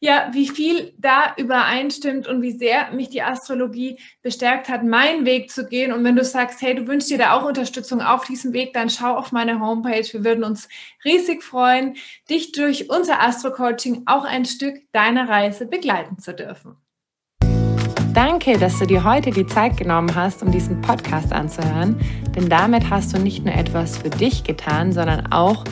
ja, 0.04 0.30
wie 0.34 0.50
viel 0.50 0.94
da 0.98 1.36
übereinstimmt 1.38 2.28
und 2.28 2.42
wie 2.42 2.52
sehr 2.52 2.92
mich 2.92 3.10
die 3.10 3.22
Astrologie 3.22 4.00
bestärkt 4.24 4.68
hat, 4.68 4.84
meinen 4.84 5.26
Weg 5.26 5.52
zu 5.52 5.68
gehen. 5.68 5.94
Und 5.94 6.04
wenn 6.04 6.16
du 6.16 6.26
sagst, 6.26 6.60
hey, 6.62 6.74
du 6.74 6.88
wünschst 6.88 7.12
dir 7.12 7.20
da 7.20 7.34
auch 7.34 7.46
Unterstützung 7.46 8.02
auf 8.02 8.26
diesem 8.26 8.52
Weg, 8.52 8.74
dann 8.74 8.90
schau 8.90 9.16
auf 9.16 9.32
meine 9.32 9.60
Homepage. 9.60 10.04
Wir 10.12 10.26
würden 10.26 10.44
uns 10.44 10.68
riesig 11.06 11.44
freuen, 11.44 11.96
dich 12.32 12.52
durch 12.52 12.90
unser 12.90 13.22
Astro-Coaching 13.22 14.02
auch 14.08 14.26
ein 14.26 14.46
Stück 14.46 14.92
deiner 14.92 15.30
Reise 15.30 15.68
begleiten 15.68 16.18
zu 16.18 16.34
dürfen. 16.34 16.78
Danke, 18.16 18.58
dass 18.58 18.80
du 18.80 18.88
dir 18.88 19.04
heute 19.04 19.30
die 19.30 19.46
Zeit 19.46 19.78
genommen 19.78 20.16
hast, 20.16 20.42
um 20.42 20.52
diesen 20.52 20.82
Podcast 20.82 21.32
anzuhören, 21.32 21.98
denn 22.36 22.50
damit 22.50 22.90
hast 22.90 23.16
du 23.16 23.20
nicht 23.20 23.46
nur 23.46 23.54
etwas 23.54 24.00
für 24.00 24.10
dich 24.10 24.44
getan, 24.44 24.92
sondern 24.92 25.32
auch 25.32 25.64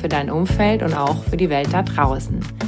für 0.00 0.08
dein 0.08 0.30
Umfeld 0.30 0.82
und 0.82 0.94
auch 0.94 1.24
für 1.24 1.38
die 1.38 1.48
Welt 1.48 1.72
da 1.72 1.82
draußen. 1.82 2.67